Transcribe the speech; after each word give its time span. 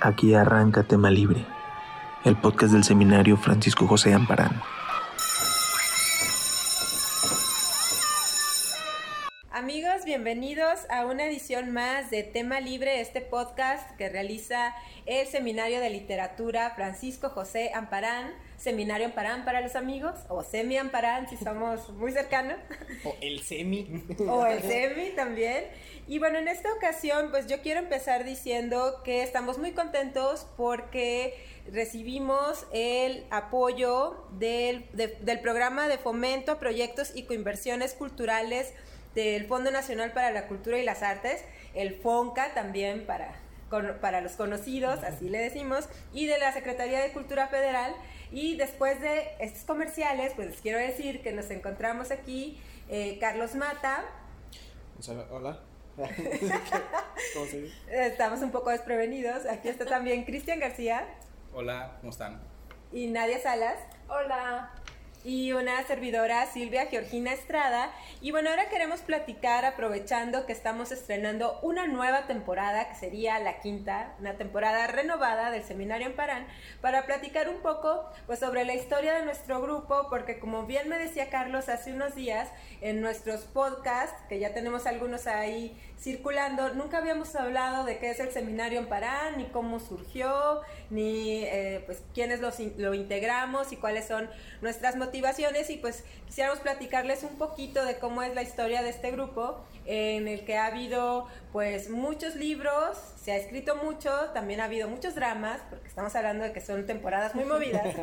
Aquí 0.00 0.32
arranca 0.32 0.84
Tema 0.84 1.10
Libre, 1.10 1.44
el 2.24 2.36
podcast 2.36 2.72
del 2.72 2.84
seminario 2.84 3.36
Francisco 3.36 3.88
José 3.88 4.14
Amparán. 4.14 4.62
Amigos, 9.50 10.04
bienvenidos 10.04 10.86
a 10.88 11.04
una 11.04 11.24
edición 11.24 11.72
más 11.72 12.10
de 12.10 12.22
Tema 12.22 12.60
Libre, 12.60 13.00
este 13.00 13.20
podcast 13.20 13.90
que 13.96 14.08
realiza 14.08 14.72
el 15.04 15.26
Seminario 15.26 15.80
de 15.80 15.90
Literatura 15.90 16.70
Francisco 16.76 17.30
José 17.30 17.72
Amparán, 17.74 18.30
Seminario 18.58 19.06
Amparán 19.06 19.44
para 19.44 19.60
los 19.60 19.76
amigos, 19.76 20.14
o 20.28 20.42
Semi 20.42 20.76
Amparán 20.76 21.28
si 21.30 21.36
somos 21.36 21.88
muy 21.90 22.12
cercanos. 22.12 22.58
O 23.04 23.14
el 23.20 23.40
Semi. 23.42 24.04
o 24.28 24.46
el 24.46 24.60
Semi 24.62 25.10
también. 25.10 25.64
Y 26.08 26.18
bueno, 26.18 26.38
en 26.38 26.48
esta 26.48 26.72
ocasión, 26.72 27.30
pues 27.30 27.46
yo 27.46 27.62
quiero 27.62 27.78
empezar 27.80 28.24
diciendo 28.24 29.00
que 29.04 29.22
estamos 29.22 29.58
muy 29.58 29.72
contentos 29.72 30.46
porque 30.56 31.34
recibimos 31.70 32.66
el 32.72 33.26
apoyo 33.30 34.26
del, 34.32 34.86
del 34.92 35.40
programa 35.40 35.86
de 35.86 35.98
fomento 35.98 36.52
a 36.52 36.58
proyectos 36.58 37.12
y 37.14 37.24
coinversiones 37.24 37.94
culturales 37.94 38.72
del 39.14 39.46
Fondo 39.46 39.70
Nacional 39.70 40.12
para 40.12 40.30
la 40.30 40.46
Cultura 40.46 40.78
y 40.78 40.84
las 40.84 41.02
Artes, 41.02 41.44
el 41.74 41.94
FONCA 41.94 42.54
también 42.54 43.06
para, 43.06 43.34
para 44.00 44.20
los 44.20 44.32
conocidos, 44.32 45.02
así 45.04 45.28
le 45.28 45.38
decimos, 45.38 45.88
y 46.12 46.26
de 46.26 46.38
la 46.38 46.52
Secretaría 46.52 47.00
de 47.00 47.12
Cultura 47.12 47.48
Federal. 47.48 47.94
Y 48.30 48.56
después 48.56 49.00
de 49.00 49.30
estos 49.40 49.62
comerciales, 49.64 50.32
pues 50.34 50.48
les 50.48 50.60
quiero 50.60 50.78
decir 50.78 51.22
que 51.22 51.32
nos 51.32 51.50
encontramos 51.50 52.10
aquí 52.10 52.60
eh, 52.88 53.18
Carlos 53.20 53.54
Mata. 53.54 54.04
Hola. 55.30 55.60
¿Cómo 57.34 57.46
se 57.46 57.70
Estamos 57.90 58.40
un 58.40 58.52
poco 58.52 58.70
desprevenidos. 58.70 59.46
Aquí 59.46 59.68
está 59.68 59.84
también 59.84 60.24
Cristian 60.24 60.60
García. 60.60 61.06
Hola, 61.52 61.96
¿cómo 62.00 62.10
están? 62.10 62.40
Y 62.92 63.08
Nadia 63.08 63.40
Salas. 63.40 63.78
Hola 64.08 64.70
y 65.28 65.52
una 65.52 65.86
servidora 65.86 66.46
Silvia 66.46 66.86
Georgina 66.86 67.34
Estrada. 67.34 67.92
Y 68.22 68.30
bueno, 68.30 68.48
ahora 68.48 68.70
queremos 68.70 69.00
platicar 69.02 69.66
aprovechando 69.66 70.46
que 70.46 70.54
estamos 70.54 70.90
estrenando 70.90 71.58
una 71.60 71.86
nueva 71.86 72.26
temporada, 72.26 72.88
que 72.88 72.94
sería 72.94 73.38
la 73.38 73.60
quinta, 73.60 74.14
una 74.20 74.38
temporada 74.38 74.86
renovada 74.86 75.50
del 75.50 75.62
Seminario 75.64 76.06
en 76.06 76.16
Parán, 76.16 76.46
para 76.80 77.04
platicar 77.04 77.50
un 77.50 77.58
poco 77.58 78.08
pues 78.26 78.38
sobre 78.38 78.64
la 78.64 78.74
historia 78.74 79.12
de 79.12 79.26
nuestro 79.26 79.60
grupo, 79.60 80.06
porque 80.08 80.38
como 80.38 80.64
bien 80.64 80.88
me 80.88 80.96
decía 80.96 81.28
Carlos 81.28 81.68
hace 81.68 81.92
unos 81.92 82.14
días, 82.14 82.48
en 82.80 83.02
nuestros 83.02 83.42
podcasts, 83.42 84.16
que 84.30 84.38
ya 84.38 84.54
tenemos 84.54 84.86
algunos 84.86 85.26
ahí 85.26 85.78
circulando, 85.98 86.72
nunca 86.74 86.98
habíamos 86.98 87.34
hablado 87.34 87.84
de 87.84 87.98
qué 87.98 88.10
es 88.10 88.20
el 88.20 88.30
Seminario 88.30 88.78
en 88.78 88.86
Parán, 88.86 89.36
ni 89.36 89.44
cómo 89.46 89.78
surgió, 89.78 90.62
ni 90.88 91.42
eh, 91.44 91.82
pues 91.84 92.02
quiénes 92.14 92.40
lo 92.78 92.94
integramos 92.94 93.72
y 93.72 93.76
cuáles 93.76 94.06
son 94.06 94.30
nuestras 94.62 94.96
motivaciones 94.96 95.17
motivaciones 95.18 95.68
y 95.70 95.78
pues 95.78 96.04
quisiéramos 96.26 96.60
platicarles 96.60 97.24
un 97.24 97.38
poquito 97.38 97.84
de 97.84 97.98
cómo 97.98 98.22
es 98.22 98.36
la 98.36 98.42
historia 98.42 98.82
de 98.82 98.90
este 98.90 99.10
grupo 99.10 99.64
en 99.84 100.28
el 100.28 100.44
que 100.44 100.56
ha 100.56 100.66
habido 100.66 101.26
pues 101.50 101.90
muchos 101.90 102.36
libros, 102.36 102.96
se 103.20 103.32
ha 103.32 103.36
escrito 103.36 103.74
mucho, 103.74 104.12
también 104.32 104.60
ha 104.60 104.66
habido 104.66 104.88
muchos 104.88 105.16
dramas, 105.16 105.60
porque 105.70 105.88
estamos 105.88 106.14
hablando 106.14 106.44
de 106.44 106.52
que 106.52 106.60
son 106.60 106.86
temporadas 106.86 107.34
muy 107.34 107.44
movidas. 107.44 107.96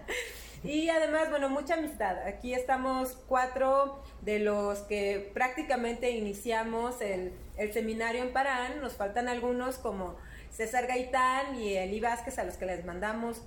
y 0.64 0.88
además, 0.88 1.28
bueno, 1.28 1.50
mucha 1.50 1.74
amistad. 1.74 2.16
Aquí 2.26 2.54
estamos 2.54 3.18
cuatro 3.28 4.02
de 4.22 4.38
los 4.38 4.78
que 4.80 5.30
prácticamente 5.34 6.12
iniciamos 6.12 7.02
el, 7.02 7.34
el 7.58 7.74
seminario 7.74 8.22
en 8.22 8.32
Parán, 8.32 8.80
nos 8.80 8.94
faltan 8.94 9.28
algunos 9.28 9.76
como 9.76 10.16
César 10.50 10.86
Gaitán 10.86 11.56
y 11.56 11.74
Eli 11.74 12.00
Vázquez 12.00 12.38
a 12.38 12.44
los 12.44 12.54
que 12.54 12.64
les 12.64 12.86
mandamos 12.86 13.42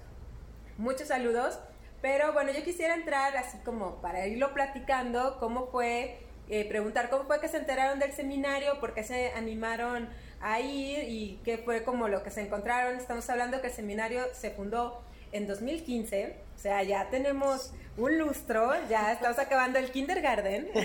muchos 0.77 1.07
saludos. 1.07 1.58
Pero 2.02 2.33
bueno, 2.33 2.52
yo 2.52 2.63
quisiera 2.63 2.93
entrar 2.93 3.35
así 3.37 3.58
como 3.65 4.02
para 4.02 4.27
irlo 4.27 4.53
platicando, 4.53 5.37
cómo 5.39 5.67
fue, 5.67 6.19
eh, 6.49 6.67
preguntar 6.69 7.09
cómo 7.09 7.25
fue 7.25 7.41
que 7.41 7.47
se 7.47 7.58
enteraron 7.58 7.99
del 7.99 8.13
seminario, 8.13 8.80
por 8.80 8.93
qué 8.93 9.03
se 9.03 9.31
animaron 9.31 10.07
a 10.39 10.59
ir 10.59 11.09
y 11.09 11.39
qué 11.43 11.57
fue 11.57 11.83
como 11.83 12.07
lo 12.07 12.23
que 12.23 12.30
se 12.30 12.41
encontraron. 12.41 12.97
Estamos 12.97 13.30
hablando 13.30 13.61
que 13.61 13.67
el 13.67 13.73
seminario 13.73 14.23
se 14.33 14.52
fundó 14.52 15.02
en 15.31 15.47
2015, 15.47 16.36
o 16.57 16.59
sea, 16.59 16.81
ya 16.81 17.07
tenemos 17.11 17.71
un 17.97 18.17
lustro, 18.17 18.71
ya 18.89 19.11
estamos 19.11 19.37
acabando 19.37 19.77
el 19.77 19.91
kindergarten. 19.91 20.69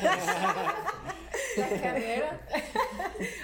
La 1.56 1.68
carrera. 1.68 2.40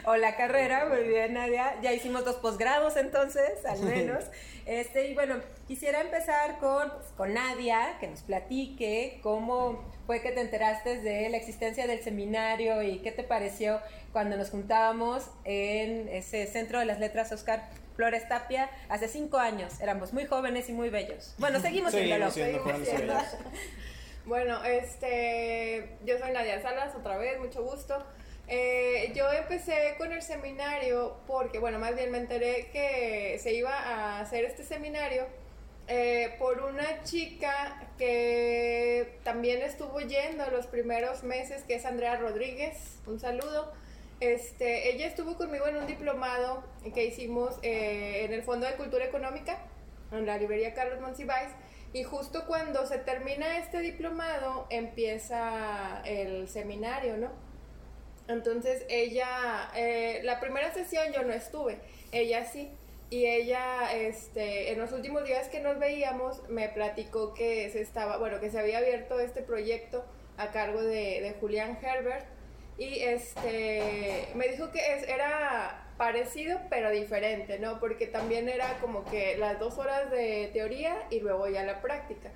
o 0.06 0.16
la 0.16 0.34
carrera, 0.36 0.86
muy 0.86 1.02
bien, 1.02 1.34
Nadia. 1.34 1.78
Ya 1.82 1.92
hicimos 1.92 2.24
dos 2.24 2.36
posgrados 2.36 2.96
entonces, 2.96 3.64
al 3.66 3.80
menos. 3.80 4.24
Este, 4.64 5.08
y 5.08 5.14
bueno, 5.14 5.36
quisiera 5.66 6.00
empezar 6.00 6.58
con, 6.58 6.90
pues, 6.90 7.06
con 7.16 7.34
Nadia, 7.34 7.98
que 8.00 8.08
nos 8.08 8.22
platique 8.22 9.20
cómo 9.22 9.84
fue 10.06 10.22
que 10.22 10.30
te 10.30 10.40
enteraste 10.40 11.02
de 11.02 11.28
la 11.28 11.36
existencia 11.36 11.86
del 11.86 12.02
seminario 12.02 12.82
y 12.82 13.00
qué 13.00 13.12
te 13.12 13.24
pareció 13.24 13.80
cuando 14.12 14.38
nos 14.38 14.50
juntábamos 14.50 15.30
en 15.44 16.08
ese 16.08 16.46
Centro 16.46 16.78
de 16.78 16.86
las 16.86 16.98
Letras 16.98 17.30
Oscar 17.32 17.68
Flores 17.98 18.28
Tapia 18.28 18.70
hace 18.88 19.08
cinco 19.08 19.38
años. 19.38 19.80
Éramos 19.80 20.12
muy 20.12 20.24
jóvenes 20.24 20.68
y 20.68 20.72
muy 20.72 20.88
bellos. 20.88 21.34
Bueno, 21.38 21.58
seguimos 21.58 21.90
siendo, 21.90 22.30
siendo, 22.30 22.84
siendo. 22.84 23.14
Bueno, 24.24 24.62
este, 24.62 25.96
yo 26.04 26.16
soy 26.18 26.30
Nadia 26.30 26.62
Salas, 26.62 26.94
otra 26.94 27.16
vez, 27.16 27.40
mucho 27.40 27.64
gusto. 27.64 28.06
Eh, 28.46 29.10
yo 29.16 29.28
empecé 29.32 29.96
con 29.98 30.12
el 30.12 30.22
seminario 30.22 31.16
porque, 31.26 31.58
bueno, 31.58 31.80
más 31.80 31.96
bien 31.96 32.12
me 32.12 32.18
enteré 32.18 32.70
que 32.72 33.36
se 33.42 33.54
iba 33.54 33.72
a 33.72 34.20
hacer 34.20 34.44
este 34.44 34.62
seminario 34.62 35.26
eh, 35.88 36.36
por 36.38 36.60
una 36.60 37.02
chica 37.02 37.90
que 37.98 39.18
también 39.24 39.60
estuvo 39.62 39.98
yendo 39.98 40.48
los 40.52 40.68
primeros 40.68 41.24
meses, 41.24 41.64
que 41.64 41.74
es 41.74 41.84
Andrea 41.84 42.14
Rodríguez. 42.14 43.00
Un 43.06 43.18
saludo. 43.18 43.72
Este, 44.20 44.92
ella 44.92 45.06
estuvo 45.06 45.36
conmigo 45.36 45.68
en 45.68 45.76
un 45.76 45.86
diplomado 45.86 46.64
que 46.92 47.04
hicimos 47.04 47.56
eh, 47.62 48.24
en 48.24 48.32
el 48.32 48.42
Fondo 48.42 48.66
de 48.66 48.74
Cultura 48.74 49.04
Económica, 49.04 49.58
en 50.10 50.26
la 50.26 50.38
librería 50.38 50.74
Carlos 50.74 51.00
Monsiváis. 51.00 51.50
Y 51.92 52.02
justo 52.02 52.44
cuando 52.46 52.84
se 52.86 52.98
termina 52.98 53.58
este 53.58 53.78
diplomado, 53.80 54.66
empieza 54.70 56.02
el 56.04 56.48
seminario, 56.48 57.16
¿no? 57.16 57.30
Entonces 58.26 58.84
ella, 58.90 59.70
eh, 59.74 60.20
la 60.24 60.38
primera 60.40 60.72
sesión 60.74 61.12
yo 61.12 61.22
no 61.22 61.32
estuve, 61.32 61.78
ella 62.12 62.44
sí. 62.44 62.70
Y 63.10 63.24
ella, 63.24 63.94
este, 63.94 64.70
en 64.70 64.78
los 64.78 64.92
últimos 64.92 65.24
días 65.24 65.48
que 65.48 65.60
nos 65.60 65.78
veíamos, 65.78 66.46
me 66.50 66.68
platicó 66.68 67.32
que 67.32 67.70
se 67.70 67.80
estaba, 67.80 68.18
bueno, 68.18 68.38
que 68.38 68.50
se 68.50 68.58
había 68.58 68.78
abierto 68.78 69.18
este 69.18 69.40
proyecto 69.40 70.04
a 70.36 70.50
cargo 70.50 70.82
de, 70.82 71.22
de 71.22 71.34
Julián 71.40 71.78
Herbert. 71.80 72.26
Y 72.78 73.00
este, 73.00 74.28
me 74.36 74.46
dijo 74.48 74.70
que 74.70 74.94
es, 74.94 75.02
era 75.08 75.88
parecido 75.96 76.60
pero 76.70 76.90
diferente, 76.90 77.58
¿no? 77.58 77.80
Porque 77.80 78.06
también 78.06 78.48
era 78.48 78.78
como 78.78 79.04
que 79.04 79.36
las 79.36 79.58
dos 79.58 79.78
horas 79.78 80.10
de 80.12 80.48
teoría 80.52 80.96
y 81.10 81.18
luego 81.18 81.48
ya 81.48 81.64
la 81.64 81.82
práctica, 81.82 82.30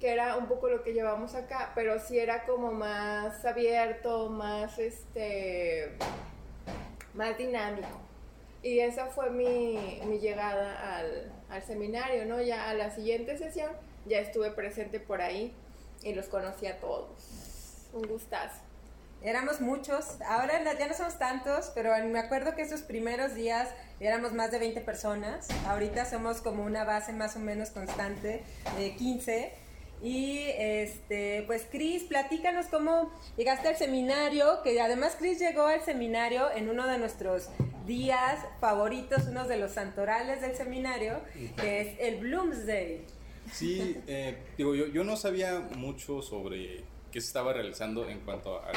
que 0.00 0.10
era 0.10 0.36
un 0.36 0.48
poco 0.48 0.68
lo 0.68 0.82
que 0.82 0.92
llevamos 0.92 1.36
acá, 1.36 1.70
pero 1.76 2.00
sí 2.00 2.18
era 2.18 2.44
como 2.44 2.72
más 2.72 3.44
abierto, 3.44 4.28
más 4.30 4.80
este, 4.80 5.92
más 7.14 7.38
dinámico. 7.38 8.00
Y 8.64 8.80
esa 8.80 9.06
fue 9.06 9.30
mi, 9.30 10.00
mi 10.06 10.18
llegada 10.18 10.96
al, 10.98 11.32
al 11.50 11.62
seminario, 11.62 12.24
¿no? 12.26 12.42
Ya 12.42 12.68
a 12.68 12.74
la 12.74 12.90
siguiente 12.90 13.38
sesión 13.38 13.70
ya 14.06 14.18
estuve 14.18 14.50
presente 14.50 14.98
por 14.98 15.20
ahí 15.20 15.54
y 16.02 16.14
los 16.14 16.26
conocí 16.26 16.66
a 16.66 16.80
todos. 16.80 17.88
Un 17.92 18.02
gustazo 18.08 18.63
éramos 19.24 19.60
muchos, 19.60 20.20
ahora 20.28 20.62
ya 20.78 20.86
no 20.86 20.94
somos 20.94 21.18
tantos, 21.18 21.72
pero 21.74 21.90
me 22.06 22.18
acuerdo 22.18 22.54
que 22.54 22.62
esos 22.62 22.82
primeros 22.82 23.34
días 23.34 23.68
éramos 23.98 24.34
más 24.34 24.50
de 24.50 24.58
20 24.58 24.82
personas, 24.82 25.48
ahorita 25.66 26.04
somos 26.04 26.42
como 26.42 26.62
una 26.62 26.84
base 26.84 27.12
más 27.14 27.34
o 27.34 27.38
menos 27.38 27.70
constante 27.70 28.42
de 28.78 28.94
15. 28.94 29.52
Y 30.02 30.48
este, 30.58 31.44
pues 31.46 31.66
Cris, 31.70 32.02
platícanos 32.02 32.66
cómo 32.66 33.10
llegaste 33.38 33.68
al 33.68 33.76
seminario, 33.76 34.60
que 34.62 34.78
además 34.78 35.16
Cris 35.18 35.38
llegó 35.38 35.64
al 35.66 35.80
seminario 35.80 36.50
en 36.54 36.68
uno 36.68 36.86
de 36.86 36.98
nuestros 36.98 37.48
días 37.86 38.38
favoritos, 38.60 39.22
uno 39.30 39.48
de 39.48 39.56
los 39.56 39.72
santorales 39.72 40.42
del 40.42 40.54
seminario, 40.54 41.20
que 41.56 41.80
es 41.80 42.00
el 42.00 42.16
Bloomsday. 42.16 43.06
Sí, 43.50 43.96
eh, 44.06 44.36
digo, 44.58 44.74
yo, 44.74 44.88
yo 44.88 45.04
no 45.04 45.16
sabía 45.16 45.60
mucho 45.76 46.20
sobre 46.20 46.84
que 47.14 47.20
se 47.20 47.28
estaba 47.28 47.52
realizando 47.52 48.08
en 48.08 48.18
cuanto 48.18 48.60
a 48.60 48.72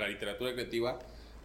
la 0.00 0.08
literatura 0.08 0.54
creativa, 0.54 0.98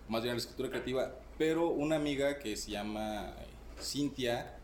más 0.08 0.24
bien 0.24 0.32
a 0.32 0.36
la 0.36 0.40
escritura 0.40 0.70
creativa, 0.70 1.14
pero 1.38 1.68
una 1.68 1.98
amiga 1.98 2.40
que 2.40 2.56
se 2.56 2.72
llama 2.72 3.36
Cintia, 3.82 4.56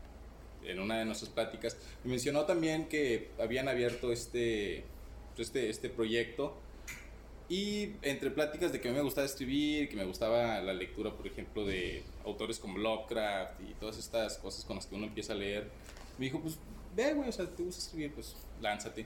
en 0.64 0.80
una 0.80 0.98
de 1.00 1.04
nuestras 1.04 1.30
pláticas, 1.30 1.76
me 2.04 2.12
mencionó 2.12 2.46
también 2.46 2.88
que 2.88 3.32
habían 3.38 3.68
abierto 3.68 4.12
este, 4.12 4.84
este, 5.36 5.68
este 5.68 5.90
proyecto 5.90 6.56
Y 7.50 7.96
entre 8.00 8.30
pláticas 8.30 8.72
de 8.72 8.80
que 8.80 8.88
a 8.88 8.92
mí 8.92 8.96
me 8.96 9.04
gustaba 9.04 9.26
escribir, 9.26 9.90
que 9.90 9.96
me 9.96 10.06
gustaba 10.06 10.58
la 10.62 10.72
lectura, 10.72 11.14
por 11.14 11.26
ejemplo, 11.26 11.66
de 11.66 12.02
autores 12.24 12.58
como 12.58 12.78
Lovecraft 12.78 13.60
y 13.60 13.74
todas 13.74 13.98
estas 13.98 14.38
cosas 14.38 14.64
con 14.64 14.76
las 14.76 14.86
que 14.86 14.94
uno 14.94 15.04
empieza 15.04 15.34
a 15.34 15.36
leer, 15.36 15.68
me 16.16 16.24
dijo, 16.24 16.40
pues 16.40 16.56
ve, 16.96 17.12
güey, 17.12 17.28
o 17.28 17.32
sea, 17.32 17.44
te 17.44 17.62
gusta 17.62 17.82
escribir, 17.82 18.14
pues 18.14 18.36
lánzate. 18.62 19.04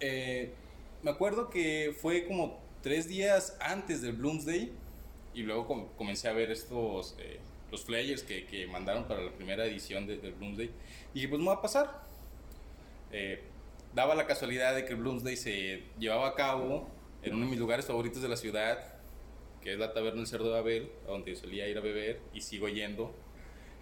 Eh, 0.00 0.52
me 1.06 1.12
acuerdo 1.12 1.48
que 1.50 1.94
fue 2.00 2.26
como 2.26 2.58
tres 2.82 3.06
días 3.06 3.56
antes 3.60 4.02
del 4.02 4.14
Bloomsday 4.14 4.72
y 5.34 5.42
luego 5.44 5.64
com- 5.68 5.86
comencé 5.96 6.26
a 6.28 6.32
ver 6.32 6.50
estos, 6.50 7.14
eh, 7.20 7.38
los 7.70 7.84
flyers 7.84 8.24
que, 8.24 8.44
que 8.46 8.66
mandaron 8.66 9.04
para 9.06 9.22
la 9.22 9.30
primera 9.30 9.64
edición 9.66 10.08
de- 10.08 10.16
del 10.16 10.32
Bloomsday. 10.32 10.66
Y 11.12 11.14
dije, 11.14 11.28
pues 11.28 11.40
me 11.40 11.46
va 11.46 11.54
a 11.54 11.62
pasar. 11.62 12.02
Eh, 13.12 13.40
daba 13.94 14.16
la 14.16 14.26
casualidad 14.26 14.74
de 14.74 14.84
que 14.84 14.94
el 14.94 14.96
Bloomsday 14.98 15.36
se 15.36 15.84
llevaba 16.00 16.26
a 16.26 16.34
cabo 16.34 16.88
en 17.22 17.34
uno 17.34 17.44
de 17.44 17.50
mis 17.52 17.60
lugares 17.60 17.86
favoritos 17.86 18.20
de 18.20 18.28
la 18.28 18.36
ciudad, 18.36 18.94
que 19.62 19.74
es 19.74 19.78
la 19.78 19.92
Taberna 19.92 20.18
del 20.18 20.26
Cerdo 20.26 20.50
de 20.52 20.58
Abel, 20.58 20.90
a 21.06 21.12
donde 21.12 21.36
solía 21.36 21.68
ir 21.68 21.78
a 21.78 21.82
beber 21.82 22.18
y 22.34 22.40
sigo 22.40 22.68
yendo. 22.68 23.14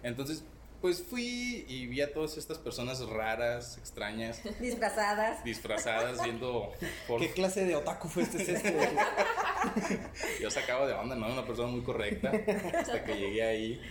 Entonces, 0.03 0.45
pues 0.85 1.01
fui 1.01 1.65
y 1.67 1.87
vi 1.87 2.01
a 2.01 2.13
todas 2.13 2.37
estas 2.37 2.59
personas 2.59 2.99
raras, 3.09 3.79
extrañas, 3.79 4.39
Disfrazadas. 4.61 5.43
disfrazadas, 5.43 6.23
viendo 6.23 6.71
por... 7.07 7.19
¿Qué 7.19 7.31
clase 7.31 7.65
de 7.65 7.75
otaku 7.75 8.07
fuiste 8.07 8.39
es 8.43 8.49
este? 8.49 8.77
Yo 10.39 10.51
sacaba 10.51 10.85
de 10.85 10.93
onda, 10.93 11.15
¿no? 11.15 11.25
Una 11.25 11.43
persona 11.43 11.69
muy 11.69 11.81
correcta 11.81 12.31
hasta 12.77 13.03
que 13.03 13.15
llegué 13.17 13.41
ahí. 13.41 13.81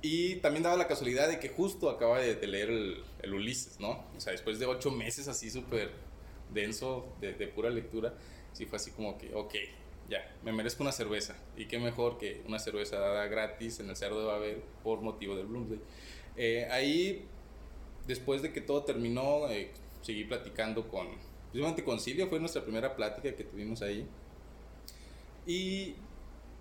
Y 0.00 0.36
también 0.36 0.62
daba 0.62 0.76
la 0.76 0.86
casualidad 0.86 1.26
de 1.26 1.40
que 1.40 1.48
justo 1.48 1.90
acaba 1.90 2.20
de, 2.20 2.36
de 2.36 2.46
leer 2.46 2.70
el, 2.70 3.02
el 3.20 3.34
Ulises, 3.34 3.80
¿no? 3.80 4.04
O 4.16 4.20
sea, 4.20 4.30
después 4.30 4.60
de 4.60 4.66
ocho 4.66 4.92
meses 4.92 5.26
así 5.26 5.50
súper 5.50 5.90
denso 6.54 7.12
de, 7.20 7.32
de 7.32 7.48
pura 7.48 7.70
lectura, 7.70 8.14
sí 8.52 8.66
fue 8.66 8.76
así 8.76 8.92
como 8.92 9.18
que, 9.18 9.34
ok, 9.34 9.54
ya, 10.08 10.26
me 10.42 10.52
merezco 10.52 10.82
una 10.82 10.92
cerveza. 10.92 11.36
Y 11.56 11.66
qué 11.66 11.78
mejor 11.78 12.18
que 12.18 12.42
una 12.46 12.58
cerveza 12.58 12.98
dada 12.98 13.26
gratis 13.26 13.80
en 13.80 13.90
el 13.90 13.96
Cerdo 13.96 14.20
de 14.20 14.26
Babel 14.26 14.62
por 14.82 15.00
motivo 15.00 15.36
del 15.36 15.46
Bloomsday. 15.46 15.80
Eh, 16.36 16.66
ahí, 16.70 17.26
después 18.06 18.42
de 18.42 18.52
que 18.52 18.60
todo 18.60 18.84
terminó, 18.84 19.48
eh, 19.50 19.70
seguí 20.02 20.24
platicando 20.24 20.88
con, 20.88 21.08
precisamente 21.50 21.84
con 21.84 22.00
Silvia, 22.00 22.26
fue 22.26 22.40
nuestra 22.40 22.62
primera 22.62 22.96
plática 22.96 23.34
que 23.34 23.44
tuvimos 23.44 23.82
ahí. 23.82 24.06
Y 25.46 25.94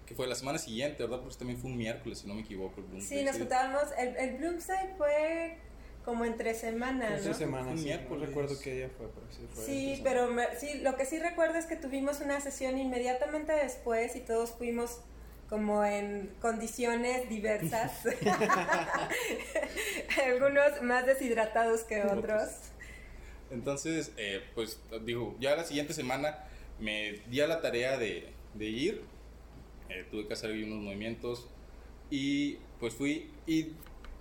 que 0.05 0.15
fue 0.15 0.27
la 0.27 0.35
semana 0.35 0.57
siguiente, 0.57 1.03
¿verdad? 1.03 1.21
Porque 1.21 1.35
también 1.35 1.59
fue 1.59 1.69
un 1.69 1.77
miércoles, 1.77 2.19
si 2.19 2.27
no 2.27 2.33
me 2.33 2.41
equivoco. 2.41 2.81
El 2.81 2.87
Bloomsday, 2.87 3.19
Sí, 3.19 3.25
nos 3.25 3.37
juntábamos. 3.37 3.83
El, 3.97 4.15
el 4.17 4.37
Bloomsday 4.37 4.95
fue 4.97 5.57
como 6.07 6.23
entre 6.23 6.53
semanas, 6.53 7.19
Hace 7.19 7.27
¿no? 7.27 7.33
semanas, 7.35 7.67
Un 7.67 7.77
sí, 7.79 7.83
no 7.83 7.85
miércoles. 7.89 8.29
recuerdo 8.29 8.55
qué 8.63 8.75
día 8.75 8.89
fue, 8.97 9.07
pero 9.13 9.27
sí 9.29 9.45
fue. 9.53 9.65
Sí, 9.65 9.89
entre 9.91 10.03
pero 10.09 10.31
me- 10.31 10.55
sí, 10.57 10.79
lo 10.79 10.95
que 10.95 11.05
sí 11.05 11.19
recuerdo 11.19 11.57
es 11.57 11.65
que 11.65 11.75
tuvimos 11.75 12.21
una 12.21 12.39
sesión 12.39 12.77
inmediatamente 12.77 13.51
después 13.51 14.15
y 14.15 14.21
todos 14.21 14.51
fuimos 14.51 15.01
como 15.49 15.83
en 15.83 16.33
condiciones 16.39 17.27
diversas. 17.27 18.05
Algunos 20.25 20.81
más 20.81 21.05
deshidratados 21.05 21.83
que 21.83 22.01
otros. 22.03 22.51
Entonces, 23.51 24.13
eh, 24.15 24.41
pues 24.55 24.79
digo, 25.03 25.35
ya 25.41 25.57
la 25.57 25.65
siguiente 25.65 25.93
semana 25.93 26.37
me 26.79 27.19
di 27.29 27.41
a 27.41 27.47
la 27.47 27.59
tarea 27.59 27.97
de, 27.97 28.29
de 28.53 28.65
ir, 28.65 29.01
eh, 29.89 30.05
tuve 30.09 30.25
que 30.25 30.31
hacer 30.33 30.51
unos 30.51 30.79
movimientos 30.83 31.49
y 32.09 32.59
pues 32.79 32.93
fui 32.93 33.29
y 33.45 33.73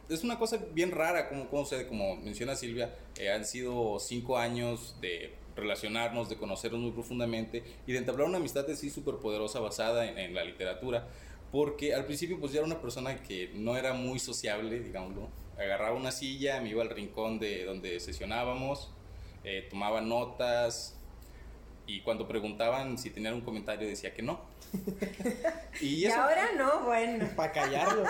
es 0.09 0.25
una 0.25 0.39
cosa 0.39 0.59
bien 0.73 0.91
rara, 0.93 1.29
como, 1.29 1.49
como, 1.49 1.65
se- 1.65 1.87
como 1.87 2.17
menciona 2.17 2.55
Silvia, 2.57 2.95
eh, 3.19 3.31
han 3.31 3.45
sido 3.45 3.99
cinco 3.99 4.39
años 4.39 4.97
de 5.01 5.35
relacionarnos, 5.57 6.29
de 6.29 6.37
conocernos 6.37 6.81
muy 6.81 6.91
profundamente 6.93 7.63
y 7.87 7.93
de 7.93 7.99
entablar 7.99 8.29
una 8.29 8.39
amistad 8.39 8.69
así 8.71 8.91
súper 8.91 9.17
poderosa 9.17 9.61
basada 9.61 10.07
en, 10.09 10.19
en 10.19 10.35
la 10.35 10.45
literatura. 10.45 11.09
Porque 11.53 11.95
al 11.95 12.05
principio 12.05 12.39
pues 12.41 12.53
yo 12.53 12.59
era 12.59 12.67
una 12.67 12.81
persona 12.81 13.23
que 13.23 13.51
no 13.55 13.77
era 13.77 13.93
muy 13.95 14.19
sociable, 14.19 14.81
digámoslo. 14.81 15.29
Agarraba 15.59 15.97
una 15.97 16.11
silla, 16.13 16.61
me 16.61 16.69
iba 16.71 16.83
al 16.83 16.91
rincón 16.91 17.39
de 17.39 17.65
donde 17.65 17.99
sesionábamos, 18.01 18.91
eh, 19.45 19.67
tomaba 19.71 20.01
notas 20.01 20.96
y 21.87 22.01
cuando 22.01 22.27
preguntaban 22.27 22.99
si 22.99 23.11
tenían 23.11 23.35
un 23.35 23.43
comentario 23.43 23.87
decía 23.87 24.13
que 24.13 24.23
no. 24.23 24.41
Y, 25.81 26.07
ahora 26.07 26.53
no, 26.57 26.85
bueno. 26.85 27.29
Para 27.37 27.53
callarlo. 27.53 28.05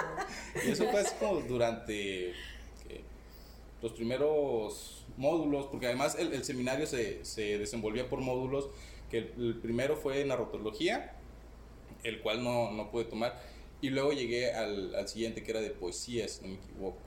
y 0.65 0.71
eso 0.71 0.89
fue 0.91 1.01
así 1.01 1.15
como 1.19 1.41
durante 1.41 2.33
¿qué? 2.87 3.03
los 3.83 3.93
primeros 3.93 5.05
módulos, 5.17 5.67
porque 5.67 5.87
además 5.87 6.17
el, 6.19 6.33
el 6.33 6.45
seminario 6.45 6.87
se, 6.87 7.25
se 7.25 7.59
desenvolvía 7.59 8.09
por 8.09 8.21
módulos, 8.21 8.69
que 9.11 9.19
el, 9.19 9.33
el 9.39 9.55
primero 9.57 9.97
fue 9.97 10.25
narratología, 10.25 11.15
el 12.03 12.21
cual 12.21 12.45
no, 12.45 12.71
no 12.71 12.91
pude 12.91 13.05
tomar, 13.05 13.41
y 13.81 13.91
luego 13.91 14.13
llegué 14.13 14.53
al, 14.53 14.95
al 14.95 15.09
siguiente 15.09 15.43
que 15.43 15.51
era 15.51 15.61
de 15.61 15.71
poesía, 15.71 16.29
si 16.29 16.43
no 16.43 16.49
me 16.49 16.55
equivoco. 16.55 17.06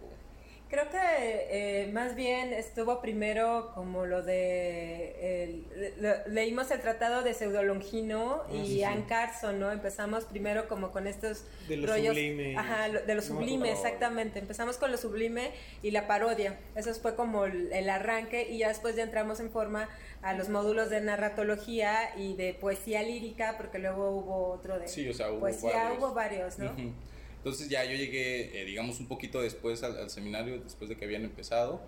Creo 0.70 0.88
que 0.92 0.98
eh, 1.02 1.90
más 1.92 2.14
bien 2.14 2.54
estuvo 2.54 3.02
primero 3.02 3.72
como 3.74 4.06
lo 4.06 4.22
de... 4.22 5.44
el- 5.44 5.66
le- 6.00 6.28
leímos 6.28 6.70
el 6.70 6.80
tratado 6.80 7.24
de 7.24 7.34
Pseudolongino 7.34 8.44
Ah, 8.48 8.54
y 8.54 8.66
sí. 8.68 8.84
Anne 8.84 9.06
Carson, 9.10 9.60
¿no? 9.60 9.72
Empezamos 9.72 10.26
primero 10.26 10.68
como 10.68 10.92
con 10.92 11.08
estos 11.08 11.46
De 11.68 11.78
lo 11.78 11.88
rollos... 11.88 12.10
sublime. 12.16 12.56
Ajá, 12.56 12.88
lo- 12.88 13.02
de 13.02 13.16
lo 13.16 13.22
sublime, 13.24 13.70
no. 13.70 13.74
exactamente. 13.74 14.38
Empezamos 14.38 14.78
con 14.78 14.92
lo 14.92 14.98
sublime 14.98 15.52
y 15.82 15.90
la 15.90 16.06
parodia. 16.06 16.60
Eso 16.76 16.94
fue 16.94 17.16
como 17.16 17.46
el, 17.46 17.74
el 17.74 17.90
arranque 17.90 18.48
y 18.52 18.60
ya 18.60 18.68
después 18.68 18.96
ya 18.96 19.02
entramos 19.04 19.40
en 19.40 19.50
forma 19.50 19.90
a 20.22 20.34
los 20.36 20.50
módulos 20.50 20.92
de 20.92 21.02
narratología 21.02 22.16
y 22.16 22.36
de 22.36 22.54
poesía 22.54 23.02
lírica, 23.02 23.56
porque 23.58 23.80
luego 23.80 24.12
hubo 24.12 24.50
otro 24.52 24.78
de... 24.78 24.88
Sí, 24.88 25.10
o 25.10 25.14
sea, 25.16 25.32
hubo 25.32 25.40
poesía, 25.40 25.72
varios. 25.86 25.98
hubo 25.98 26.14
varios, 26.14 26.60
¿no? 26.60 26.72
Ujú. 26.74 26.92
Entonces 27.40 27.70
ya 27.70 27.84
yo 27.86 27.96
llegué, 27.96 28.62
eh, 28.62 28.66
digamos, 28.66 29.00
un 29.00 29.08
poquito 29.08 29.42
después 29.42 29.82
al, 29.84 29.98
al 29.98 30.10
seminario, 30.10 30.60
después 30.60 30.90
de 30.90 30.98
que 30.98 31.06
habían 31.06 31.24
empezado. 31.24 31.82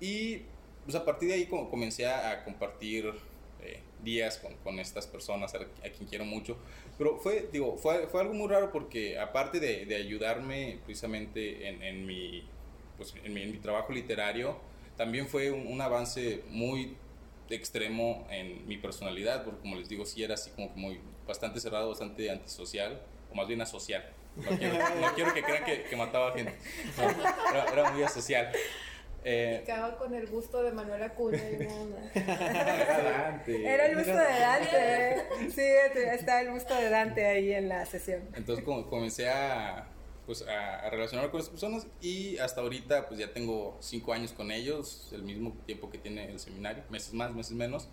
Y 0.00 0.42
pues 0.84 0.94
a 0.94 1.04
partir 1.04 1.28
de 1.28 1.34
ahí 1.34 1.46
como 1.46 1.70
comencé 1.70 2.06
a, 2.06 2.44
compartir 2.44 3.12
eh, 3.62 3.80
días 4.02 4.38
con, 4.38 4.54
con 4.58 4.78
estas 4.78 5.06
personas 5.06 5.54
a, 5.54 5.58
a 5.58 5.90
quien 5.90 6.08
quiero 6.08 6.24
mucho. 6.24 6.56
Pero 6.98 7.18
fue, 7.18 7.48
digo, 7.52 7.76
fue, 7.76 8.06
fue 8.08 8.20
algo 8.20 8.34
muy 8.34 8.48
raro 8.48 8.72
porque 8.72 9.18
aparte 9.18 9.60
de, 9.60 9.86
de 9.86 9.96
ayudarme 9.96 10.80
precisamente 10.84 11.68
en, 11.68 11.82
en 11.82 12.06
mi, 12.06 12.44
pues, 12.96 13.14
en, 13.24 13.34
mi, 13.34 13.42
en 13.42 13.52
mi 13.52 13.58
trabajo 13.58 13.92
literario, 13.92 14.58
también 14.96 15.28
fue 15.28 15.50
un, 15.50 15.66
un 15.66 15.80
avance 15.80 16.42
muy 16.48 16.96
extremo 17.50 18.26
en 18.30 18.66
mi 18.66 18.76
personalidad, 18.76 19.44
porque 19.44 19.60
como 19.60 19.76
les 19.76 19.88
digo, 19.88 20.04
sí 20.04 20.22
era 20.22 20.34
así 20.34 20.50
como 20.50 20.72
que 20.72 20.80
muy 20.80 21.00
bastante 21.26 21.60
cerrado, 21.60 21.88
bastante 21.88 22.30
antisocial, 22.30 23.00
o 23.30 23.34
más 23.34 23.46
bien 23.46 23.60
asocial. 23.60 24.04
No 24.36 24.58
quiero, 24.58 24.78
no 25.00 25.14
quiero 25.14 25.34
que 25.34 25.42
crean 25.42 25.64
que, 25.64 25.82
que 25.84 25.96
mataba 25.96 26.32
gente. 26.32 26.54
No, 26.96 27.10
era, 27.50 27.64
era 27.72 27.90
muy 27.90 28.02
asocial. 28.02 28.50
Eh, 29.24 29.60
Acaba 29.64 29.96
con 29.98 30.14
el 30.14 30.26
gusto 30.28 30.62
de 30.62 30.70
Manuel 30.70 31.02
Acuña 31.02 31.42
y 31.50 31.56
Dante. 31.56 33.66
Era 33.66 33.86
el 33.86 33.96
gusto 33.96 34.12
de 34.12 34.38
Dante. 34.38 35.24
Sí, 35.50 35.62
está 36.12 36.42
el 36.42 36.52
gusto 36.52 36.76
de 36.76 36.90
Dante 36.90 37.26
ahí 37.26 37.52
en 37.52 37.68
la 37.68 37.84
sesión. 37.86 38.22
Entonces 38.34 38.64
comencé 38.64 39.28
a, 39.28 39.88
pues, 40.26 40.46
a, 40.46 40.86
a 40.86 40.90
relacionarme 40.90 41.32
con 41.32 41.40
estas 41.40 41.50
personas 41.50 41.88
y 42.00 42.38
hasta 42.38 42.60
ahorita 42.60 43.08
pues 43.08 43.18
ya 43.18 43.32
tengo 43.32 43.76
cinco 43.80 44.12
años 44.12 44.32
con 44.32 44.52
ellos, 44.52 45.08
el 45.12 45.24
mismo 45.24 45.56
tiempo 45.66 45.90
que 45.90 45.98
tiene 45.98 46.30
el 46.30 46.38
seminario, 46.38 46.84
meses 46.88 47.12
más, 47.12 47.34
meses 47.34 47.52
menos. 47.52 47.88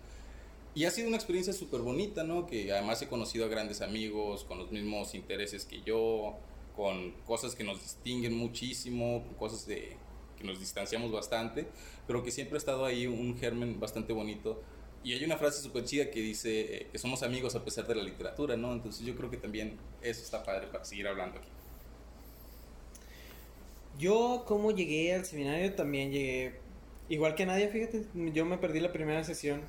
Y 0.74 0.86
ha 0.86 0.90
sido 0.90 1.06
una 1.06 1.16
experiencia 1.16 1.52
súper 1.52 1.82
bonita, 1.82 2.24
¿no? 2.24 2.46
Que 2.46 2.72
además 2.72 3.00
he 3.00 3.08
conocido 3.08 3.44
a 3.44 3.48
grandes 3.48 3.80
amigos 3.80 4.42
con 4.42 4.58
los 4.58 4.72
mismos 4.72 5.14
intereses 5.14 5.64
que 5.64 5.82
yo, 5.82 6.36
con 6.74 7.12
cosas 7.26 7.54
que 7.54 7.62
nos 7.62 7.80
distinguen 7.80 8.36
muchísimo, 8.36 9.22
con 9.22 9.34
cosas 9.34 9.66
de, 9.66 9.96
que 10.36 10.42
nos 10.42 10.58
distanciamos 10.58 11.12
bastante, 11.12 11.68
pero 12.08 12.24
que 12.24 12.32
siempre 12.32 12.56
ha 12.56 12.58
estado 12.58 12.84
ahí 12.84 13.06
un 13.06 13.38
germen 13.38 13.78
bastante 13.78 14.12
bonito. 14.12 14.62
Y 15.04 15.12
hay 15.12 15.24
una 15.24 15.36
frase 15.36 15.62
súper 15.62 15.84
chida 15.84 16.10
que 16.10 16.20
dice 16.20 16.76
eh, 16.76 16.88
que 16.90 16.98
somos 16.98 17.22
amigos 17.22 17.54
a 17.54 17.64
pesar 17.64 17.86
de 17.86 17.94
la 17.94 18.02
literatura, 18.02 18.56
¿no? 18.56 18.72
Entonces 18.72 19.06
yo 19.06 19.14
creo 19.14 19.30
que 19.30 19.36
también 19.36 19.78
eso 20.02 20.22
está 20.22 20.42
padre 20.42 20.66
para 20.66 20.84
seguir 20.84 21.06
hablando 21.06 21.38
aquí. 21.38 21.48
Yo, 23.96 24.44
como 24.48 24.72
llegué 24.72 25.14
al 25.14 25.24
seminario, 25.24 25.72
también 25.74 26.10
llegué. 26.10 26.54
Igual 27.08 27.36
que 27.36 27.46
nadie, 27.46 27.68
fíjate. 27.68 28.06
Yo 28.32 28.44
me 28.44 28.58
perdí 28.58 28.80
la 28.80 28.92
primera 28.92 29.22
sesión 29.22 29.60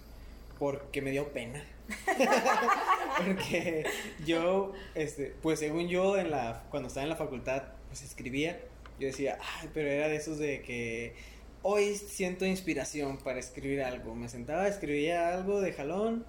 porque 0.59 1.01
me 1.01 1.12
dio 1.12 1.31
pena. 1.33 1.63
porque 3.17 3.85
yo, 4.25 4.74
este, 4.95 5.33
pues 5.41 5.59
según 5.59 5.88
yo, 5.88 6.17
en 6.17 6.31
la, 6.31 6.63
cuando 6.69 6.88
estaba 6.88 7.03
en 7.03 7.09
la 7.09 7.15
facultad, 7.15 7.63
pues 7.88 8.03
escribía. 8.03 8.59
Yo 9.00 9.07
decía, 9.07 9.38
ay, 9.41 9.69
pero 9.74 9.89
era 9.89 10.07
de 10.07 10.15
esos 10.15 10.38
de 10.38 10.62
que 10.62 11.13
hoy 11.62 11.95
siento 11.95 12.45
inspiración 12.45 13.17
para 13.17 13.39
escribir 13.39 13.81
algo. 13.81 14.15
Me 14.15 14.29
sentaba, 14.29 14.67
escribía 14.67 15.33
algo 15.33 15.62
de 15.62 15.74
jalón 15.74 16.25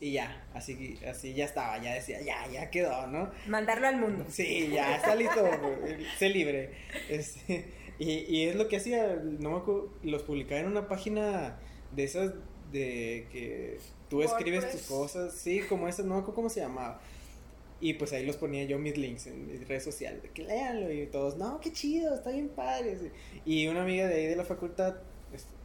y 0.00 0.12
ya, 0.12 0.44
así, 0.52 0.98
así 1.08 1.32
ya 1.32 1.44
estaba, 1.44 1.78
ya 1.78 1.94
decía, 1.94 2.20
ya, 2.20 2.46
ya 2.52 2.70
quedó, 2.70 3.06
¿no? 3.06 3.30
Mandarlo 3.46 3.86
al 3.86 3.96
mundo. 3.96 4.26
Sí, 4.28 4.68
ya 4.72 4.96
está 4.96 5.14
listo, 5.14 5.48
sé 6.18 6.28
libre. 6.28 6.72
Este, 7.08 7.64
y, 7.98 8.10
y 8.10 8.48
es 8.48 8.56
lo 8.56 8.68
que 8.68 8.76
hacía, 8.76 9.16
no 9.16 9.50
me 9.50 9.56
acuerdo, 9.58 9.94
los 10.02 10.22
publicaba 10.22 10.60
en 10.60 10.66
una 10.66 10.88
página 10.88 11.56
de 11.92 12.04
esas 12.04 12.32
de 12.74 13.26
que 13.30 13.78
tú 14.10 14.22
escribes 14.22 14.70
tus 14.70 14.90
WordPress. 14.90 15.14
cosas, 15.14 15.34
sí, 15.34 15.60
como 15.68 15.88
eso, 15.88 16.02
no 16.02 16.24
cómo 16.24 16.50
se 16.50 16.60
llamaba. 16.60 17.00
Y 17.80 17.94
pues 17.94 18.12
ahí 18.12 18.26
los 18.26 18.36
ponía 18.36 18.64
yo 18.64 18.78
mis 18.78 18.96
links 18.96 19.26
en 19.26 19.46
mis 19.46 19.66
redes 19.68 19.84
sociales, 19.84 20.22
de 20.22 20.30
que 20.30 20.42
léanlo 20.42 20.92
y 20.92 21.06
todos, 21.06 21.36
no, 21.36 21.60
qué 21.60 21.72
chido, 21.72 22.14
está 22.14 22.30
bien 22.30 22.48
padre. 22.48 22.98
Y 23.44 23.66
una 23.68 23.82
amiga 23.82 24.06
de 24.08 24.14
ahí 24.14 24.26
de 24.26 24.36
la 24.36 24.44
facultad, 24.44 24.96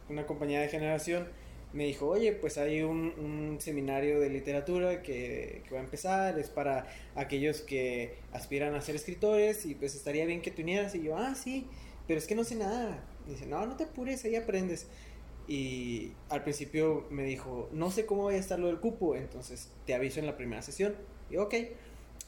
una 0.08 0.26
compañía 0.26 0.60
de 0.60 0.68
generación, 0.68 1.28
me 1.72 1.84
dijo, 1.84 2.08
oye, 2.08 2.32
pues 2.32 2.58
hay 2.58 2.82
un, 2.82 3.12
un 3.18 3.60
seminario 3.60 4.18
de 4.20 4.28
literatura 4.28 5.02
que, 5.02 5.62
que 5.66 5.74
va 5.74 5.80
a 5.80 5.84
empezar, 5.84 6.38
es 6.38 6.50
para 6.50 6.86
aquellos 7.14 7.60
que 7.60 8.16
aspiran 8.32 8.74
a 8.74 8.80
ser 8.80 8.96
escritores 8.96 9.66
y 9.66 9.74
pues 9.74 9.94
estaría 9.94 10.26
bien 10.26 10.42
que 10.42 10.50
te 10.50 10.62
unieras. 10.62 10.94
Y 10.96 11.04
yo, 11.04 11.16
ah, 11.16 11.34
sí, 11.36 11.66
pero 12.08 12.18
es 12.18 12.26
que 12.26 12.34
no 12.34 12.42
sé 12.44 12.56
nada. 12.56 13.04
Y 13.26 13.32
dice, 13.32 13.46
no, 13.46 13.64
no 13.66 13.76
te 13.76 13.84
apures, 13.84 14.24
ahí 14.24 14.34
aprendes. 14.34 14.88
Y 15.50 16.12
al 16.28 16.44
principio 16.44 17.08
me 17.10 17.24
dijo, 17.24 17.68
no 17.72 17.90
sé 17.90 18.06
cómo 18.06 18.26
vaya 18.26 18.38
a 18.38 18.40
estar 18.40 18.60
lo 18.60 18.68
del 18.68 18.78
cupo, 18.78 19.16
entonces 19.16 19.68
te 19.84 19.94
aviso 19.94 20.20
en 20.20 20.26
la 20.26 20.36
primera 20.36 20.62
sesión. 20.62 20.94
Y 21.28 21.38
ok. 21.38 21.54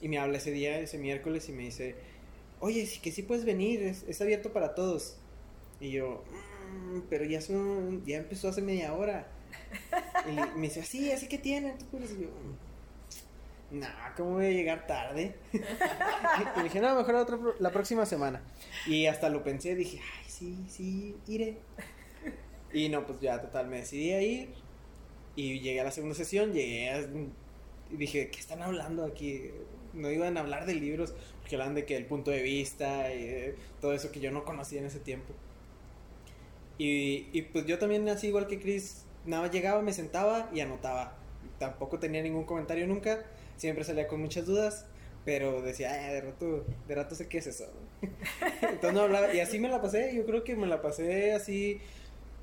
Y 0.00 0.08
me 0.08 0.18
habla 0.18 0.38
ese 0.38 0.50
día, 0.50 0.80
ese 0.80 0.98
miércoles, 0.98 1.48
y 1.48 1.52
me 1.52 1.62
dice, 1.62 1.94
oye, 2.58 2.84
sí 2.84 2.98
que 2.98 3.12
sí 3.12 3.22
puedes 3.22 3.44
venir, 3.44 3.80
es, 3.80 4.20
abierto 4.20 4.52
para 4.52 4.74
todos. 4.74 5.18
Y 5.78 5.92
yo, 5.92 6.24
"Mm, 6.72 7.02
pero 7.08 7.24
ya, 7.24 7.40
son, 7.40 8.04
ya 8.04 8.16
empezó 8.16 8.48
hace 8.48 8.60
media 8.60 8.92
hora. 8.92 9.28
Y 10.28 10.58
me 10.58 10.62
dice, 10.62 10.82
sí, 10.82 11.12
así 11.12 11.28
que 11.28 11.38
tiene. 11.38 11.74
¿tú 11.78 11.84
puedes?". 11.92 12.10
Y 12.10 12.22
yo, 12.22 12.28
"Mm, 13.70 13.78
nah, 13.78 14.14
¿cómo 14.16 14.32
voy 14.32 14.46
a 14.46 14.50
llegar 14.50 14.88
tarde? 14.88 15.36
y 15.52 16.62
dije, 16.64 16.80
no, 16.80 16.96
mejor 16.96 17.14
la, 17.14 17.54
la 17.60 17.70
próxima 17.70 18.04
semana. 18.04 18.42
Y 18.88 19.06
hasta 19.06 19.28
lo 19.28 19.44
pensé, 19.44 19.76
dije, 19.76 20.00
ay, 20.00 20.28
sí, 20.28 20.58
sí, 20.68 21.16
iré. 21.28 21.58
Y 22.72 22.88
no, 22.88 23.06
pues 23.06 23.20
ya, 23.20 23.40
total, 23.40 23.68
me 23.68 23.78
decidí 23.78 24.12
a 24.12 24.22
ir. 24.22 24.48
Y 25.36 25.60
llegué 25.60 25.80
a 25.80 25.84
la 25.84 25.90
segunda 25.92 26.16
sesión, 26.16 26.52
llegué 26.52 26.90
a- 26.90 27.00
y 27.90 27.96
dije, 27.96 28.30
¿qué 28.30 28.40
están 28.40 28.62
hablando 28.62 29.04
aquí? 29.04 29.42
No 29.94 30.10
iban 30.10 30.36
a 30.38 30.40
hablar 30.40 30.66
de 30.66 30.74
libros, 30.74 31.14
porque 31.40 31.56
hablan 31.56 31.74
de 31.74 31.86
que 31.86 31.96
el 31.96 32.06
punto 32.06 32.30
de 32.30 32.42
vista 32.42 33.12
y 33.14 33.24
eh, 33.24 33.56
todo 33.80 33.92
eso 33.94 34.12
que 34.12 34.20
yo 34.20 34.30
no 34.32 34.44
conocía 34.44 34.80
en 34.80 34.86
ese 34.86 35.00
tiempo. 35.00 35.34
Y, 36.78 37.28
y 37.32 37.42
pues 37.42 37.66
yo 37.66 37.78
también, 37.78 38.08
así 38.08 38.28
igual 38.28 38.46
que 38.46 38.58
Chris, 38.60 39.04
nada 39.26 39.50
llegaba, 39.50 39.82
me 39.82 39.92
sentaba 39.92 40.50
y 40.52 40.60
anotaba. 40.60 41.16
Tampoco 41.58 41.98
tenía 41.98 42.22
ningún 42.22 42.44
comentario 42.44 42.86
nunca, 42.86 43.24
siempre 43.56 43.84
salía 43.84 44.08
con 44.08 44.20
muchas 44.20 44.46
dudas, 44.46 44.86
pero 45.24 45.62
decía, 45.62 45.92
"Ay, 45.92 46.14
de 46.14 46.20
rato, 46.22 46.64
de 46.88 46.94
rato 46.94 47.14
sé 47.14 47.28
qué 47.28 47.38
es 47.38 47.46
eso. 47.46 47.66
Entonces 48.62 48.92
no 48.94 49.02
hablaba, 49.02 49.32
y 49.34 49.40
así 49.40 49.58
me 49.60 49.68
la 49.68 49.80
pasé, 49.80 50.14
yo 50.14 50.24
creo 50.26 50.42
que 50.44 50.56
me 50.56 50.66
la 50.66 50.82
pasé 50.82 51.32
así 51.34 51.80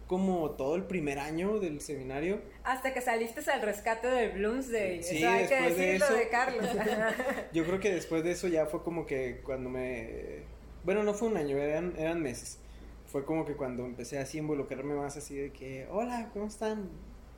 como 0.10 0.50
todo 0.52 0.76
el 0.76 0.86
primer 0.86 1.20
año 1.20 1.60
del 1.60 1.82
seminario. 1.82 2.42
Hasta 2.64 2.96
que 2.96 3.00
saliste 3.00 3.48
al 3.52 3.62
rescate 3.62 4.08
de 4.08 4.30
Bloomsday. 4.30 5.04
Sí, 5.04 5.18
eso 5.18 5.30
hay 5.30 5.46
que 5.48 5.54
después 5.54 5.78
de 5.78 5.86
decirlo 5.86 6.06
eso. 6.08 6.16
de 6.16 6.30
Carlos. 6.30 6.66
Yo 7.54 7.64
creo 7.64 7.80
que 7.80 7.94
después 7.94 8.24
de 8.24 8.32
eso 8.32 8.48
ya 8.48 8.66
fue 8.66 8.82
como 8.82 9.06
que 9.06 9.42
cuando 9.44 9.70
me... 9.70 10.40
Bueno, 10.84 11.04
no 11.04 11.14
fue 11.14 11.28
un 11.28 11.38
año, 11.38 11.58
eran, 11.60 11.94
eran 11.96 12.24
meses. 12.24 12.58
Fue 13.06 13.24
como 13.24 13.46
que 13.46 13.54
cuando 13.54 13.86
empecé 13.86 14.18
así 14.18 14.40
a 14.40 14.42
involucrarme 14.42 14.96
más 14.96 15.16
así 15.16 15.36
de 15.38 15.52
que, 15.52 15.86
hola, 15.92 16.32
¿cómo 16.34 16.48
están? 16.48 16.90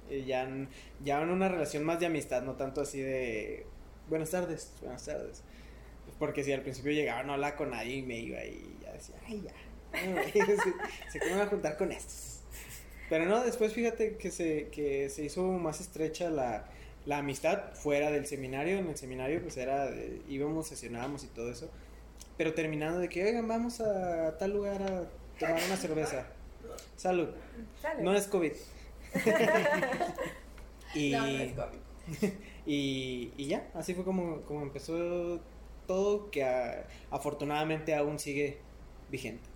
Y 0.10 0.24
ya, 0.24 0.44
en- 0.44 0.70
ya 1.04 1.22
en 1.22 1.30
una 1.30 1.50
relación 1.50 1.84
más 1.84 2.00
de 2.00 2.06
amistad, 2.06 2.42
no 2.42 2.54
tanto 2.56 2.80
así 2.80 3.02
de, 3.02 3.66
buenas 4.08 4.32
tardes, 4.32 4.72
buenas 4.80 5.04
tardes. 5.06 5.44
Porque 6.20 6.46
si 6.46 6.54
al 6.54 6.62
principio 6.62 6.94
llegaba 6.94 7.24
no 7.24 7.34
hablaba 7.34 7.58
con 7.58 7.72
nadie 7.72 7.96
y 7.98 8.02
me 8.04 8.18
iba 8.18 8.42
y 8.46 8.78
ya 8.82 8.94
decía, 8.94 9.16
ay, 9.28 9.42
ya. 9.42 9.54
se, 11.12 11.20
se 11.20 11.34
a 11.34 11.48
juntar 11.48 11.76
con 11.76 11.92
estos. 11.92 12.31
Pero 13.12 13.26
no, 13.26 13.44
después 13.44 13.74
fíjate 13.74 14.16
que 14.16 14.32
se, 14.32 14.70
que 14.70 15.10
se 15.10 15.26
hizo 15.26 15.44
más 15.44 15.82
estrecha 15.82 16.30
la, 16.30 16.64
la 17.06 17.18
amistad 17.18 17.74
fuera 17.74 18.10
del 18.10 18.26
seminario. 18.26 18.78
En 18.78 18.88
el 18.88 18.96
seminario 18.96 19.42
pues 19.42 19.58
era, 19.58 19.92
de- 19.92 20.22
íbamos, 20.30 20.68
sesionábamos 20.70 21.26
y 21.26 21.28
todo 21.28 21.52
eso. 21.52 21.70
Pero 22.38 22.54
terminando 22.54 23.00
de 23.00 23.10
que, 23.10 23.26
oigan, 23.26 23.50
vamos 23.50 23.82
a 23.82 24.38
tal 24.38 24.54
lugar 24.54 24.82
a 24.82 25.04
tomar 25.38 25.62
una 25.68 25.76
cerveza. 25.76 26.26
Salud. 26.96 27.28
No 28.02 28.16
es 28.16 28.28
COVID. 28.28 28.54
y, 30.96 31.12
No, 31.12 31.22
no 31.22 31.28
es 31.28 31.52
COVID. 31.54 32.30
y, 32.66 33.34
y 33.38 33.46
ya, 33.48 33.70
así 33.74 33.94
fue 33.94 34.04
como, 34.06 34.42
como 34.44 34.62
empezó 34.62 35.42
todo, 35.86 36.32
que 36.32 36.44
a- 36.46 36.88
afortunadamente 37.10 37.94
aún 37.94 38.20
sigue 38.20 38.58
vigente. 39.10 39.51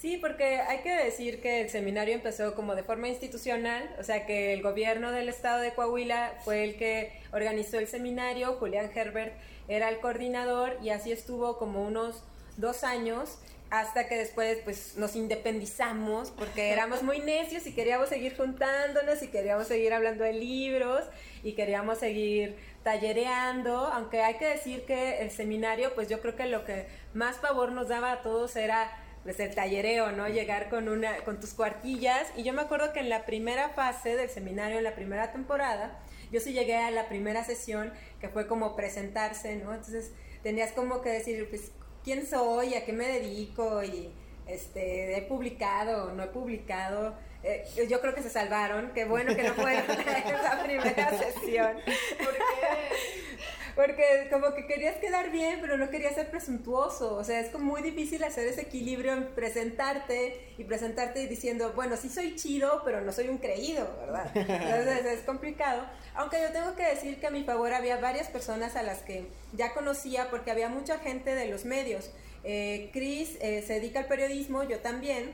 Sí, 0.00 0.16
porque 0.16 0.60
hay 0.60 0.78
que 0.82 0.94
decir 0.94 1.40
que 1.40 1.60
el 1.60 1.70
seminario 1.70 2.14
empezó 2.14 2.54
como 2.54 2.76
de 2.76 2.84
forma 2.84 3.08
institucional, 3.08 3.92
o 3.98 4.04
sea 4.04 4.26
que 4.26 4.52
el 4.52 4.62
gobierno 4.62 5.10
del 5.10 5.28
estado 5.28 5.60
de 5.60 5.74
Coahuila 5.74 6.34
fue 6.44 6.62
el 6.62 6.76
que 6.76 7.20
organizó 7.32 7.80
el 7.80 7.88
seminario, 7.88 8.52
Julián 8.60 8.92
Herbert 8.94 9.34
era 9.66 9.88
el 9.88 9.98
coordinador 9.98 10.78
y 10.84 10.90
así 10.90 11.10
estuvo 11.10 11.58
como 11.58 11.84
unos 11.84 12.22
dos 12.56 12.84
años 12.84 13.40
hasta 13.70 14.08
que 14.08 14.16
después 14.16 14.58
pues 14.62 14.96
nos 14.96 15.16
independizamos 15.16 16.30
porque 16.30 16.70
éramos 16.70 17.02
muy 17.02 17.18
necios 17.18 17.66
y 17.66 17.74
queríamos 17.74 18.08
seguir 18.08 18.36
juntándonos 18.36 19.20
y 19.24 19.28
queríamos 19.28 19.66
seguir 19.66 19.92
hablando 19.92 20.22
de 20.22 20.32
libros 20.32 21.02
y 21.42 21.54
queríamos 21.54 21.98
seguir 21.98 22.56
tallereando, 22.84 23.88
aunque 23.88 24.22
hay 24.22 24.34
que 24.34 24.46
decir 24.46 24.84
que 24.84 25.22
el 25.22 25.32
seminario 25.32 25.92
pues 25.96 26.08
yo 26.08 26.20
creo 26.20 26.36
que 26.36 26.46
lo 26.46 26.64
que 26.64 26.86
más 27.14 27.38
favor 27.38 27.72
nos 27.72 27.88
daba 27.88 28.12
a 28.12 28.22
todos 28.22 28.54
era 28.54 28.90
pues 29.28 29.40
el 29.40 29.54
tallereo, 29.54 30.10
¿no? 30.12 30.26
Llegar 30.26 30.70
con 30.70 30.88
una 30.88 31.18
con 31.18 31.38
tus 31.38 31.52
cuartillas 31.52 32.28
y 32.34 32.44
yo 32.44 32.54
me 32.54 32.62
acuerdo 32.62 32.94
que 32.94 33.00
en 33.00 33.10
la 33.10 33.26
primera 33.26 33.68
fase 33.68 34.16
del 34.16 34.30
seminario 34.30 34.78
en 34.78 34.84
la 34.84 34.94
primera 34.94 35.32
temporada 35.32 35.98
yo 36.32 36.40
sí 36.40 36.54
llegué 36.54 36.78
a 36.78 36.90
la 36.90 37.10
primera 37.10 37.44
sesión 37.44 37.92
que 38.22 38.30
fue 38.30 38.46
como 38.46 38.74
presentarse, 38.74 39.56
¿no? 39.56 39.74
Entonces 39.74 40.12
tenías 40.42 40.72
como 40.72 41.02
que 41.02 41.10
decir 41.10 41.46
pues 41.50 41.72
quién 42.02 42.26
soy, 42.26 42.74
a 42.74 42.86
qué 42.86 42.94
me 42.94 43.06
dedico 43.06 43.82
y 43.82 44.14
este 44.46 45.18
he 45.18 45.20
publicado, 45.20 46.14
no 46.14 46.22
he 46.22 46.28
publicado. 46.28 47.14
Eh, 47.42 47.66
yo 47.86 48.00
creo 48.00 48.14
que 48.14 48.22
se 48.22 48.30
salvaron, 48.30 48.92
qué 48.94 49.04
bueno 49.04 49.36
que 49.36 49.42
no 49.42 49.52
fueron 49.52 49.90
a 49.90 50.18
esa 50.20 50.62
primera 50.64 51.10
sesión. 51.18 51.76
¿Por 52.16 52.34
qué? 52.34 53.37
Porque 53.78 54.26
como 54.28 54.54
que 54.54 54.66
querías 54.66 54.96
quedar 54.96 55.30
bien, 55.30 55.58
pero 55.60 55.78
no 55.78 55.88
querías 55.88 56.16
ser 56.16 56.28
presuntuoso. 56.32 57.14
O 57.14 57.22
sea, 57.22 57.38
es 57.38 57.50
como 57.50 57.66
muy 57.66 57.80
difícil 57.80 58.24
hacer 58.24 58.48
ese 58.48 58.62
equilibrio 58.62 59.12
en 59.12 59.28
presentarte 59.36 60.52
y 60.58 60.64
presentarte 60.64 61.28
diciendo, 61.28 61.74
bueno, 61.76 61.96
sí 61.96 62.08
soy 62.08 62.34
chido, 62.34 62.82
pero 62.84 63.02
no 63.02 63.12
soy 63.12 63.28
un 63.28 63.38
creído, 63.38 63.88
¿verdad? 64.00 64.32
Entonces 64.34 65.06
es 65.06 65.20
complicado. 65.20 65.86
Aunque 66.16 66.42
yo 66.42 66.50
tengo 66.50 66.74
que 66.74 66.86
decir 66.86 67.20
que 67.20 67.28
a 67.28 67.30
mi 67.30 67.44
favor 67.44 67.72
había 67.72 67.98
varias 67.98 68.26
personas 68.26 68.74
a 68.74 68.82
las 68.82 69.02
que 69.02 69.28
ya 69.52 69.72
conocía 69.74 70.28
porque 70.28 70.50
había 70.50 70.68
mucha 70.68 70.98
gente 70.98 71.36
de 71.36 71.46
los 71.46 71.64
medios. 71.64 72.10
Eh, 72.42 72.90
Chris 72.92 73.38
eh, 73.40 73.62
se 73.64 73.74
dedica 73.74 74.00
al 74.00 74.06
periodismo, 74.06 74.64
yo 74.64 74.80
también. 74.80 75.32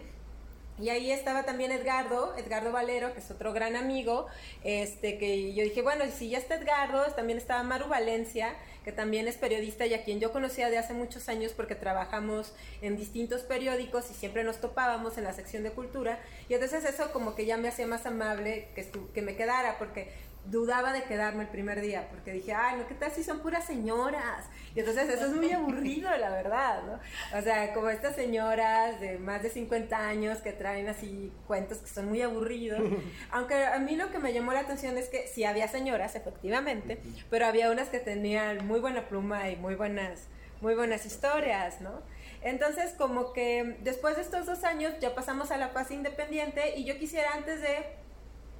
Y 0.76 0.88
ahí 0.88 1.12
estaba 1.12 1.44
también 1.44 1.70
Edgardo, 1.70 2.34
Edgardo 2.36 2.72
Valero, 2.72 3.12
que 3.14 3.20
es 3.20 3.30
otro 3.30 3.52
gran 3.52 3.76
amigo, 3.76 4.26
este 4.64 5.18
que 5.18 5.54
yo 5.54 5.62
dije, 5.62 5.82
bueno, 5.82 6.04
si 6.12 6.30
ya 6.30 6.38
está 6.38 6.56
Edgardo, 6.56 7.04
también 7.14 7.38
estaba 7.38 7.62
Maru 7.62 7.86
Valencia, 7.86 8.56
que 8.84 8.90
también 8.90 9.28
es 9.28 9.36
periodista 9.36 9.86
y 9.86 9.94
a 9.94 10.02
quien 10.02 10.18
yo 10.18 10.32
conocía 10.32 10.70
de 10.70 10.78
hace 10.78 10.92
muchos 10.92 11.28
años 11.28 11.52
porque 11.52 11.76
trabajamos 11.76 12.52
en 12.82 12.96
distintos 12.96 13.42
periódicos 13.42 14.10
y 14.10 14.14
siempre 14.14 14.42
nos 14.42 14.60
topábamos 14.60 15.16
en 15.16 15.24
la 15.24 15.32
sección 15.32 15.62
de 15.62 15.70
cultura. 15.70 16.18
Y 16.48 16.54
entonces 16.54 16.84
eso 16.84 17.12
como 17.12 17.36
que 17.36 17.46
ya 17.46 17.56
me 17.56 17.68
hacía 17.68 17.86
más 17.86 18.04
amable 18.04 18.68
que, 18.74 18.90
que 19.14 19.22
me 19.22 19.36
quedara, 19.36 19.78
porque 19.78 20.12
dudaba 20.46 20.92
de 20.92 21.04
quedarme 21.04 21.44
el 21.44 21.48
primer 21.48 21.80
día, 21.80 22.08
porque 22.10 22.32
dije, 22.32 22.52
ay, 22.52 22.78
no, 22.78 22.86
¿qué 22.86 22.94
tal 22.94 23.10
si 23.10 23.24
son 23.24 23.40
puras 23.40 23.64
señoras? 23.64 24.44
Y 24.74 24.80
entonces 24.80 25.08
eso 25.08 25.26
es 25.26 25.32
muy 25.32 25.50
aburrido, 25.52 26.10
la 26.16 26.30
verdad, 26.30 26.82
¿no? 26.82 27.38
O 27.38 27.42
sea, 27.42 27.72
como 27.72 27.88
estas 27.88 28.14
señoras 28.14 29.00
de 29.00 29.18
más 29.18 29.42
de 29.42 29.50
50 29.50 29.96
años 29.96 30.38
que 30.38 30.52
traen 30.52 30.88
así 30.88 31.32
cuentos 31.46 31.78
que 31.78 31.88
son 31.88 32.08
muy 32.08 32.22
aburridos. 32.22 32.80
Aunque 33.30 33.64
a 33.64 33.78
mí 33.78 33.96
lo 33.96 34.10
que 34.10 34.18
me 34.18 34.32
llamó 34.32 34.52
la 34.52 34.60
atención 34.60 34.98
es 34.98 35.08
que 35.08 35.26
sí 35.28 35.44
había 35.44 35.68
señoras, 35.68 36.14
efectivamente, 36.14 37.00
pero 37.30 37.46
había 37.46 37.70
unas 37.70 37.88
que 37.88 38.00
tenían 38.00 38.66
muy 38.66 38.80
buena 38.80 39.08
pluma 39.08 39.48
y 39.50 39.56
muy 39.56 39.74
buenas, 39.74 40.24
muy 40.60 40.74
buenas 40.74 41.06
historias, 41.06 41.80
¿no? 41.80 42.02
Entonces, 42.42 42.92
como 42.98 43.32
que 43.32 43.78
después 43.80 44.16
de 44.16 44.22
estos 44.22 44.44
dos 44.44 44.64
años 44.64 44.92
ya 45.00 45.14
pasamos 45.14 45.50
a 45.50 45.56
la 45.56 45.68
fase 45.68 45.94
independiente 45.94 46.76
y 46.76 46.84
yo 46.84 46.98
quisiera 46.98 47.32
antes 47.32 47.62
de 47.62 48.03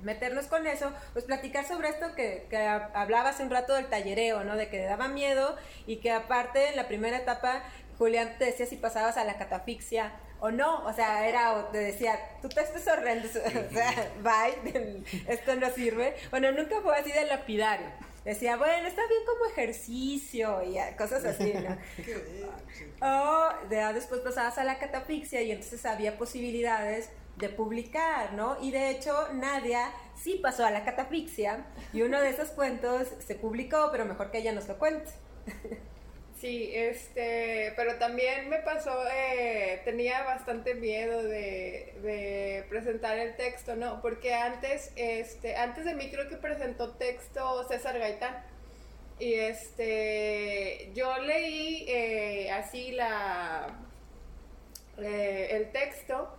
meternos 0.05 0.47
con 0.47 0.67
eso, 0.67 0.93
pues 1.13 1.25
platicar 1.25 1.67
sobre 1.67 1.89
esto 1.89 2.15
que, 2.15 2.47
que 2.51 2.57
ha- 2.59 2.91
hablaba 2.95 3.31
hace 3.31 3.43
un 3.43 3.51
rato 3.51 3.75
del 3.75 3.87
tallereo, 3.87 4.45
¿no? 4.45 4.57
De 4.57 4.69
que 4.69 4.83
daba 4.85 5.09
miedo 5.09 5.57
y 5.87 5.97
que 5.97 6.11
aparte 6.13 6.69
en 6.69 6.77
la 6.77 6.87
primera 6.87 7.17
etapa 7.19 7.63
Julián 7.99 8.37
te 8.39 8.47
decía 8.47 8.67
si 8.67 8.77
pasabas 8.77 9.17
a 9.17 9.25
la 9.25 9.39
catafixia 9.39 10.13
o 10.41 10.51
no, 10.51 10.85
o 10.85 10.93
sea, 10.93 11.27
era, 11.27 11.55
o 11.55 11.65
te 11.67 11.79
decía, 11.79 12.19
tu 12.43 12.49
texto 12.49 12.77
es 12.79 12.87
horrendo, 12.87 13.27
o 13.29 13.73
sea, 13.73 14.11
bye, 14.23 15.03
esto 15.29 15.55
no 15.57 15.71
sirve. 15.71 16.15
Bueno, 16.31 16.53
nunca 16.53 16.81
fue 16.83 16.99
así 16.99 17.11
de 17.13 17.25
lapidario. 17.25 17.87
Decía, 18.25 18.57
bueno, 18.57 18.89
está 18.89 19.03
bien 19.07 19.21
como 19.27 19.47
ejercicio 19.51 20.63
y 20.63 20.77
cosas 20.97 21.25
así, 21.25 21.53
¿no? 21.55 21.77
O 23.01 23.93
después 23.93 24.21
pasabas 24.21 24.59
a 24.59 24.65
la 24.65 24.79
catafixia 24.79 25.43
y 25.43 25.53
entonces 25.53 25.85
había 25.87 26.17
posibilidades 26.19 27.11
de 27.37 27.49
publicar, 27.49 28.33
¿no? 28.35 28.57
Y 28.63 28.71
de 28.71 28.91
hecho, 28.91 29.29
Nadia 29.33 29.91
sí 30.15 30.39
pasó 30.43 30.65
a 30.65 30.71
la 30.71 30.85
catafixia 30.85 31.67
y 31.93 32.03
uno 32.03 32.21
de 32.21 32.31
esos 32.31 32.51
cuentos 32.51 33.09
se 33.27 33.35
publicó, 33.35 33.89
pero 33.91 34.05
mejor 34.05 34.31
que 34.31 34.39
ella 34.39 34.53
nos 34.53 34.69
lo 34.69 34.79
cuente. 34.79 35.11
Sí, 36.45 36.73
este, 36.75 37.73
pero 37.75 37.95
también 37.97 38.51
me 38.51 38.59
pasó, 38.59 38.93
eh, 39.09 39.81
tenía 39.87 40.25
bastante 40.25 40.75
miedo 40.75 41.23
de, 41.23 42.67
presentar 42.69 43.17
el 43.17 43.35
texto, 43.37 43.77
¿no? 43.77 44.03
Porque 44.03 44.35
antes, 44.35 44.93
este, 44.97 45.57
antes 45.57 45.87
de 45.87 45.95
mí 45.95 46.11
creo 46.11 46.29
que 46.29 46.37
presentó 46.37 46.91
texto 46.97 47.67
César 47.69 47.99
Gaitán. 47.99 48.45
Y 49.19 49.35
este, 49.35 50.91
yo 50.95 51.17
leí 51.19 51.87
eh, 51.89 52.51
así 52.51 52.93
la, 52.93 53.79
eh, 54.99 55.49
el 55.53 55.73
texto 55.73 56.37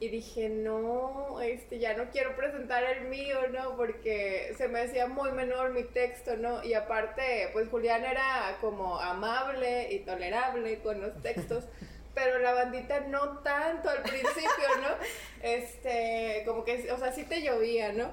y 0.00 0.08
dije, 0.08 0.48
no, 0.48 1.42
este, 1.42 1.78
ya 1.78 1.94
no 1.94 2.10
quiero 2.10 2.34
presentar 2.34 2.82
el 2.84 3.08
mío, 3.08 3.36
¿no? 3.52 3.76
Porque 3.76 4.54
se 4.56 4.66
me 4.66 4.80
hacía 4.80 5.06
muy 5.06 5.30
menor 5.32 5.72
mi 5.72 5.84
texto, 5.84 6.38
¿no? 6.38 6.64
Y 6.64 6.72
aparte, 6.72 7.50
pues 7.52 7.68
Julián 7.68 8.02
era 8.06 8.56
como 8.62 8.98
amable 8.98 9.92
y 9.92 9.98
tolerable 10.00 10.78
con 10.80 11.02
los 11.02 11.20
textos, 11.22 11.64
pero 12.14 12.38
la 12.38 12.54
bandita 12.54 13.00
no 13.00 13.40
tanto 13.40 13.90
al 13.90 14.02
principio, 14.02 14.68
¿no? 14.80 14.88
Este, 15.42 16.44
como 16.46 16.64
que, 16.64 16.90
o 16.92 16.98
sea, 16.98 17.12
sí 17.12 17.24
te 17.24 17.42
llovía, 17.42 17.92
¿no? 17.92 18.10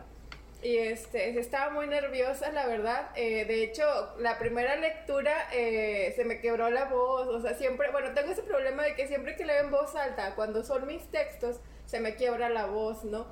Y 0.67 0.79
este, 0.79 1.39
estaba 1.39 1.71
muy 1.71 1.87
nerviosa, 1.87 2.51
la 2.51 2.67
verdad. 2.67 3.11
Eh, 3.15 3.45
de 3.45 3.63
hecho, 3.63 3.85
la 4.19 4.37
primera 4.37 4.75
lectura 4.75 5.47
eh, 5.53 6.11
se 6.17 6.25
me 6.25 6.41
quebró 6.41 6.69
la 6.69 6.83
voz. 6.83 7.29
O 7.29 7.41
sea, 7.41 7.53
siempre, 7.53 7.89
bueno, 7.89 8.13
tengo 8.13 8.33
ese 8.33 8.43
problema 8.43 8.83
de 8.83 8.93
que 8.93 9.07
siempre 9.07 9.37
que 9.37 9.45
leo 9.45 9.63
en 9.63 9.71
voz 9.71 9.95
alta, 9.95 10.35
cuando 10.35 10.65
son 10.65 10.85
mis 10.85 11.09
textos, 11.09 11.61
se 11.85 12.01
me 12.01 12.15
quiebra 12.15 12.49
la 12.49 12.65
voz, 12.65 13.05
¿no? 13.05 13.27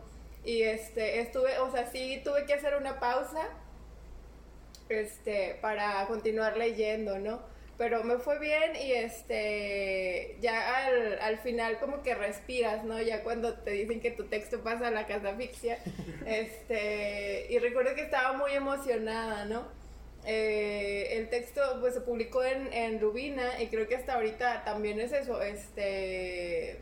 Y 0.46 0.62
este, 0.62 1.20
estuve, 1.20 1.60
o 1.60 1.70
sea, 1.74 1.92
sí 1.92 2.22
tuve 2.24 2.46
que 2.46 2.54
hacer 2.54 2.78
una 2.78 3.02
pausa, 3.02 3.50
este, 4.88 5.60
para 5.62 6.08
continuar 6.08 6.56
leyendo, 6.56 7.20
¿no? 7.20 7.42
Pero 7.78 8.04
me 8.04 8.18
fue 8.18 8.40
bien 8.40 8.76
y 8.76 8.94
este, 8.94 10.38
ya 10.40 10.86
al, 10.86 11.20
al 11.20 11.38
final 11.40 11.78
como 11.80 12.04
que 12.04 12.16
respiras, 12.16 12.86
¿no? 12.86 13.02
Ya 13.02 13.24
cuando 13.24 13.54
te 13.56 13.72
dicen 13.72 14.00
que 14.00 14.12
tu 14.12 14.26
texto 14.26 14.62
pasa 14.62 14.88
a 14.88 14.92
la 14.92 15.06
catafixia, 15.08 15.80
este, 16.26 17.48
y 17.50 17.60
recuerdo 17.60 17.94
que 17.96 18.02
estaba 18.02 18.34
muy 18.34 18.54
emocionada, 18.54 19.46
¿no? 19.46 19.68
Eh, 20.26 21.18
el 21.18 21.30
texto 21.30 21.62
pues 21.82 21.94
se 21.94 22.02
publicó 22.02 22.44
en, 22.44 22.72
en 22.74 23.00
Rubina 23.00 23.62
y 23.62 23.68
creo 23.68 23.88
que 23.88 23.96
hasta 23.96 24.16
ahorita 24.16 24.64
también 24.64 25.00
es 25.00 25.12
eso, 25.12 25.42
este 25.42 26.80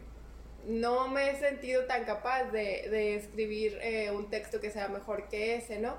no 0.66 1.08
me 1.08 1.30
he 1.30 1.36
sentido 1.36 1.86
tan 1.86 2.06
capaz 2.06 2.46
de, 2.46 3.16
escribir 3.16 3.78
eh, 3.82 4.12
un 4.12 4.30
texto 4.30 4.60
que 4.60 4.72
sea 4.72 4.88
mejor 4.88 5.28
que 5.28 5.56
ese, 5.56 5.80
¿no? 5.80 5.98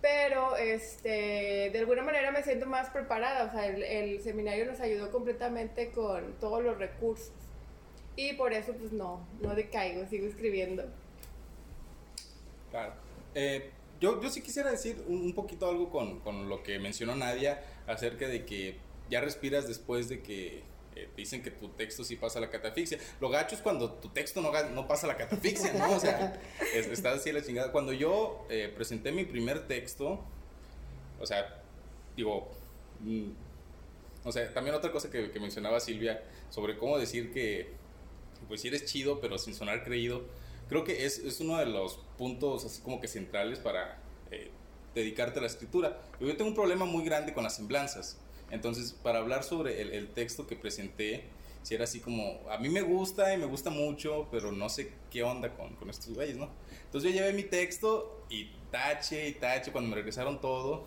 Pero 0.00 0.56
este, 0.56 1.68
de 1.70 1.78
alguna 1.78 2.02
manera 2.02 2.30
me 2.32 2.42
siento 2.42 2.66
más 2.66 2.88
preparada, 2.88 3.44
o 3.44 3.50
sea, 3.50 3.66
el, 3.66 4.22
seminario 4.22 4.64
nos 4.64 4.80
ayudó 4.80 5.10
completamente 5.10 5.90
con 5.90 6.34
todos 6.40 6.62
los 6.62 6.78
recursos. 6.78 7.32
Y 8.16 8.32
por 8.34 8.52
eso, 8.52 8.72
pues 8.72 8.92
no, 8.92 9.26
no 9.40 9.54
decaigo, 9.54 10.06
sigo 10.06 10.26
escribiendo. 10.26 10.84
Claro. 12.70 12.94
Eh, 13.34 13.70
yo, 14.00 14.22
yo 14.22 14.30
sí 14.30 14.40
quisiera 14.40 14.70
decir 14.70 15.04
un, 15.06 15.34
poquito 15.34 15.68
algo 15.68 15.90
con, 15.90 16.20
con 16.20 16.48
lo 16.48 16.62
que 16.62 16.78
mencionó 16.78 17.14
Nadia 17.14 17.62
acerca 17.86 18.26
de 18.26 18.46
que 18.46 18.78
ya 19.10 19.20
respiras 19.20 19.68
después 19.68 20.08
de 20.08 20.22
que 20.22 20.62
eh, 20.96 21.08
dicen 21.16 21.42
que 21.42 21.50
tu 21.50 21.68
texto 21.68 22.04
sí 22.04 22.16
pasa 22.16 22.40
la 22.40 22.50
catafixia. 22.50 22.98
Lo 23.20 23.28
gacho 23.28 23.54
es 23.54 23.60
cuando 23.60 23.92
tu 23.92 24.08
texto 24.08 24.40
no, 24.40 24.52
no 24.70 24.88
pasa 24.88 25.06
la 25.06 25.16
catafixia, 25.16 25.72
¿no? 25.74 25.92
O 25.92 26.00
sea, 26.00 26.40
estás 26.74 27.20
así 27.20 27.32
la 27.32 27.42
chingada. 27.42 27.72
Cuando 27.72 27.92
yo 27.92 28.46
eh, 28.50 28.72
presenté 28.74 29.12
mi 29.12 29.24
primer 29.24 29.66
texto, 29.66 30.20
o 31.20 31.26
sea, 31.26 31.62
digo, 32.16 32.50
mm, 33.00 33.30
o 34.24 34.32
sea, 34.32 34.52
también 34.52 34.74
otra 34.74 34.90
cosa 34.92 35.10
que, 35.10 35.30
mencionaba 35.40 35.80
Silvia 35.80 36.22
sobre 36.50 36.76
cómo 36.76 36.98
decir 36.98 37.32
que, 37.32 37.70
pues 38.48 38.60
si 38.60 38.68
eres 38.68 38.84
chido, 38.84 39.20
pero 39.20 39.38
sin 39.38 39.54
sonar 39.54 39.84
creído, 39.84 40.22
creo 40.68 40.84
que 40.84 41.06
es, 41.06 41.18
es 41.18 41.40
uno 41.40 41.58
de 41.58 41.66
los 41.66 41.98
puntos 42.18 42.64
así 42.64 42.82
como 42.82 43.00
que 43.00 43.08
centrales 43.08 43.58
para 43.58 43.98
eh, 44.30 44.50
dedicarte 44.94 45.38
a 45.38 45.42
la 45.42 45.48
escritura. 45.48 46.02
Yo 46.20 46.36
tengo 46.36 46.50
un 46.50 46.54
problema 46.54 46.84
muy 46.84 47.04
grande 47.04 47.32
con 47.32 47.44
las 47.44 47.56
semblanzas. 47.56 48.18
Entonces, 48.50 48.92
para 48.92 49.18
hablar 49.18 49.44
sobre 49.44 49.80
el, 49.80 50.08
texto 50.08 50.46
que 50.46 50.56
presenté, 50.56 51.24
si 51.62 51.74
era 51.74 51.84
así 51.84 52.00
como, 52.00 52.40
a 52.50 52.58
mí 52.58 52.68
me 52.68 52.82
gusta 52.82 53.32
y 53.34 53.38
me 53.38 53.46
gusta 53.46 53.70
mucho, 53.70 54.28
pero 54.30 54.50
no 54.50 54.68
sé 54.68 54.92
qué 55.10 55.22
onda 55.22 55.54
con, 55.54 55.76
con 55.76 55.90
estos 55.90 56.14
güeyes, 56.14 56.36
¿no? 56.36 56.48
Entonces 56.84 57.12
yo 57.12 57.18
llevé 57.18 57.32
mi 57.32 57.44
texto 57.44 58.24
y 58.28 58.50
tache 58.70 59.28
y 59.28 59.32
tache, 59.34 59.70
cuando 59.70 59.90
me 59.90 59.96
regresaron 59.96 60.40
todo, 60.40 60.84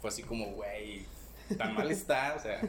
fue 0.00 0.08
así 0.08 0.22
como, 0.22 0.52
güey, 0.52 1.04
tan 1.58 1.74
mal 1.74 1.90
está, 1.90 2.34
o 2.36 2.40
sea, 2.40 2.60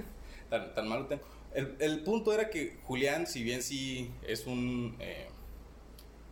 tan, 0.49 0.73
tan 0.73 0.87
mal 0.87 1.01
lo 1.01 1.05
tengo. 1.07 1.23
El, 1.53 1.75
el, 1.79 2.03
punto 2.03 2.33
era 2.33 2.49
que 2.49 2.77
Julián, 2.83 3.27
si 3.27 3.41
bien 3.41 3.61
sí 3.61 4.11
es 4.27 4.45
un, 4.45 4.97
eh, 4.99 5.27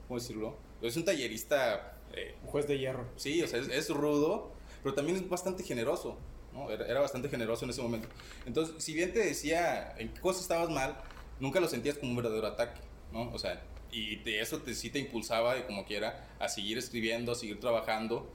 ¿cómo 0.08 0.20
decirlo? 0.20 0.58
Es 0.82 0.98
un 0.98 1.06
tallerista... 1.06 1.98
Eh, 2.16 2.36
un 2.44 2.50
juez 2.50 2.68
de 2.68 2.78
hierro. 2.78 3.08
Sí, 3.16 3.42
o 3.42 3.48
sea, 3.48 3.60
es 3.60 3.90
rudo, 3.90 4.52
pero 4.84 4.94
también 4.94 5.18
es 5.18 5.28
bastante 5.28 5.64
generoso. 5.64 6.18
Era, 6.70 7.02
bastante 7.02 7.30
generoso 7.30 7.66
en 7.66 7.72
ese 7.72 7.82
momento. 7.82 8.08
Entonces, 8.46 8.76
si 8.84 8.94
bien 8.94 9.12
te 9.12 9.20
decía 9.20 9.96
en 9.98 10.14
qué 10.14 10.22
cosas 10.22 10.44
estabas 10.44 10.70
mal, 10.70 10.96
nunca 11.40 11.60
lo 11.60 11.68
sentías 11.68 11.98
como 11.98 12.12
un 12.12 12.18
verdadero 12.18 12.48
ataque, 12.48 12.80
¿no? 13.12 13.32
O 13.32 13.40
sea, 13.40 13.62
y 13.92 14.18
de 14.18 14.42
eso 14.42 14.60
te, 14.60 14.74
sí 14.74 14.90
te 14.90 15.00
impulsaba, 15.00 15.56
de 15.56 15.66
como 15.66 15.86
quiera, 15.86 16.28
a 16.40 16.50
seguir 16.50 16.78
escribiendo, 16.78 17.32
a 17.32 17.36
seguir 17.36 17.60
trabajando. 17.60 18.28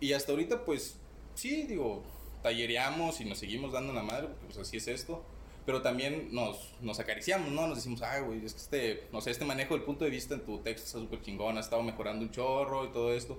Y 0.00 0.12
hasta 0.12 0.32
ahorita, 0.32 0.64
pues, 0.64 0.98
sí, 1.34 1.64
digo, 1.64 2.02
tallereamos 2.42 3.20
y 3.20 3.24
nos 3.24 3.38
seguimos 3.38 3.72
dando 3.72 3.92
la 3.92 4.02
madre, 4.02 4.28
pues 4.46 4.58
así 4.58 4.76
es 4.76 4.88
esto. 4.88 5.24
Pero 5.66 5.82
también 5.82 6.28
nos, 6.32 6.72
nos 6.80 6.98
acariciamos, 6.98 7.52
¿no? 7.52 7.66
Nos 7.66 7.76
decimos, 7.76 8.02
ay, 8.02 8.22
güey, 8.22 8.44
es 8.44 8.54
que 8.54 8.60
este, 8.60 9.08
no 9.12 9.20
sé, 9.20 9.30
este 9.30 9.44
manejo 9.44 9.74
del 9.74 9.84
punto 9.84 10.04
de 10.04 10.10
vista 10.10 10.34
en 10.34 10.40
tu 10.40 10.58
texto 10.58 10.86
está 10.86 10.98
súper 10.98 11.20
chingón, 11.20 11.58
ha 11.58 11.60
estado 11.60 11.82
mejorando 11.82 12.24
un 12.24 12.30
chorro 12.30 12.86
y 12.86 12.88
todo 12.88 13.12
esto. 13.12 13.38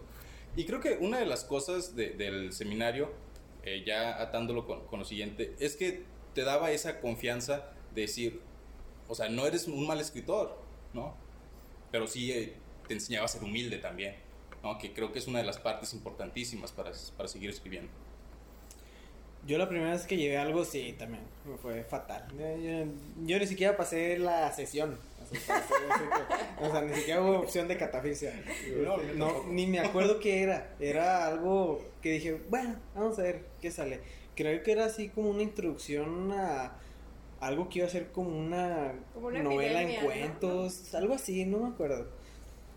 Y 0.55 0.65
creo 0.65 0.79
que 0.79 0.97
una 1.01 1.17
de 1.17 1.25
las 1.25 1.43
cosas 1.43 1.95
del 1.95 2.53
seminario 2.53 3.11
eh, 3.63 3.83
ya 3.85 4.21
atándolo 4.21 4.65
con, 4.65 4.85
con, 4.87 4.99
lo 4.99 5.05
siguiente, 5.05 5.55
es 5.59 5.75
que 5.75 6.03
te 6.33 6.43
daba 6.43 6.71
esa 6.71 6.99
confianza 6.99 7.71
de 7.93 8.01
decir, 8.01 8.41
o 9.07 9.15
sea, 9.15 9.29
no 9.29 9.45
eres 9.45 9.67
un 9.67 9.85
mal 9.85 9.99
escritor, 9.99 10.57
¿no? 10.93 11.15
Pero 11.91 12.07
sí 12.07 12.31
eh, 12.31 12.55
te 12.87 12.93
enseñaba 12.93 13.25
a 13.25 13.27
ser 13.27 13.43
humilde 13.43 13.77
también, 13.77 14.15
¿no? 14.63 14.77
Que 14.77 14.93
creo 14.93 15.11
que 15.11 15.19
es 15.19 15.27
una 15.27 15.39
de 15.39 15.45
las 15.45 15.59
partes 15.59 15.93
importantísimas 15.93 16.71
para, 16.71 16.91
para 17.17 17.27
seguir 17.27 17.49
escribiendo. 17.49 17.91
Yo 19.45 19.57
la 19.57 19.67
primera 19.67 19.91
vez 19.91 20.05
que 20.05 20.17
llevé 20.17 20.37
algo, 20.37 20.63
sí, 20.65 20.95
también, 20.97 21.23
fue 21.61 21.83
fatal. 21.83 22.27
Yo, 23.25 23.39
ni 23.39 23.47
siquiera 23.47 23.75
pasé 23.75 24.19
la 24.19 24.51
sesión. 24.53 24.99
O 26.61 26.71
sea, 26.71 26.81
ni 26.81 26.93
siquiera 26.93 27.21
hubo 27.21 27.39
opción 27.39 27.67
de 27.67 27.75
catafixia. 27.75 28.33
No, 29.15 29.43
ni 29.47 29.65
me 29.65 29.79
acuerdo 29.79 30.19
qué 30.19 30.43
era. 30.43 30.75
Era 30.79 31.25
algo 31.25 31.81
que 32.01 32.11
dije, 32.11 32.39
bueno, 32.49 32.75
vamos 32.93 33.17
a 33.17 33.23
ver 33.23 33.45
qué 33.59 33.71
sale. 33.71 33.99
Creo 34.35 34.61
que 34.61 34.71
era 34.71 34.85
así 34.85 35.09
como 35.09 35.31
una 35.31 35.41
introducción 35.41 36.31
a 36.31 36.73
algo 37.39 37.67
que 37.69 37.79
iba 37.79 37.87
a 37.87 37.89
ser 37.89 38.11
como 38.11 38.37
una, 38.37 38.93
novela 39.15 39.81
en 39.81 40.05
cuentos, 40.05 40.93
algo 40.93 41.15
así, 41.15 41.45
no 41.45 41.59
me 41.59 41.69
acuerdo. 41.69 42.07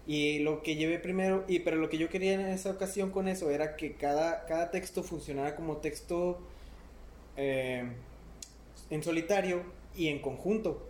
Y 0.06 0.38
lo 0.40 0.62
que 0.62 0.76
llevé 0.76 0.98
primero, 0.98 1.44
y 1.46 1.60
pero 1.60 1.76
lo 1.76 1.90
que 1.90 1.98
yo 1.98 2.08
quería 2.08 2.34
en 2.34 2.40
esa 2.40 2.70
ocasión 2.70 3.10
con 3.10 3.28
eso 3.28 3.50
era 3.50 3.76
que 3.76 3.94
cada, 3.94 4.46
cada 4.46 4.70
texto 4.70 5.02
funcionara 5.02 5.54
como 5.54 5.78
texto 5.78 6.40
eh, 7.36 7.84
en 8.90 9.02
solitario 9.02 9.62
y 9.94 10.08
en 10.08 10.20
conjunto. 10.20 10.88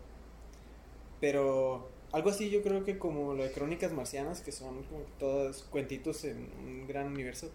Pero 1.20 1.88
algo 2.14 2.31
así 2.31 2.48
yo 2.48 2.62
creo 2.62 2.85
que 2.85 2.96
como 2.96 3.35
lo 3.35 3.42
de 3.42 3.50
Crónicas 3.50 3.92
Marcianas, 3.92 4.40
que 4.40 4.53
son 4.53 4.85
como 4.85 5.00
todos 5.18 5.64
cuentitos 5.64 6.24
en 6.24 6.48
un 6.64 6.87
gran 6.87 7.09
universo. 7.09 7.50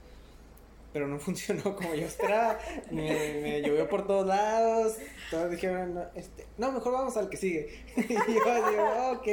Pero 0.92 1.08
no 1.08 1.18
funcionó 1.20 1.76
como 1.76 1.96
yo 1.96 2.06
esperaba. 2.06 2.60
me, 2.92 3.62
llovió 3.62 3.88
por 3.88 4.06
todos 4.06 4.28
lados. 4.28 4.98
Todos 5.32 5.52
dijeron, 5.52 5.94
no, 5.94 6.04
este, 6.14 6.46
no, 6.58 6.74
mejor 6.74 6.92
vamos 6.92 7.16
al 7.16 7.30
que 7.30 7.38
sigue. 7.38 7.86
y 7.96 8.14
yo 8.14 8.70
digo, 8.70 9.12
ok. 9.14 9.28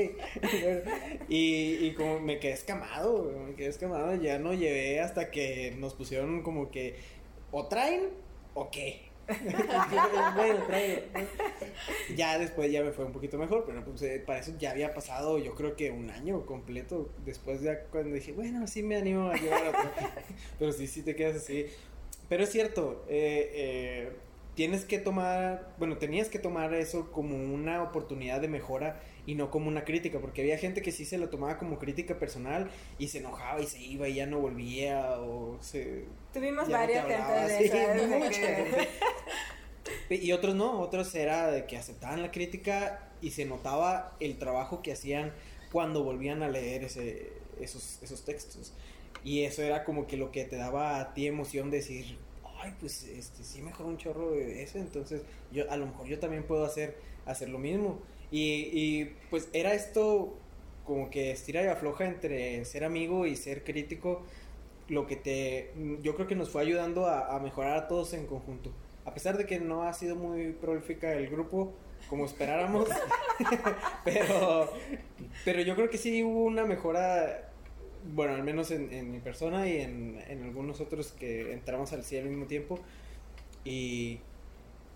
y, 1.29 1.87
y 1.87 1.95
como 1.95 2.21
me 2.21 2.39
quedé 2.39 2.53
escamado, 2.53 3.33
me 3.49 3.55
quedé 3.55 3.69
escamado. 3.69 4.15
Ya 4.15 4.39
no 4.39 4.53
llevé 4.55 5.01
hasta 5.01 5.33
que 5.33 5.75
nos 5.79 5.95
pusieron 5.95 6.43
como 6.43 6.71
que, 6.71 7.01
o 7.51 7.67
traen 7.67 8.11
o 8.55 8.71
qué. 8.71 9.06
Ya 12.17 12.39
después 12.39 12.71
ya 12.71 12.83
me 12.83 12.93
fue 12.93 13.05
un 13.05 13.13
poquito 13.13 13.39
mejor, 13.39 13.65
pero 13.67 13.85
pues, 13.85 14.03
eh, 14.03 14.23
para 14.25 14.39
eso 14.39 14.53
ya 14.59 14.71
había 14.71 14.95
pasado 14.95 15.39
yo 15.39 15.55
creo 15.55 15.77
que 15.77 15.91
un 15.91 16.11
año 16.11 16.47
completo 16.47 17.11
después 17.25 17.61
de 17.61 17.79
cuando 17.91 18.15
dije, 18.15 18.33
bueno, 18.33 18.67
sí 18.67 18.83
me 18.83 18.97
animo 18.97 19.31
a 19.31 19.37
llevar 19.37 19.69
otro. 19.69 19.91
pero 20.59 20.73
sí, 20.73 20.87
sí 20.87 21.03
te 21.03 21.17
quedas 21.17 21.37
así. 21.37 21.67
Pero 22.29 22.45
es 22.45 22.51
cierto, 22.51 23.05
eh, 23.09 23.51
eh, 23.55 24.13
tienes 24.55 24.85
que 24.85 24.99
tomar, 24.99 25.75
bueno, 25.79 25.99
tenías 25.99 26.29
que 26.29 26.39
tomar 26.39 26.75
eso 26.75 27.11
como 27.13 27.37
una 27.37 27.83
oportunidad 27.83 28.41
de 28.41 28.49
mejora 28.49 29.01
y 29.27 29.35
no 29.35 29.51
como 29.51 29.69
una 29.69 29.85
crítica, 29.85 30.21
porque 30.21 30.43
había 30.43 30.57
gente 30.57 30.83
que 30.83 30.93
sí 30.93 31.05
se 31.05 31.19
lo 31.19 31.29
tomaba 31.29 31.59
como 31.59 31.79
crítica 31.79 32.19
personal 32.19 32.71
y 32.99 33.09
se 33.09 33.19
enojaba 33.19 33.61
y 33.61 33.67
se 33.67 33.83
iba 33.83 34.09
y 34.09 34.15
ya 34.15 34.27
no 34.27 34.39
volvía 34.41 35.19
o 35.21 35.59
se... 35.61 36.05
Tuvimos 36.33 36.69
no 36.69 36.73
varias 36.75 37.05
hablaba, 37.05 37.49
gente 37.49 37.53
de 37.53 38.33
sí, 38.33 38.39
que- 40.09 40.17
Y 40.17 40.33
otros 40.33 40.55
no, 40.55 40.81
otros 40.81 41.15
era 41.15 41.51
de 41.51 41.67
que 41.67 41.77
aceptaban 41.77 42.23
la 42.23 42.31
crítica 42.31 43.11
y 43.21 43.31
se 43.31 43.45
notaba 43.45 44.17
el 44.21 44.39
trabajo 44.39 44.83
que 44.83 44.93
hacían 44.93 45.33
cuando 45.73 46.05
volvían 46.05 46.43
a 46.43 46.49
leer 46.49 46.85
ese, 46.85 47.33
esos, 47.61 47.99
esos 48.03 48.25
textos. 48.25 48.73
Y 49.25 49.43
eso 49.43 49.63
era 49.63 49.85
como 49.85 50.07
que 50.07 50.17
lo 50.17 50.31
que 50.31 50.45
te 50.45 50.57
daba 50.57 51.01
a 51.01 51.15
ti 51.15 51.27
emoción 51.27 51.71
de 51.71 51.79
decir, 51.79 52.17
ay, 52.61 52.73
pues 52.79 53.05
este, 53.05 53.43
sí 53.43 53.61
mejoró 53.63 53.89
un 53.89 53.97
chorro 53.99 54.31
de 54.31 54.63
eso, 54.63 54.79
entonces 54.79 55.23
yo 55.51 55.69
a 55.71 55.77
lo 55.77 55.87
mejor 55.87 56.07
yo 56.07 56.19
también 56.19 56.45
puedo 56.45 56.65
hacer, 56.65 56.97
hacer 57.25 57.49
lo 57.49 57.59
mismo. 57.59 58.01
Y, 58.31 59.07
pues 59.31 59.49
era 59.53 59.75
esto 59.75 60.37
como 60.85 61.11
que 61.11 61.33
estira 61.33 61.63
y 61.63 61.67
afloja 61.67 62.05
entre 62.05 62.65
ser 62.65 62.85
amigo 62.85 63.27
y 63.27 63.37
ser 63.37 63.65
crítico, 63.65 64.23
lo 64.89 65.07
que 65.07 65.17
te, 65.17 65.73
yo 66.03 66.15
creo 66.15 66.29
que 66.29 66.37
nos 66.37 66.51
fue 66.51 66.63
ayudando 66.63 67.07
a, 67.07 67.39
mejorar 67.41 67.77
a 67.77 67.89
todos 67.89 68.13
en 68.15 68.27
conjunto. 68.27 68.71
A 69.05 69.13
pesar 69.13 69.37
de 69.37 69.47
que 69.47 69.59
no 69.59 69.83
ha 69.83 69.93
sido 69.93 70.15
muy 70.17 70.53
prolífica 70.53 71.13
el 71.13 71.29
grupo, 71.29 71.73
como 72.09 72.25
esperáramos, 72.25 72.89
pero, 74.05 74.73
pero 75.45 75.61
yo 75.63 75.75
creo 75.75 75.91
que 75.91 75.99
sí 75.99 76.23
hubo 76.23 76.45
una 76.45 76.65
mejora, 76.65 77.51
bueno, 78.15 78.35
al 78.35 78.45
menos 78.45 78.71
en, 78.71 78.93
en 78.93 79.11
mi 79.11 79.19
persona 79.19 79.69
y 79.69 79.79
en, 79.81 80.23
en 80.29 80.45
algunos 80.45 80.81
otros 80.81 81.13
que 81.13 81.53
entramos 81.53 81.93
al 81.93 82.05
CIE 82.05 82.21
al 82.21 82.29
mismo 82.29 82.47
tiempo, 82.47 82.79
y, 83.65 84.21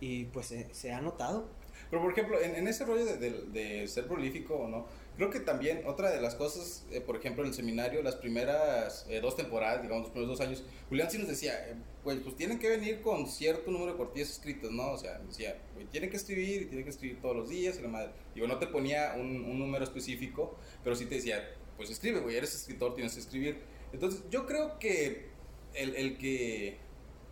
y 0.01 0.27
pues 0.27 0.47
se, 0.47 0.73
se 0.73 0.93
ha 0.93 1.01
notado. 1.01 1.49
Pero 1.91 2.03
por 2.03 2.13
ejemplo, 2.13 2.41
en, 2.41 2.69
ese 2.69 2.85
rollo 2.85 3.05
de, 3.05 3.89
ser 3.89 4.07
prolífico 4.07 4.55
o 4.55 4.69
no, 4.69 4.87
creo 5.17 5.29
que 5.29 5.41
también 5.41 5.83
otra 5.87 6.11
de 6.11 6.21
las 6.21 6.37
cosas, 6.37 6.87
eh, 6.93 7.01
por 7.01 7.17
ejemplo, 7.17 7.43
en 7.43 7.49
el 7.49 7.55
seminario, 7.55 8.01
las 8.03 8.15
primeras 8.15 9.07
eh, 9.09 9.21
dos 9.21 9.35
temporadas, 9.37 9.83
digamos, 9.83 10.05
los 10.05 10.11
primeros 10.13 10.39
dos 10.39 10.47
años, 10.47 10.63
Julián 10.89 11.11
sí 11.11 11.19
nos 11.19 11.27
decía, 11.27 11.69
eh, 11.69 11.75
pues, 12.05 12.19
pues 12.21 12.37
tienen 12.37 12.61
que 12.61 12.69
venir 12.69 13.01
con 13.01 13.27
cierto 13.27 13.73
número 13.73 13.91
de 13.93 13.97
cuartillas 13.97 14.31
escritas, 14.31 14.71
¿no? 14.71 14.93
O 14.93 14.99
sea, 14.99 15.19
decía, 15.19 15.61
"Güey, 15.75 15.87
tienen 15.87 16.11
que 16.11 16.17
escribir 16.17 16.63
y 16.63 16.65
tienen 16.67 16.85
que 16.85 16.91
escribir 16.91 17.21
todos 17.21 17.35
los 17.37 17.49
días 17.49 17.77
y 17.79 17.83
la 17.83 17.89
madre. 17.89 18.13
Digo, 18.37 18.47
no 18.47 18.59
te 18.59 18.69
ponía 18.69 19.15
un, 19.17 19.45
un 19.45 19.59
número 19.59 19.83
específico, 19.83 20.57
pero 20.85 20.95
sí 20.95 21.07
te 21.07 21.17
decía, 21.17 21.57
pues 21.77 21.91
escribe, 21.91 22.21
güey, 22.21 22.37
eres 22.37 22.55
escritor, 22.55 22.95
tienes 22.95 23.15
que 23.15 23.21
escribir. 23.21 23.59
Entonces, 23.93 24.23
yo 24.31 24.47
creo 24.47 24.79
que 24.79 25.29
el, 25.75 26.17
que, 26.19 26.77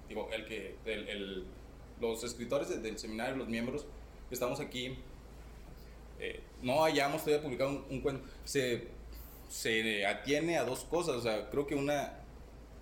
digo, 0.09 0.29
el 0.33 0.47
que, 0.47 0.75
el- 0.85 1.47
los 2.01 2.25
escritores 2.25 2.69
de- 2.69 2.79
del 2.79 2.99
seminario, 2.99 3.37
los 3.37 3.49
miembros, 3.49 3.87
que 4.29 4.35
estamos 4.35 4.61
aquí, 4.61 4.97
eh, 6.21 6.41
no 6.63 6.85
hayamos 6.85 7.23
todavía 7.25 7.43
publicado 7.43 7.71
un, 7.71 7.85
un 7.91 8.01
cuento, 8.01 8.29
se, 8.45 8.89
se 9.49 10.05
atiene 10.07 10.59
a 10.59 10.65
dos 10.65 10.81
cosas. 10.85 11.17
O 11.17 11.21
sea, 11.23 11.49
creo 11.51 11.67
que 11.67 11.75
una, 11.75 12.13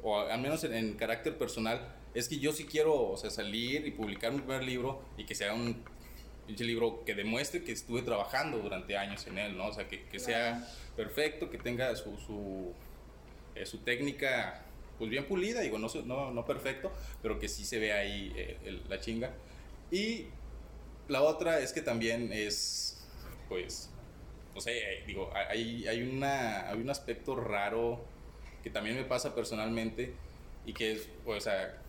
o 0.02 0.18
al 0.18 0.40
menos 0.40 0.64
en, 0.64 0.74
en 0.74 0.94
carácter 0.94 1.36
personal, 1.36 1.94
es 2.14 2.28
que 2.28 2.38
yo 2.38 2.52
sí 2.52 2.64
quiero 2.64 3.10
o 3.10 3.16
sea, 3.16 3.30
salir 3.30 3.86
y 3.86 3.90
publicar 3.90 4.32
mi 4.32 4.38
primer 4.40 4.64
libro 4.64 5.02
y 5.18 5.24
que 5.24 5.34
sea 5.34 5.52
un 5.52 5.82
pinche 6.46 6.64
libro 6.64 7.02
que 7.04 7.14
demuestre 7.14 7.62
que 7.64 7.72
estuve 7.72 8.02
trabajando 8.02 8.58
durante 8.58 8.96
años 8.96 9.26
en 9.26 9.36
él, 9.38 9.56
¿no? 9.56 9.66
O 9.66 9.72
sea, 9.72 9.88
que, 9.88 10.04
que 10.04 10.18
sea 10.18 10.66
perfecto, 10.96 11.50
que 11.50 11.58
tenga 11.58 11.94
su, 11.96 12.16
su, 12.18 12.72
eh, 13.54 13.66
su 13.66 13.78
técnica 13.78 14.62
pues 14.96 15.10
bien 15.10 15.26
pulida, 15.26 15.60
digo, 15.60 15.76
no, 15.78 15.88
no, 16.06 16.30
no 16.30 16.44
perfecto, 16.46 16.90
pero 17.20 17.38
que 17.38 17.48
sí 17.48 17.66
se 17.66 17.78
ve 17.78 17.92
ahí 17.92 18.32
eh, 18.34 18.56
el- 18.64 18.82
la 18.88 18.98
chinga. 18.98 19.30
Y 19.90 20.26
la 21.08 21.22
otra 21.22 21.60
es 21.60 21.72
que 21.72 21.82
también 21.82 22.32
es, 22.32 23.06
pues, 23.48 23.90
no 24.54 24.60
sé, 24.60 24.78
eh, 24.78 25.04
digo, 25.06 25.30
hay, 25.34 25.86
hay, 25.86 26.02
una, 26.02 26.68
hay 26.68 26.80
un 26.80 26.90
aspecto 26.90 27.36
raro 27.36 28.04
que 28.62 28.70
también 28.70 28.96
me 28.96 29.04
pasa 29.04 29.34
personalmente 29.34 30.14
y 30.64 30.72
que 30.72 30.92
es, 30.92 31.08
pues, 31.24 31.38
o 31.38 31.40
sea, 31.42 31.82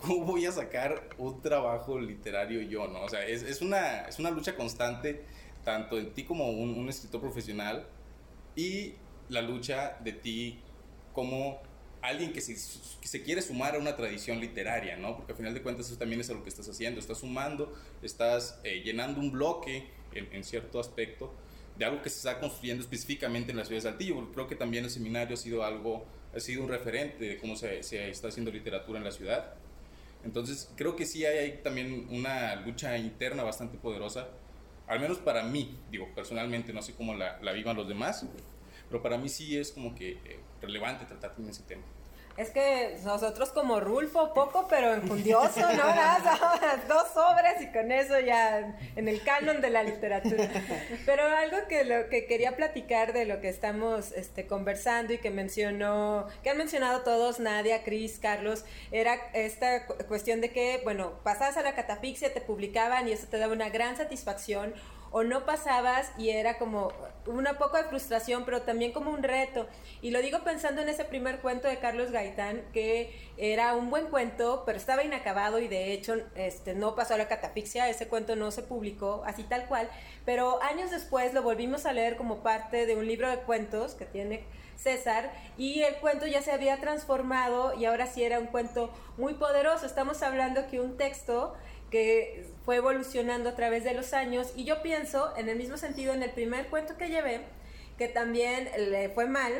¿cómo 0.00 0.24
voy 0.24 0.46
a 0.46 0.52
sacar 0.52 1.08
un 1.18 1.42
trabajo 1.42 1.98
literario 1.98 2.62
yo, 2.62 2.86
no? 2.88 3.02
O 3.02 3.08
sea, 3.08 3.26
es, 3.26 3.42
es, 3.42 3.60
una, 3.60 4.02
es 4.02 4.18
una 4.18 4.30
lucha 4.30 4.56
constante, 4.56 5.24
tanto 5.64 5.98
en 5.98 6.14
ti 6.14 6.24
como 6.24 6.50
un, 6.50 6.78
un 6.78 6.88
escritor 6.88 7.20
profesional 7.20 7.86
y 8.54 8.94
la 9.28 9.42
lucha 9.42 9.98
de 10.00 10.12
ti 10.12 10.60
como 11.12 11.60
alguien 12.02 12.32
que 12.32 12.40
se, 12.40 12.54
que 13.00 13.08
se 13.08 13.22
quiere 13.22 13.42
sumar 13.42 13.74
a 13.74 13.78
una 13.78 13.96
tradición 13.96 14.40
literaria, 14.40 14.96
¿no? 14.96 15.16
Porque 15.16 15.32
al 15.32 15.38
final 15.38 15.54
de 15.54 15.62
cuentas 15.62 15.86
eso 15.86 15.98
también 15.98 16.20
es 16.20 16.28
lo 16.28 16.42
que 16.42 16.48
estás 16.48 16.68
haciendo, 16.68 17.00
estás 17.00 17.18
sumando, 17.18 17.72
estás 18.02 18.60
eh, 18.64 18.82
llenando 18.84 19.20
un 19.20 19.32
bloque 19.32 19.88
en, 20.12 20.28
en 20.32 20.44
cierto 20.44 20.80
aspecto 20.80 21.34
de 21.78 21.84
algo 21.84 22.02
que 22.02 22.10
se 22.10 22.16
está 22.16 22.40
construyendo 22.40 22.82
específicamente 22.82 23.50
en 23.50 23.58
la 23.58 23.64
ciudad 23.64 23.82
de 23.82 23.90
Saltillo, 23.90 24.32
creo 24.32 24.46
que 24.46 24.56
también 24.56 24.84
el 24.84 24.90
seminario 24.90 25.34
ha 25.34 25.36
sido 25.36 25.62
algo, 25.64 26.06
ha 26.34 26.40
sido 26.40 26.62
un 26.62 26.68
referente 26.68 27.24
de 27.24 27.38
cómo 27.38 27.56
se, 27.56 27.82
se 27.82 28.08
está 28.08 28.28
haciendo 28.28 28.50
literatura 28.50 28.98
en 28.98 29.04
la 29.04 29.12
ciudad. 29.12 29.54
Entonces, 30.24 30.72
creo 30.76 30.96
que 30.96 31.06
sí 31.06 31.24
hay, 31.24 31.38
hay 31.38 31.60
también 31.62 32.08
una 32.10 32.56
lucha 32.56 32.96
interna 32.96 33.42
bastante 33.42 33.76
poderosa, 33.78 34.28
al 34.86 35.00
menos 35.00 35.18
para 35.18 35.42
mí, 35.42 35.76
digo, 35.90 36.08
personalmente, 36.14 36.72
no 36.72 36.80
sé 36.80 36.94
cómo 36.94 37.14
la, 37.14 37.38
la 37.42 37.52
vivan 37.52 37.76
los 37.76 37.88
demás, 37.88 38.24
pero 38.88 39.02
para 39.02 39.18
mí 39.18 39.28
sí 39.28 39.58
es 39.58 39.72
como 39.72 39.94
que 39.94 40.12
eh, 40.24 40.40
relevante 40.60 41.04
tratar 41.06 41.30
también 41.30 41.50
ese 41.50 41.62
tema. 41.64 41.82
Es 42.36 42.50
que 42.50 42.98
nosotros 43.02 43.48
como 43.48 43.80
Rulfo, 43.80 44.34
poco 44.34 44.66
pero 44.68 44.92
enjundioso, 44.92 45.58
¿no? 45.60 45.84
Dos 46.86 47.08
sobres 47.14 47.62
y 47.62 47.72
con 47.72 47.90
eso 47.90 48.20
ya 48.20 48.76
en 48.94 49.08
el 49.08 49.22
canon 49.22 49.62
de 49.62 49.70
la 49.70 49.82
literatura. 49.82 50.50
Pero 51.06 51.22
algo 51.22 51.56
que 51.66 51.84
lo 51.84 52.10
que 52.10 52.26
quería 52.26 52.54
platicar 52.54 53.14
de 53.14 53.24
lo 53.24 53.40
que 53.40 53.48
estamos 53.48 54.12
este, 54.12 54.46
conversando 54.46 55.14
y 55.14 55.18
que 55.18 55.30
mencionó, 55.30 56.26
que 56.42 56.50
han 56.50 56.58
mencionado 56.58 57.00
todos, 57.04 57.40
Nadia, 57.40 57.82
Cris, 57.84 58.18
Carlos, 58.20 58.66
era 58.92 59.14
esta 59.32 59.86
cu- 59.86 59.94
cuestión 60.06 60.42
de 60.42 60.50
que, 60.50 60.82
bueno, 60.84 61.12
pasabas 61.24 61.56
a 61.56 61.62
la 61.62 61.74
catafixia, 61.74 62.34
te 62.34 62.42
publicaban 62.42 63.08
y 63.08 63.12
eso 63.12 63.26
te 63.30 63.38
daba 63.38 63.54
una 63.54 63.70
gran 63.70 63.96
satisfacción 63.96 64.74
o 65.16 65.24
no 65.24 65.46
pasabas 65.46 66.12
y 66.18 66.28
era 66.28 66.58
como 66.58 66.92
una 67.24 67.56
poco 67.56 67.78
de 67.78 67.84
frustración, 67.84 68.44
pero 68.44 68.60
también 68.60 68.92
como 68.92 69.10
un 69.10 69.22
reto. 69.22 69.66
Y 70.02 70.10
lo 70.10 70.20
digo 70.20 70.40
pensando 70.44 70.82
en 70.82 70.90
ese 70.90 71.06
primer 71.06 71.40
cuento 71.40 71.68
de 71.68 71.78
Carlos 71.78 72.10
Gaitán, 72.10 72.62
que 72.74 73.18
era 73.38 73.74
un 73.76 73.88
buen 73.88 74.08
cuento, 74.08 74.64
pero 74.66 74.76
estaba 74.76 75.04
inacabado 75.04 75.58
y 75.58 75.68
de 75.68 75.94
hecho 75.94 76.16
este, 76.34 76.74
no 76.74 76.94
pasó 76.94 77.14
a 77.14 77.16
la 77.16 77.28
catafixia, 77.28 77.88
ese 77.88 78.08
cuento 78.08 78.36
no 78.36 78.50
se 78.50 78.62
publicó 78.62 79.22
así 79.24 79.42
tal 79.44 79.64
cual, 79.68 79.88
pero 80.26 80.62
años 80.62 80.90
después 80.90 81.32
lo 81.32 81.42
volvimos 81.42 81.86
a 81.86 81.94
leer 81.94 82.18
como 82.18 82.42
parte 82.42 82.84
de 82.84 82.94
un 82.94 83.06
libro 83.06 83.30
de 83.30 83.38
cuentos 83.38 83.94
que 83.94 84.04
tiene 84.04 84.44
César 84.76 85.32
y 85.56 85.80
el 85.80 85.94
cuento 85.96 86.26
ya 86.26 86.42
se 86.42 86.52
había 86.52 86.78
transformado 86.78 87.72
y 87.72 87.86
ahora 87.86 88.06
sí 88.06 88.22
era 88.22 88.38
un 88.38 88.48
cuento 88.48 88.90
muy 89.16 89.32
poderoso. 89.32 89.86
Estamos 89.86 90.22
hablando 90.22 90.66
que 90.68 90.78
un 90.78 90.98
texto 90.98 91.54
fue 92.64 92.76
evolucionando 92.76 93.50
a 93.50 93.54
través 93.56 93.84
de 93.84 93.94
los 93.94 94.12
años 94.12 94.52
y 94.56 94.64
yo 94.64 94.82
pienso 94.82 95.36
en 95.36 95.48
el 95.48 95.56
mismo 95.56 95.76
sentido 95.76 96.12
en 96.14 96.22
el 96.22 96.30
primer 96.30 96.66
cuento 96.66 96.96
que 96.96 97.08
llevé 97.08 97.42
que 97.98 98.08
también 98.08 98.68
le 98.90 99.08
fue 99.10 99.26
mal 99.26 99.52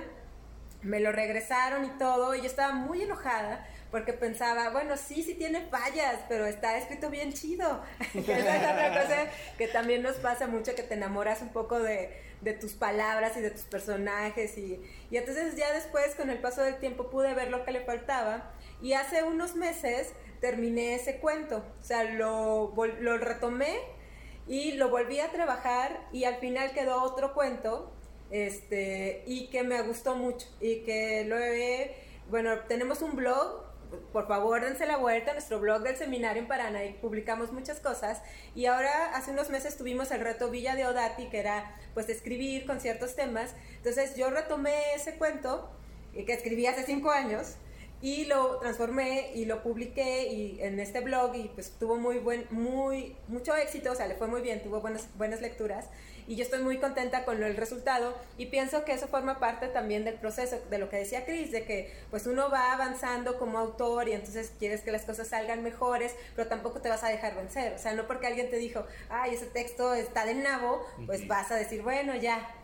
me 0.83 1.01
lo 1.01 1.13
regresaron 1.13 1.85
y 1.85 1.91
todo 1.99 2.35
y 2.35 2.41
yo 2.41 2.47
estaba 2.47 2.73
muy 2.73 3.03
enojada 3.03 3.67
porque 3.91 4.13
pensaba, 4.13 4.71
bueno, 4.71 4.97
sí, 4.97 5.23
sí 5.23 5.35
tiene 5.35 5.63
fallas, 5.71 6.21
pero 6.29 6.45
está 6.45 6.77
escrito 6.77 7.09
bien 7.09 7.33
chido. 7.33 7.83
Es 8.15 8.25
otra 8.25 9.01
cosa 9.01 9.27
que 9.57 9.69
también 9.69 10.03
nos 10.03 10.17
pasa 10.17 10.47
mucho, 10.47 10.75
que 10.75 10.83
te 10.83 10.95
enamoras 10.95 11.41
un 11.41 11.51
poco 11.51 11.79
de, 11.79 12.11
de 12.41 12.53
tus 12.53 12.75
palabras 12.75 13.37
y 13.37 13.41
de 13.41 13.51
tus 13.51 13.63
personajes 13.63 14.59
y, 14.59 14.81
y 15.11 15.17
entonces 15.17 15.57
ya 15.57 15.73
después 15.73 16.15
con 16.15 16.31
el 16.31 16.39
paso 16.39 16.63
del 16.63 16.79
tiempo 16.79 17.11
pude 17.11 17.35
ver 17.35 17.49
lo 17.51 17.65
que 17.65 17.73
le 17.73 17.81
faltaba 17.81 18.53
y 18.83 18.93
hace 18.93 19.23
unos 19.23 19.55
meses 19.55 20.13
terminé 20.41 20.95
ese 20.95 21.19
cuento, 21.19 21.65
o 21.81 21.85
sea, 21.85 22.05
lo, 22.05 22.73
retomé 23.19 23.79
y 24.47 24.73
lo 24.73 24.91
volví 24.91 25.21
a 25.21 25.31
trabajar 25.31 26.07
y 26.13 26.25
al 26.25 26.37
final 26.37 26.73
quedó 26.73 27.03
otro 27.03 27.35
cuento 27.35 27.93
este 28.31 29.23
y 29.27 29.49
que 29.49 29.63
me 29.63 29.83
gustó 29.83 30.17
mucho 30.17 30.49
y 30.61 30.83
que 30.83 31.25
lo 31.25 31.39
he 31.39 31.95
bueno 32.29 32.59
tenemos 32.69 33.01
un 33.03 33.15
blog 33.15 33.67
por 34.13 34.27
favor 34.27 34.63
dense 34.63 34.87
la 34.87 34.97
vuelta 34.97 35.31
a 35.31 35.35
nuestro 35.35 35.61
blog 35.61 35.83
del 35.83 35.97
seminario 35.97 36.43
en 36.43 36.49
Paraná 36.49 36.85
y 36.85 36.95
publicamos 36.95 37.53
muchas 37.53 37.81
cosas. 37.81 38.23
Y 38.55 38.67
ahora 38.67 39.15
hace 39.15 39.31
unos 39.31 39.51
meses 39.51 39.77
tuvimos 39.77 40.11
el 40.11 40.21
reto 40.21 40.51
Villa 40.51 40.75
de 40.75 40.87
Odati 40.87 41.29
que 41.29 41.39
era 41.39 41.77
pues 41.95 42.09
escribir 42.09 42.67
con 42.67 42.81
ciertos 42.81 43.15
temas. 43.15 43.55
Entonces 43.77 44.17
yo 44.17 44.31
retomé 44.31 44.95
ese 44.95 45.17
cuento 45.17 45.71
eh, 46.15 46.25
que 46.25 46.33
escribí 46.33 46.67
hace 46.67 46.85
cinco 46.85 47.11
años 47.11 47.57
y 48.03 48.27
lo 48.27 48.59
transformé 48.59 49.31
y 49.35 49.47
lo 49.47 49.63
publiqué 49.63 50.27
y 50.27 50.59
en 50.61 50.79
este 50.81 51.01
blog 51.01 51.35
y 51.35 51.49
pues 51.49 51.73
tuvo 51.79 51.97
muy 51.97 52.19
buen 52.19 52.47
muy 52.51 53.17
mucho 53.27 53.57
éxito 53.57 53.93
o 53.93 53.95
sea 53.95 54.07
le 54.07 54.15
fue 54.15 54.27
muy 54.27 54.43
bien 54.43 54.63
tuvo 54.63 54.81
buenas 54.81 55.09
buenas 55.17 55.41
lecturas 55.41 55.87
y 56.27 56.37
yo 56.37 56.43
estoy 56.43 56.61
muy 56.61 56.79
contenta 56.79 57.25
con 57.25 57.43
el 57.43 57.57
resultado 57.57 58.15
y 58.37 58.47
pienso 58.47 58.85
que 58.85 58.93
eso 58.93 59.09
forma 59.09 59.39
parte 59.39 59.69
también 59.69 60.05
del 60.05 60.17
proceso 60.17 60.61
de 60.69 60.79
lo 60.79 60.91
que 60.91 60.99
decía 60.99 61.25
Cris 61.25 61.51
de 61.53 61.65
que 61.65 61.95
pues 62.11 62.27
uno 62.27 62.51
va 62.51 62.75
avanzando 62.75 63.39
como 63.39 63.59
autor 63.59 64.09
y 64.09 64.13
entonces 64.13 64.53
quieres 64.59 64.83
que 64.83 64.93
las 64.93 65.05
cosas 65.07 65.29
salgan 65.29 65.63
mejores 65.63 66.15
pero 66.35 66.49
tampoco 66.49 66.83
te 66.83 66.91
vas 66.91 67.03
a 67.03 67.09
dejar 67.09 67.35
vencer 67.35 67.73
o 67.73 67.79
sea 67.79 67.95
no 67.95 68.07
porque 68.07 68.27
alguien 68.27 68.51
te 68.51 68.59
dijo 68.59 68.85
ay 69.09 69.35
ese 69.35 69.47
texto 69.47 69.95
está 69.95 70.27
de 70.27 70.35
nabo 70.35 70.85
pues 71.07 71.27
vas 71.27 71.51
a 71.51 71.55
decir 71.55 71.81
bueno 71.81 72.15
ya 72.15 72.55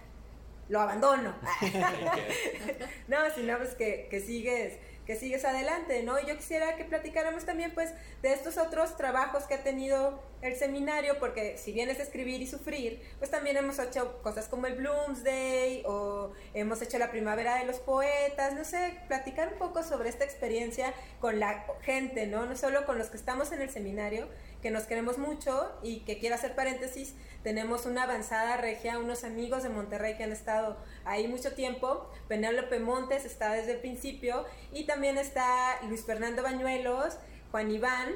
lo 0.69 0.81
abandono 0.81 1.35
no 3.09 3.17
sino 3.35 3.57
pues 3.57 3.75
que, 3.77 4.09
que 4.11 4.21
sigues 4.21 4.75
que 5.07 5.17
sigues 5.17 5.45
adelante, 5.45 6.03
¿no? 6.03 6.19
Y 6.21 6.27
yo 6.27 6.37
quisiera 6.37 6.77
que 6.77 6.85
platicáramos 6.85 7.45
también, 7.45 7.73
pues, 7.75 7.93
de 8.23 8.33
estos 8.33 8.59
otros 8.59 8.97
trabajos 8.97 9.45
que 9.45 9.55
ha 9.55 9.63
tenido 9.63 10.23
el 10.43 10.57
seminario, 10.57 11.19
porque 11.19 11.57
si 11.57 11.73
bien 11.73 11.89
es 11.89 12.01
escribir 12.01 12.43
y 12.43 12.47
sufrir, 12.47 13.01
pues 13.19 13.31
también 13.31 13.57
hemos 13.57 13.79
hecho 13.79 14.21
cosas 14.23 14.49
como 14.49 14.67
el 14.67 14.75
Bloomsday 14.75 15.85
o 15.87 16.33
hemos 16.55 16.83
hecho 16.83 16.99
la 16.99 17.11
Primavera 17.11 17.57
de 17.57 17.65
los 17.65 17.79
Poetas, 17.79 18.55
no 18.55 18.65
sé, 18.65 18.99
platicar 19.09 19.53
un 19.53 19.59
poco 19.59 19.83
sobre 19.83 20.09
esta 20.09 20.25
experiencia 20.25 20.95
con 21.21 21.39
la 21.39 21.65
gente, 21.83 22.27
¿no? 22.27 22.47
No 22.47 22.57
solo 22.57 22.85
con 22.87 22.99
los 22.99 23.09
que 23.09 23.17
estamos 23.17 23.53
en 23.53 23.63
el 23.63 23.71
seminario, 23.71 24.29
que 24.63 24.71
nos 24.71 24.85
queremos 24.85 25.19
mucho 25.19 25.71
y 25.83 26.01
que 26.01 26.19
quiero 26.19 26.37
hacer 26.37 26.55
paréntesis, 26.55 27.15
tenemos 27.43 27.85
una 27.85 28.05
avanzada 28.05 28.57
regia, 28.57 28.99
unos 28.99 29.25
amigos 29.25 29.65
de 29.65 29.69
Monterrey 29.69 30.17
que 30.17 30.23
han 30.23 30.33
estado 30.33 30.77
ahí 31.05 31.27
mucho 31.27 31.53
tiempo. 31.55 32.09
Penélope 32.29 32.79
Montes 32.79 33.25
está 33.25 33.53
desde 33.53 33.73
el 33.73 33.81
principio 33.81 34.47
y 34.73 34.87
también 34.87 35.19
está 35.19 35.81
Luis 35.89 36.05
Fernando 36.05 36.43
Bañuelos, 36.43 37.19
Juan 37.51 37.71
Iván, 37.73 38.15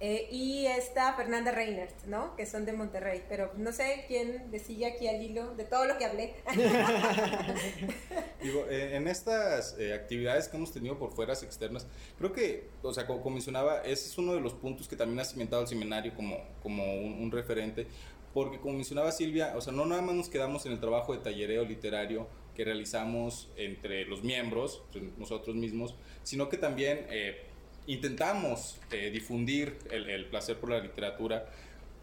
eh, 0.00 0.28
y 0.30 0.66
está 0.66 1.14
Fernanda 1.14 1.52
Reinert, 1.52 2.04
¿no? 2.06 2.34
Que 2.36 2.46
son 2.46 2.64
de 2.64 2.72
Monterrey. 2.72 3.22
Pero 3.28 3.52
no 3.56 3.72
sé 3.72 4.04
quién 4.08 4.50
le 4.50 4.58
sigue 4.58 4.86
aquí 4.86 5.08
al 5.08 5.22
hilo 5.22 5.54
de 5.54 5.64
todo 5.64 5.86
lo 5.86 5.96
que 5.96 6.04
hablé. 6.04 6.34
Digo, 8.42 8.66
eh, 8.68 8.96
en 8.96 9.08
estas 9.08 9.78
eh, 9.78 9.94
actividades 9.94 10.48
que 10.48 10.56
hemos 10.56 10.72
tenido 10.72 10.98
por 10.98 11.12
fueras 11.12 11.42
externas, 11.42 11.86
creo 12.18 12.32
que, 12.32 12.68
o 12.82 12.92
sea, 12.92 13.06
como, 13.06 13.30
mencionaba, 13.30 13.78
ese 13.82 14.08
es 14.08 14.18
uno 14.18 14.34
de 14.34 14.40
los 14.40 14.54
puntos 14.54 14.88
que 14.88 14.96
también 14.96 15.20
ha 15.20 15.24
cimentado 15.24 15.62
el 15.62 15.68
seminario 15.68 16.14
como, 16.14 16.38
como 16.62 16.84
un, 16.94 17.22
un 17.22 17.30
referente, 17.30 17.86
porque 18.34 18.58
como 18.58 18.74
mencionaba 18.74 19.12
Silvia, 19.12 19.54
o 19.56 19.60
sea, 19.60 19.72
no 19.72 19.86
nada 19.86 20.02
más 20.02 20.14
nos 20.16 20.28
quedamos 20.28 20.66
en 20.66 20.72
el 20.72 20.80
trabajo 20.80 21.14
de 21.14 21.20
tallereo 21.20 21.64
literario 21.64 22.26
que 22.54 22.64
realizamos 22.64 23.48
entre 23.56 24.04
los 24.06 24.22
miembros, 24.22 24.82
nosotros 25.18 25.56
mismos, 25.56 25.94
sino 26.22 26.48
que 26.48 26.56
también 26.56 27.06
eh, 27.10 27.42
intentamos 27.86 28.78
eh, 28.90 29.10
difundir 29.10 29.78
el, 29.90 30.26
placer 30.26 30.58
por 30.58 30.70
la 30.70 30.80
literatura, 30.80 31.46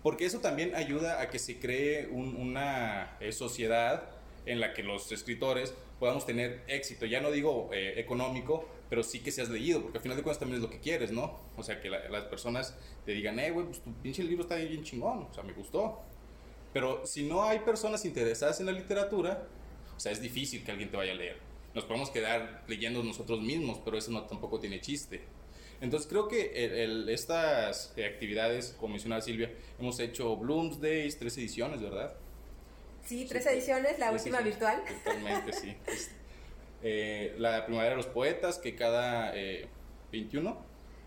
porque 0.04 0.26
eso 0.26 0.40
también 0.40 0.76
ayuda 0.76 1.22
a 1.22 1.30
que 1.30 1.40
se 1.40 1.60
cree 1.60 2.08
una 2.08 3.18
eh, 3.20 3.32
sociedad 3.32 4.10
en 4.46 4.60
la 4.60 4.74
que 4.74 4.84
los 4.84 5.12
escritores 5.12 5.74
podamos 6.00 6.26
tener 6.26 6.64
éxito, 6.68 7.06
ya 7.06 7.22
no 7.22 7.30
digo 7.30 7.70
económico, 7.74 8.68
pero 8.92 9.04
sí 9.04 9.22
que 9.22 9.32
seas 9.32 9.48
leído, 9.48 9.82
porque 9.82 10.00
al 10.00 10.02
final 10.02 10.18
de 10.18 10.24
cuentas 10.24 10.40
también 10.40 10.58
es 10.58 10.62
lo 10.62 10.70
que 10.70 10.82
quieres, 10.82 11.14
¿no? 11.14 11.40
O 11.56 11.64
sea, 11.64 11.80
que 11.80 11.90
las 11.90 12.26
personas 12.26 12.76
te 13.06 13.14
digan, 13.14 13.40
eh, 13.40 13.50
güey, 13.50 13.66
pues 13.66 13.80
tu 13.80 13.94
pinche 13.94 14.22
libro 14.22 14.44
está 14.44 14.58
bien 14.58 14.84
chingón, 14.84 15.30
o 15.32 15.34
sea, 15.34 15.44
me 15.44 15.54
gustó. 15.54 16.02
Pero 16.74 17.08
si 17.08 17.24
no 17.24 17.42
hay 17.44 17.60
personas 17.60 18.04
interesadas 18.04 18.60
en 18.60 18.66
la 18.66 18.74
literatura, 18.74 19.48
o 19.96 20.00
sea, 20.00 20.12
es 20.12 20.22
difícil 20.22 20.66
que 20.66 20.72
alguien 20.72 20.92
te 20.92 20.98
vaya 20.98 21.14
a 21.14 21.16
leer. 21.16 21.38
Nos 21.74 21.86
podemos 21.86 22.10
quedar 22.10 22.66
leyendo 22.68 23.02
nosotros 23.02 23.40
mismos, 23.40 23.80
pero 23.86 23.98
eso 23.98 24.12
no 24.12 24.24
tampoco 24.24 24.60
tiene 24.60 24.82
chiste. 24.82 25.22
Entonces 25.82 26.08
creo 26.08 26.28
que 26.28 27.04
estas 27.10 27.94
actividades, 27.98 28.76
como 28.80 28.94
mencionaba 28.94 29.22
Silvia, 29.22 29.52
hemos 29.80 30.00
hecho 30.00 30.38
Bloomsdays, 30.38 31.18
tres 31.18 31.38
ediciones, 31.38 31.82
¿verdad? 31.82 32.14
Sí, 33.04 33.26
tres 33.28 33.48
ediciones, 33.48 33.98
la 33.98 34.12
última 34.12 34.42
virtual. 34.42 34.84
Totalmente, 35.04 35.54
sí. 35.54 35.76
eh, 36.84 37.36
la 37.40 37.66
Primavera 37.66 37.92
de 37.92 37.98
los 37.98 38.06
Poetas, 38.06 38.60
que 38.60 38.76
cada 38.76 39.36
eh, 39.36 39.68
21. 40.12 40.56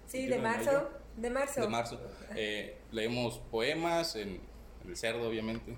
Sí, 0.07 0.27
de, 0.27 0.39
marzo. 0.39 0.91
De, 1.17 1.31
marzo. 1.31 1.61
De 1.61 1.69
marzo. 1.69 2.01
Eh, 2.35 2.77
leemos 2.91 3.39
poemas 3.51 4.17
en 4.17 4.41
el 4.87 4.97
cerdo, 4.97 5.29
obviamente. 5.29 5.77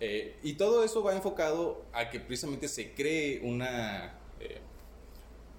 Eh, 0.00 0.36
y 0.42 0.54
todo 0.54 0.84
eso 0.84 1.02
va 1.02 1.14
enfocado 1.14 1.84
a 1.92 2.08
que 2.08 2.20
precisamente 2.20 2.68
se 2.68 2.94
cree 2.94 3.40
una, 3.42 4.14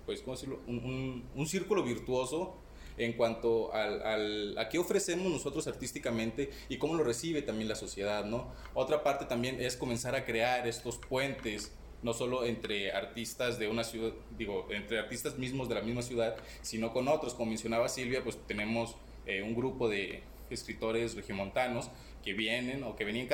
pues, 0.09 0.21
¿cómo 0.21 0.35
decirlo? 0.35 0.59
Un, 0.65 1.23
un, 1.35 1.47
círculo 1.47 1.83
virtuoso 1.83 2.55
en 2.97 3.13
cuanto 3.13 3.71
al, 3.75 4.01
al, 4.01 4.57
a 4.57 4.67
qué 4.67 4.79
ofrecemos 4.79 5.31
nosotros 5.31 5.67
artísticamente 5.67 6.49
y 6.67 6.79
cómo 6.79 6.95
lo 6.95 7.03
recibe 7.03 7.43
también 7.43 7.69
la 7.69 7.75
sociedad, 7.75 8.25
¿no? 8.25 8.51
Otra 8.73 9.03
parte 9.03 9.25
también 9.25 9.61
es 9.61 9.77
comenzar 9.77 10.15
a 10.15 10.25
crear 10.25 10.67
estos 10.67 10.97
puentes 10.97 11.75
no 12.01 12.13
solo 12.13 12.43
entre 12.43 12.91
artistas 12.91 13.59
de 13.59 13.67
una 13.67 13.83
ciudad, 13.83 14.13
digo, 14.35 14.65
entre 14.71 14.97
artistas 14.97 15.37
mismos 15.37 15.69
de 15.69 15.75
la 15.75 15.81
misma 15.81 16.01
ciudad, 16.01 16.37
sino 16.63 16.91
con 16.91 17.07
otros. 17.07 17.35
Como 17.35 17.51
mencionaba 17.51 17.87
Silvia, 17.87 18.23
pues 18.23 18.35
tenemos 18.47 18.95
eh, 19.27 19.43
un 19.43 19.53
grupo 19.53 19.87
de 19.89 20.23
escritores 20.49 21.13
regiomontanos 21.15 21.91
que 22.23 22.33
vienen 22.33 22.81
o 22.83 22.95
que 22.95 23.05
venían 23.05 23.27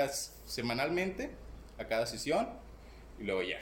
semanalmente 0.45 1.31
a 1.77 1.85
cada 1.85 2.05
sesión 2.05 2.49
y 3.17 3.23
luego 3.23 3.43
ya, 3.43 3.59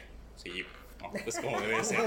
sí, 1.11 1.19
pues 1.23 1.39
como 1.39 1.59
debe 1.59 1.83
ser. 1.83 1.99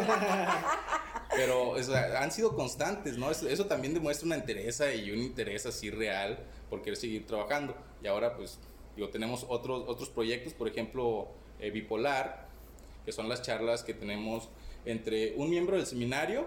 Pero 1.35 1.75
han 2.19 2.31
sido 2.31 2.55
constantes, 2.55 3.19
¿no? 3.19 3.31
Eso, 3.31 3.67
también 3.67 3.95
demuestra 3.95 4.27
una 4.27 4.37
interés 4.37 4.83
y 5.05 5.11
un 5.11 5.19
interés 5.19 5.67
así 5.67 5.91
real 5.91 6.39
por 6.71 6.83
querer 6.83 6.97
seguir 6.97 7.27
trabajando. 7.27 7.77
Y 8.03 8.07
ahora 8.07 8.37
pues, 8.37 8.59
digo, 8.95 9.09
tenemos 9.11 9.45
otros, 9.49 9.85
otros 9.87 10.09
proyectos, 10.09 10.55
por 10.55 10.69
ejemplo, 10.69 11.29
eh, 11.59 11.71
Bipolar, 11.71 12.49
que 13.05 13.13
son 13.13 13.29
las 13.29 13.43
charlas 13.43 13.83
que 13.83 13.95
tenemos 13.95 14.49
entre 14.85 15.35
un 15.37 15.51
miembro 15.51 15.77
del 15.77 15.87
seminario 15.87 16.47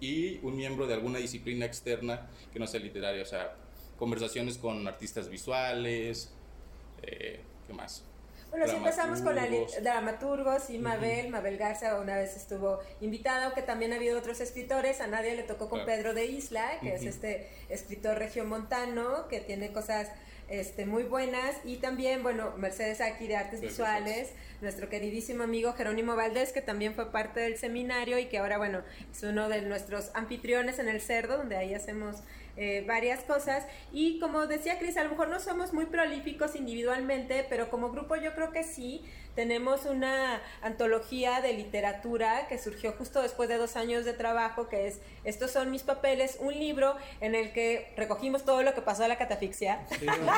y 0.00 0.38
un 0.44 0.56
miembro 0.56 0.86
de 0.86 0.94
alguna 0.94 1.18
disciplina 1.18 1.64
externa 1.64 2.28
que 2.52 2.58
no 2.58 2.66
sea 2.66 2.80
literaria, 2.80 3.22
o 3.22 3.26
sea, 3.26 3.56
conversaciones 3.98 4.58
con 4.58 4.86
artistas 4.86 5.28
visuales, 5.28 6.32
eh, 7.02 7.40
¿qué 7.66 7.72
más? 7.72 8.04
Bueno, 8.56 8.70
si 8.70 8.78
empezamos 8.78 9.20
con 9.20 9.36
la 9.36 9.46
dramaturgos. 9.82 10.70
y 10.70 10.78
Mabel, 10.78 11.28
Mabel 11.28 11.58
Garza 11.58 12.00
una 12.00 12.16
vez 12.16 12.36
estuvo 12.36 12.80
invitada, 13.02 13.52
que 13.52 13.60
también 13.60 13.92
ha 13.92 13.96
habido 13.96 14.18
otros 14.18 14.40
escritores, 14.40 15.02
a 15.02 15.06
nadie 15.06 15.36
le 15.36 15.42
tocó 15.42 15.68
con 15.68 15.84
Pedro 15.84 16.14
de 16.14 16.24
Isla, 16.24 16.80
que 16.80 16.94
es 16.94 17.02
este 17.02 17.50
escritor 17.68 18.16
regiomontano, 18.16 19.28
que 19.28 19.40
tiene 19.40 19.72
cosas 19.72 20.08
este, 20.48 20.86
muy 20.86 21.02
buenas, 21.02 21.54
y 21.64 21.76
también, 21.76 22.22
bueno, 22.22 22.54
Mercedes 22.56 23.02
aquí 23.02 23.26
de 23.26 23.36
Artes 23.36 23.60
Visuales, 23.60 24.30
nuestro 24.62 24.88
queridísimo 24.88 25.42
amigo 25.42 25.74
Jerónimo 25.74 26.16
Valdés, 26.16 26.54
que 26.54 26.62
también 26.62 26.94
fue 26.94 27.12
parte 27.12 27.40
del 27.40 27.58
seminario 27.58 28.18
y 28.18 28.24
que 28.26 28.38
ahora, 28.38 28.56
bueno, 28.56 28.82
es 29.12 29.22
uno 29.22 29.50
de 29.50 29.60
nuestros 29.60 30.10
anfitriones 30.14 30.78
en 30.78 30.88
el 30.88 31.02
Cerdo, 31.02 31.36
donde 31.36 31.58
ahí 31.58 31.74
hacemos 31.74 32.22
eh, 32.56 32.84
varias 32.86 33.20
cosas. 33.20 33.66
Y 33.92 34.18
como 34.18 34.46
decía 34.46 34.78
Cris, 34.78 34.96
a 34.96 35.04
lo 35.04 35.10
mejor 35.10 35.28
no 35.28 35.40
somos 35.40 35.72
muy 35.72 35.86
prolíficos 35.86 36.56
individualmente, 36.56 37.46
pero 37.48 37.68
como 37.70 37.90
grupo 37.90 38.16
yo 38.16 38.34
creo 38.34 38.52
que 38.52 38.64
sí. 38.64 39.04
Tenemos 39.34 39.84
una 39.84 40.40
antología 40.62 41.42
de 41.42 41.52
literatura 41.52 42.48
que 42.48 42.56
surgió 42.56 42.92
justo 42.92 43.20
después 43.20 43.50
de 43.50 43.58
dos 43.58 43.76
años 43.76 44.06
de 44.06 44.14
trabajo, 44.14 44.68
que 44.68 44.86
es 44.86 45.00
Estos 45.24 45.50
son 45.50 45.70
mis 45.70 45.82
papeles, 45.82 46.38
un 46.40 46.54
libro 46.54 46.96
en 47.20 47.34
el 47.34 47.52
que 47.52 47.92
recogimos 47.98 48.46
todo 48.46 48.62
lo 48.62 48.74
que 48.74 48.80
pasó 48.80 49.04
a 49.04 49.08
la 49.08 49.18
catafixia, 49.18 49.80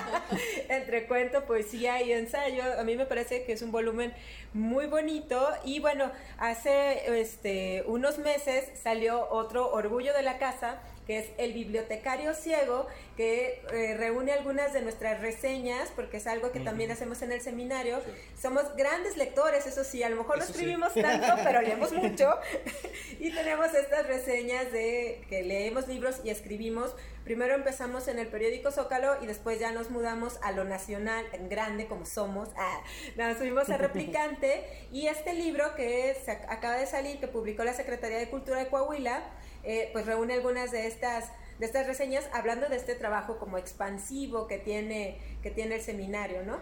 entre 0.69 1.07
cuento, 1.07 1.45
poesía 1.45 2.03
y 2.03 2.13
ensayo. 2.13 2.65
A 2.77 2.83
mí 2.83 2.97
me 2.97 3.07
parece 3.07 3.45
que 3.45 3.53
es 3.53 3.63
un 3.63 3.71
volumen 3.71 4.13
muy 4.53 4.87
bonito 4.87 5.49
y 5.65 5.79
bueno, 5.79 6.11
hace 6.39 7.21
este, 7.21 7.85
unos 7.87 8.19
meses 8.19 8.69
salió 8.83 9.29
otro 9.31 9.71
Orgullo 9.71 10.13
de 10.13 10.23
la 10.23 10.39
Casa, 10.39 10.81
que 11.09 11.21
es 11.21 11.31
el 11.39 11.55
bibliotecario 11.55 12.35
ciego, 12.35 12.87
que 13.17 13.63
eh, 13.73 13.97
reúne 13.97 14.33
algunas 14.33 14.75
de 14.75 14.83
nuestras 14.83 15.23
reseñas, 15.23 15.89
porque 15.97 16.19
es 16.19 16.27
algo 16.27 16.53
que 16.53 16.61
también 16.61 16.91
hacemos 16.91 17.23
en 17.23 17.33
el 17.33 17.41
seminario. 17.41 18.03
Somos 18.39 18.77
grandes 18.77 19.17
lectores, 19.17 19.67
eso 19.67 19.85
sí, 19.85 20.03
a 20.03 20.11
lo 20.11 20.17
mejor 20.17 20.37
no 20.37 20.45
escribimos 20.45 20.93
tanto, 20.93 21.27
pero 21.45 21.63
leemos 21.63 21.93
mucho. 21.93 22.31
y 23.19 23.31
tenemos 23.31 23.73
estas 23.73 24.07
reseñas 24.07 24.71
de 24.71 25.25
que 25.31 25.43
leemos 25.43 25.89
libros 25.89 26.21
y 26.25 26.29
escribimos. 26.29 26.95
Primero 27.25 27.55
empezamos 27.55 28.07
en 28.09 28.19
el 28.19 28.27
periódico 28.27 28.71
Zócalo 28.71 29.17
y 29.23 29.27
después 29.27 29.59
ya 29.59 29.73
nos 29.73 29.91
mudamos 29.91 30.39
a 30.43 30.53
lo 30.53 30.65
nacional, 30.65 31.25
en 31.33 31.49
grande 31.49 31.87
como 31.87 32.05
somos. 32.05 32.51
Ah, 32.59 32.83
nos 33.17 33.39
subimos 33.39 33.71
a 33.71 33.77
Replicante 33.79 34.63
y 34.93 35.07
este 35.07 35.33
libro 35.33 35.75
que 35.75 36.15
acaba 36.49 36.77
de 36.77 36.87
salir, 36.87 37.19
que 37.19 37.29
publicó 37.29 37.65
la 37.65 37.73
Secretaría 37.73 38.19
de 38.19 38.29
Cultura 38.29 38.59
de 38.59 38.69
Coahuila, 38.69 39.23
eh, 39.69 39.91
pues 39.93 40.07
reúne 40.07 40.33
algunas 40.33 40.73
de 40.73 40.87
estas, 40.87 41.31
de 41.59 41.67
estas 41.67 41.87
reseñas 41.87 42.29
hablando 42.33 42.69
de 42.69 42.77
este 42.77 42.95
trabajo 42.95 43.39
como 43.39 43.59
expansivo 43.59 44.49
que 44.49 44.57
tiene, 44.59 45.21
que 45.43 45.51
tiene 45.51 45.75
el 45.77 45.83
seminario, 45.83 46.43
¿no? 46.43 46.59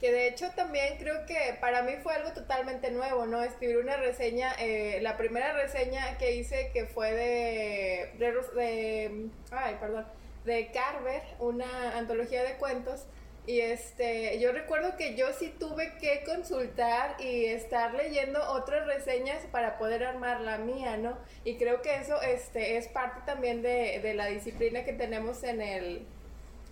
que 0.00 0.12
de 0.12 0.28
hecho 0.28 0.50
también 0.54 0.98
creo 0.98 1.24
que 1.26 1.56
para 1.60 1.82
mí 1.82 1.92
fue 2.02 2.14
algo 2.14 2.32
totalmente 2.32 2.90
nuevo, 2.90 3.26
¿no? 3.26 3.42
Escribir 3.42 3.78
una 3.78 3.96
reseña, 3.96 4.52
eh, 4.58 4.98
la 5.00 5.16
primera 5.16 5.54
reseña 5.54 6.18
que 6.18 6.36
hice 6.36 6.70
que 6.72 6.86
fue 6.86 7.12
de, 7.12 8.12
de, 8.18 8.32
de, 8.54 9.30
ay, 9.50 9.76
perdón, 9.80 10.06
de 10.44 10.70
Carver, 10.70 11.22
una 11.38 11.96
antología 11.96 12.42
de 12.42 12.56
cuentos, 12.56 13.06
y 13.46 13.60
este, 13.60 14.40
yo 14.40 14.50
recuerdo 14.50 14.96
que 14.96 15.14
yo 15.14 15.32
sí 15.32 15.54
tuve 15.56 15.92
que 16.00 16.24
consultar 16.24 17.14
y 17.20 17.44
estar 17.44 17.94
leyendo 17.94 18.40
otras 18.50 18.86
reseñas 18.88 19.44
para 19.52 19.78
poder 19.78 20.02
armar 20.02 20.40
la 20.40 20.58
mía, 20.58 20.96
¿no? 20.96 21.16
Y 21.44 21.56
creo 21.56 21.80
que 21.80 21.94
eso 21.94 22.20
este, 22.22 22.76
es 22.76 22.88
parte 22.88 23.20
también 23.24 23.62
de, 23.62 24.00
de 24.02 24.14
la 24.14 24.26
disciplina 24.26 24.84
que 24.84 24.92
tenemos 24.92 25.44
en 25.44 25.62
el, 25.62 26.06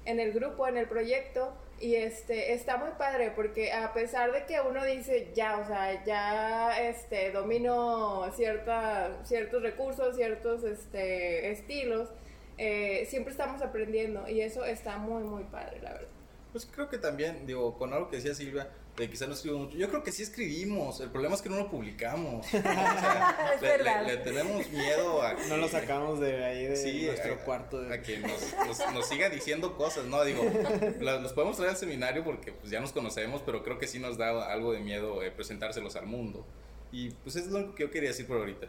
en 0.05 0.19
el 0.19 0.33
grupo, 0.33 0.67
en 0.67 0.77
el 0.77 0.89
proyecto. 0.89 1.55
Y 1.81 1.95
este, 1.95 2.55
está 2.55 2.77
muy 2.77 2.91
padre 2.99 3.33
porque 3.35 3.73
a 3.73 3.93
pesar 3.93 4.33
de 4.33 4.45
que 4.45 4.61
uno 4.61 4.85
dice, 4.85 5.29
ya, 5.33 5.59
o 5.59 5.67
sea, 5.67 6.05
ya 6.05 6.89
este, 6.89 7.31
domino 7.31 8.33
cierta, 8.35 9.21
ciertos 9.25 9.63
recursos, 9.63 10.17
ciertos 10.17 10.65
este, 10.65 11.51
estilos, 11.53 12.09
eh, 12.59 13.07
siempre 13.09 13.31
estamos 13.33 13.63
aprendiendo 13.63 14.29
y 14.29 14.41
eso 14.41 14.65
está 14.65 14.99
muy, 14.99 15.23
muy 15.23 15.45
padre, 15.45 15.81
la 15.81 15.93
verdad. 15.93 16.14
Pues 16.55 16.67
creo 16.71 16.89
que 16.89 16.99
también, 16.99 17.49
digo, 17.49 17.77
con 17.77 17.93
algo 17.93 18.09
que 18.09 18.15
decía 18.17 18.33
Silvia, 18.33 18.69
de 18.97 19.11
quizá 19.11 19.27
no 19.27 19.33
escribimos 19.35 19.67
mucho. 19.67 19.77
Yo 19.77 19.89
creo 19.89 20.05
que 20.05 20.13
sí 20.13 20.23
escribimos, 20.23 21.01
el 21.01 21.11
problema 21.11 21.35
es 21.35 21.43
que 21.43 21.49
no 21.49 21.57
lo 21.57 21.69
publicamos. 21.69 22.47
O 22.47 22.51
sea, 22.51 23.51
Es 23.57 23.61
le, 23.61 23.69
verdad. 23.69 24.07
le- 24.07 24.15
le 24.15 24.17
tenemos 24.23 24.71
miedo 24.71 25.21
a 25.21 25.33
No 25.49 25.57
lo 25.57 25.67
sacamos 25.67 26.21
de 26.21 26.45
ahí 26.45 26.67
de 26.67 26.77
Sí, 26.77 27.07
nuestro 27.07 27.35
a- 27.35 27.39
cuarto. 27.39 27.81
a 27.93 27.99
que 28.03 28.19
nos, 28.21 28.55
nos- 28.69 28.95
nos 28.95 29.09
siga 29.09 29.29
diciendo 29.31 29.77
cosas, 29.77 30.05
¿no? 30.05 30.23
Digo, 30.25 30.45
la- 31.01 31.19
los 31.19 31.33
podemos 31.33 31.57
traer 31.57 31.73
al 31.73 31.77
seminario 31.77 32.23
porque 32.23 32.53
pues 32.53 32.71
ya 32.71 32.79
nos 32.79 32.93
conocemos, 32.93 33.43
pero 33.45 33.65
creo 33.65 33.81
que 33.81 33.89
sí 33.89 33.99
nos 33.99 34.17
da 34.17 34.53
algo 34.53 34.73
de 34.73 34.79
miedo 34.79 35.25
eh, 35.25 35.33
presentárselos 35.33 35.97
al 35.97 36.07
mundo. 36.07 36.47
Y 36.93 37.11
pues 37.11 37.35
es 37.35 37.49
lo 37.49 37.75
que 37.75 37.83
yo 37.83 37.91
quería 37.91 38.11
decir 38.11 38.29
por 38.29 38.37
ahorita. 38.39 38.69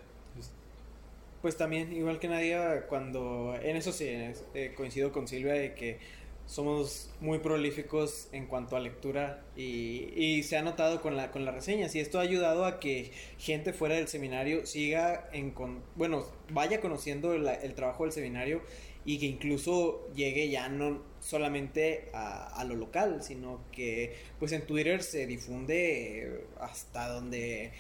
Pues 1.43 1.56
también, 1.58 1.93
igual 1.93 2.17
que 2.17 2.28
Nadia, 2.28 2.88
cuando 2.88 3.56
en 3.62 3.76
eso 3.78 3.91
sí 3.91 4.08
eh, 4.56 4.74
coincido 4.76 5.12
con 5.12 5.28
Silvia 5.28 5.54
de 5.54 5.76
que 5.76 6.00
somos 6.45 7.10
muy 7.21 7.39
prolíficos 7.39 8.27
en 8.31 8.45
cuanto 8.45 8.75
a 8.75 8.79
lectura 8.79 9.43
y, 9.55 10.43
se 10.43 10.58
ha 10.58 10.62
notado 10.62 11.01
con, 11.01 11.17
la, 11.17 11.31
con 11.31 11.43
las 11.43 11.55
reseñas 11.55 11.95
y 11.95 11.99
esto 11.99 12.19
ha 12.19 12.21
ayudado 12.21 12.65
a 12.65 12.79
que 12.79 13.12
gente 13.39 13.73
fuera 13.73 13.95
del 13.95 14.08
seminario 14.08 14.65
siga 14.65 15.27
en 15.34 15.51
con, 15.51 15.81
bueno, 15.95 16.25
vaya 16.51 16.81
conociendo 16.81 17.34
el 17.34 17.73
trabajo 17.73 18.03
del 18.03 18.12
seminario 18.12 18.62
y 19.05 19.19
que 19.19 19.27
incluso 19.27 20.08
llegue 20.15 20.49
ya 20.49 20.67
no 20.67 21.01
solamente 21.19 22.10
a, 22.13 22.63
lo 22.67 22.75
local, 22.75 23.21
sino 23.21 23.62
que 23.71 24.15
pues 24.39 24.51
en 24.51 24.65
Twitter 24.65 25.03
se 25.03 25.27
difunde 25.27 26.23
eh, 26.23 26.45
hasta 26.60 27.10
donde 27.10 27.71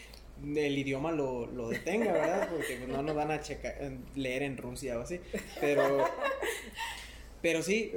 el 0.43 0.77
idioma 0.77 1.11
lo, 1.11 1.47
lo 1.47 1.69
detenga, 1.69 2.11
¿verdad? 2.11 2.49
Porque 2.49 2.75
pues, 2.77 2.89
no 2.89 3.01
nos 3.01 3.15
van 3.15 3.31
a 3.31 3.41
checar, 3.41 3.75
leer 4.15 4.43
en 4.43 4.57
Rusia 4.57 4.99
o 4.99 5.01
así. 5.01 5.19
Pero, 5.59 6.05
pero 7.41 7.63
sí, 7.63 7.91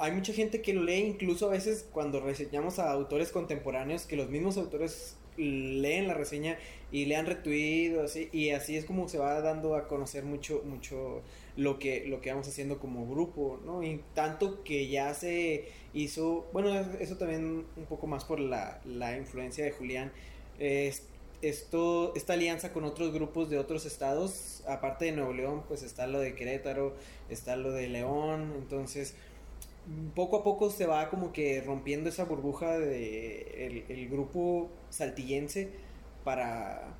hay 0.00 0.12
mucha 0.12 0.32
gente 0.32 0.62
que 0.62 0.72
lo 0.74 0.82
lee, 0.82 1.00
incluso 1.06 1.46
a 1.46 1.50
veces 1.50 1.86
cuando 1.92 2.20
reseñamos 2.20 2.78
a 2.78 2.90
autores 2.90 3.30
contemporáneos, 3.32 4.06
que 4.06 4.16
los 4.16 4.28
mismos 4.30 4.56
autores 4.56 5.16
leen 5.36 6.08
la 6.08 6.14
reseña 6.14 6.58
y 6.92 7.06
le 7.06 7.16
han 7.16 7.24
retuido 7.26 8.02
así 8.02 8.28
y 8.32 8.50
así 8.50 8.76
es 8.76 8.84
como 8.84 9.08
se 9.08 9.18
va 9.18 9.40
dando 9.40 9.74
a 9.74 9.88
conocer 9.88 10.24
mucho 10.24 10.62
mucho 10.66 11.22
lo 11.56 11.78
que 11.78 12.04
lo 12.08 12.20
que 12.20 12.30
vamos 12.30 12.48
haciendo 12.48 12.78
como 12.78 13.08
grupo 13.08 13.58
no 13.64 13.82
y 13.82 14.02
tanto 14.14 14.62
que 14.64 14.88
ya 14.88 15.14
se 15.14 15.66
hizo 15.94 16.46
bueno 16.52 16.74
eso 16.98 17.16
también 17.16 17.64
un 17.76 17.84
poco 17.88 18.06
más 18.06 18.24
por 18.24 18.38
la, 18.40 18.80
la 18.84 19.16
influencia 19.16 19.64
de 19.64 19.70
Julián 19.72 20.12
es- 20.58 21.04
esto 21.42 22.12
esta 22.16 22.34
alianza 22.34 22.72
con 22.74 22.84
otros 22.84 23.14
grupos 23.14 23.48
de 23.48 23.56
otros 23.56 23.86
estados 23.86 24.62
aparte 24.68 25.06
de 25.06 25.12
Nuevo 25.12 25.32
León 25.32 25.62
pues 25.68 25.82
está 25.82 26.06
lo 26.06 26.20
de 26.20 26.34
Querétaro 26.34 26.94
está 27.30 27.56
lo 27.56 27.72
de 27.72 27.88
León 27.88 28.52
entonces 28.58 29.14
poco 30.14 30.38
a 30.38 30.44
poco 30.44 30.70
se 30.70 30.86
va 30.86 31.08
como 31.10 31.32
que 31.32 31.62
rompiendo 31.62 32.08
esa 32.08 32.24
burbuja 32.24 32.78
de 32.78 33.84
el, 33.88 34.08
grupo 34.08 34.70
saltillense 34.90 35.70
para 36.24 36.96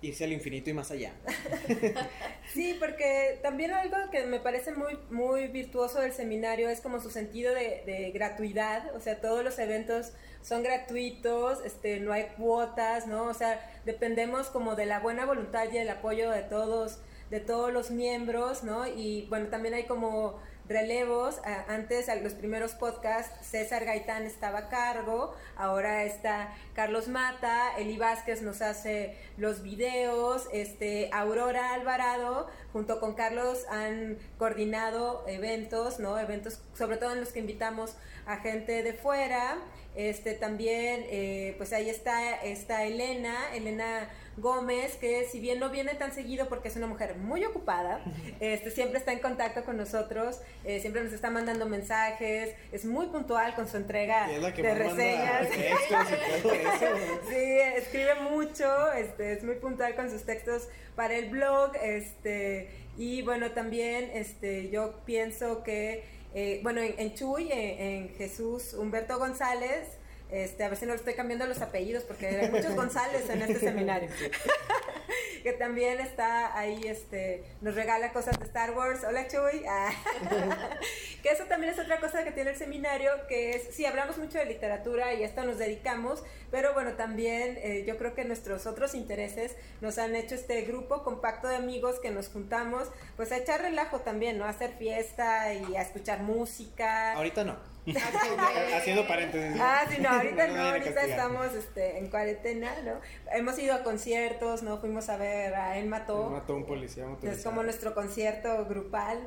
irse 0.00 0.24
al 0.24 0.32
infinito 0.32 0.70
y 0.70 0.72
más 0.72 0.90
allá. 0.90 1.12
Sí, 2.54 2.74
porque 2.80 3.38
también 3.42 3.72
algo 3.72 3.96
que 4.10 4.24
me 4.24 4.40
parece 4.40 4.72
muy, 4.72 4.98
muy 5.10 5.48
virtuoso 5.48 6.00
del 6.00 6.12
seminario 6.12 6.70
es 6.70 6.80
como 6.80 6.98
su 6.98 7.10
sentido 7.10 7.52
de, 7.52 7.82
de 7.84 8.10
gratuidad, 8.10 8.96
o 8.96 9.00
sea, 9.00 9.20
todos 9.20 9.44
los 9.44 9.58
eventos 9.58 10.14
son 10.42 10.62
gratuitos, 10.62 11.58
este, 11.64 12.00
no 12.00 12.12
hay 12.12 12.24
cuotas, 12.38 13.06
¿no? 13.06 13.24
O 13.24 13.34
sea, 13.34 13.60
dependemos 13.84 14.48
como 14.48 14.76
de 14.76 14.86
la 14.86 15.00
buena 15.00 15.26
voluntad 15.26 15.66
y 15.70 15.76
el 15.76 15.90
apoyo 15.90 16.30
de 16.30 16.42
todos, 16.42 17.00
de 17.30 17.40
todos 17.40 17.70
los 17.70 17.90
miembros, 17.90 18.64
¿no? 18.64 18.86
Y 18.86 19.26
bueno, 19.28 19.48
también 19.48 19.74
hay 19.74 19.84
como 19.84 20.40
relevos. 20.68 21.40
Antes, 21.68 22.06
los 22.22 22.34
primeros 22.34 22.74
podcasts, 22.74 23.46
César 23.46 23.84
Gaitán 23.84 24.24
estaba 24.24 24.58
a 24.58 24.68
cargo, 24.68 25.34
ahora 25.56 26.04
está 26.04 26.54
Carlos 26.74 27.08
Mata, 27.08 27.76
Eli 27.78 27.96
Vázquez 27.96 28.42
nos 28.42 28.62
hace 28.62 29.16
los 29.36 29.62
videos, 29.62 30.48
este, 30.52 31.10
Aurora 31.12 31.74
Alvarado, 31.74 32.48
junto 32.72 33.00
con 33.00 33.14
Carlos, 33.14 33.64
han 33.70 34.18
coordinado 34.36 35.24
eventos, 35.26 35.98
¿no? 35.98 36.18
Eventos, 36.18 36.60
sobre 36.74 36.96
todo 36.96 37.12
en 37.12 37.20
los 37.20 37.30
que 37.30 37.40
invitamos 37.40 37.96
a 38.26 38.36
gente 38.36 38.82
de 38.82 38.92
fuera. 38.92 39.58
Este, 39.96 40.34
también, 40.34 41.04
eh, 41.08 41.54
pues 41.56 41.72
ahí 41.72 41.90
está, 41.90 42.36
está 42.42 42.84
Elena, 42.84 43.34
Elena 43.54 44.08
Gómez, 44.40 44.96
que 44.96 45.24
si 45.24 45.40
bien 45.40 45.58
no 45.58 45.70
viene 45.70 45.94
tan 45.94 46.12
seguido 46.12 46.48
porque 46.48 46.68
es 46.68 46.76
una 46.76 46.86
mujer 46.86 47.16
muy 47.16 47.44
ocupada, 47.44 48.00
este, 48.40 48.70
siempre 48.70 48.98
está 48.98 49.12
en 49.12 49.18
contacto 49.20 49.64
con 49.64 49.76
nosotros, 49.76 50.40
eh, 50.64 50.80
siempre 50.80 51.02
nos 51.02 51.12
está 51.12 51.30
mandando 51.30 51.66
mensajes, 51.66 52.54
es 52.72 52.84
muy 52.84 53.06
puntual 53.06 53.54
con 53.54 53.68
su 53.68 53.76
entrega 53.76 54.30
Y 54.30 54.36
es 54.36 54.42
la 54.42 54.54
que 54.54 54.62
de 54.62 54.74
reseñas. 54.74 55.48
textos 55.50 56.06
y. 56.10 57.28
Sí, 57.28 57.58
escribe 57.76 58.14
mucho, 58.30 58.92
este, 58.92 59.32
es 59.32 59.44
muy 59.44 59.56
puntual 59.56 59.94
con 59.94 60.10
sus 60.10 60.24
textos 60.24 60.68
para 60.96 61.14
el 61.14 61.28
blog, 61.30 61.72
este, 61.82 62.70
y 62.96 63.22
bueno, 63.22 63.52
también 63.52 64.10
este, 64.14 64.70
yo 64.70 65.00
pienso 65.04 65.62
que, 65.62 66.04
eh, 66.34 66.60
bueno, 66.62 66.80
en, 66.80 66.94
en 66.98 67.14
Chuy, 67.14 67.52
en, 67.52 67.58
en 67.80 68.14
Jesús 68.16 68.74
Humberto 68.74 69.18
González, 69.18 69.97
este, 70.30 70.64
a 70.64 70.68
ver 70.68 70.78
si 70.78 70.86
no 70.86 70.92
le 70.92 70.98
estoy 70.98 71.14
cambiando 71.14 71.46
los 71.46 71.60
apellidos 71.60 72.04
porque 72.04 72.28
hay 72.28 72.50
muchos 72.50 72.74
González 72.74 73.28
en 73.30 73.42
este 73.42 73.60
seminario. 73.60 74.10
que 75.42 75.52
también 75.52 76.00
está 76.00 76.56
ahí, 76.58 76.80
este, 76.84 77.44
nos 77.60 77.74
regala 77.74 78.12
cosas 78.12 78.38
de 78.38 78.44
Star 78.44 78.72
Wars. 78.72 79.04
Hola 79.04 79.26
Chuy. 79.28 79.64
Ah. 79.66 79.90
que 81.22 81.30
eso 81.30 81.44
también 81.44 81.72
es 81.72 81.78
otra 81.78 82.00
cosa 82.00 82.24
que 82.24 82.32
tiene 82.32 82.50
el 82.50 82.56
seminario, 82.56 83.10
que 83.28 83.52
es, 83.52 83.74
sí, 83.74 83.86
hablamos 83.86 84.18
mucho 84.18 84.38
de 84.38 84.44
literatura 84.44 85.14
y 85.14 85.22
a 85.22 85.26
esto 85.26 85.44
nos 85.44 85.58
dedicamos, 85.58 86.22
pero 86.50 86.74
bueno, 86.74 86.92
también 86.92 87.58
eh, 87.58 87.84
yo 87.86 87.96
creo 87.98 88.14
que 88.14 88.24
nuestros 88.24 88.66
otros 88.66 88.94
intereses 88.94 89.56
nos 89.80 89.98
han 89.98 90.14
hecho 90.14 90.34
este 90.34 90.62
grupo 90.62 91.02
compacto 91.02 91.48
de 91.48 91.56
amigos 91.56 91.98
que 92.00 92.10
nos 92.10 92.28
juntamos, 92.28 92.88
pues 93.16 93.32
a 93.32 93.38
echar 93.38 93.62
relajo 93.62 94.00
también, 94.00 94.38
¿no? 94.38 94.44
A 94.44 94.50
hacer 94.50 94.72
fiesta 94.78 95.54
y 95.54 95.76
a 95.76 95.82
escuchar 95.82 96.22
música. 96.22 97.14
Ahorita 97.14 97.44
no. 97.44 97.77
Haciendo 98.76 99.06
paréntesis. 99.06 99.60
Ah, 99.60 99.84
sí, 99.88 99.96
no, 100.00 100.08
ahorita 100.08 100.46
No 100.48 100.62
ahorita 100.62 101.02
estamos 101.04 101.54
este, 101.54 101.98
en 101.98 102.08
cuarentena, 102.08 102.72
¿no? 102.84 103.00
Hemos 103.32 103.58
ido 103.58 103.74
a 103.74 103.82
conciertos, 103.82 104.62
¿no? 104.62 104.78
Fuimos 104.78 105.08
a 105.08 105.16
ver 105.16 105.54
a 105.54 105.78
Él 105.78 105.86
Mató. 105.86 106.30
Mató 106.30 106.52
a 106.54 106.56
un 106.56 106.64
policía 106.66 107.06
motorizado. 107.06 107.36
Es 107.38 107.44
como 107.44 107.62
nuestro 107.62 107.94
concierto 107.94 108.66
grupal. 108.66 109.20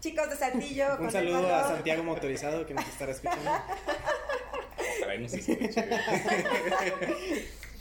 Chicos 0.00 0.30
de 0.30 0.36
Saltillo. 0.36 0.88
con 0.96 1.00
Un 1.00 1.06
Él 1.06 1.12
saludo 1.12 1.42
Mató. 1.42 1.54
a 1.54 1.68
Santiago 1.68 2.02
Motorizado 2.02 2.66
que 2.66 2.74
nos 2.74 2.86
estará 2.88 3.12
escuchando. 3.12 3.50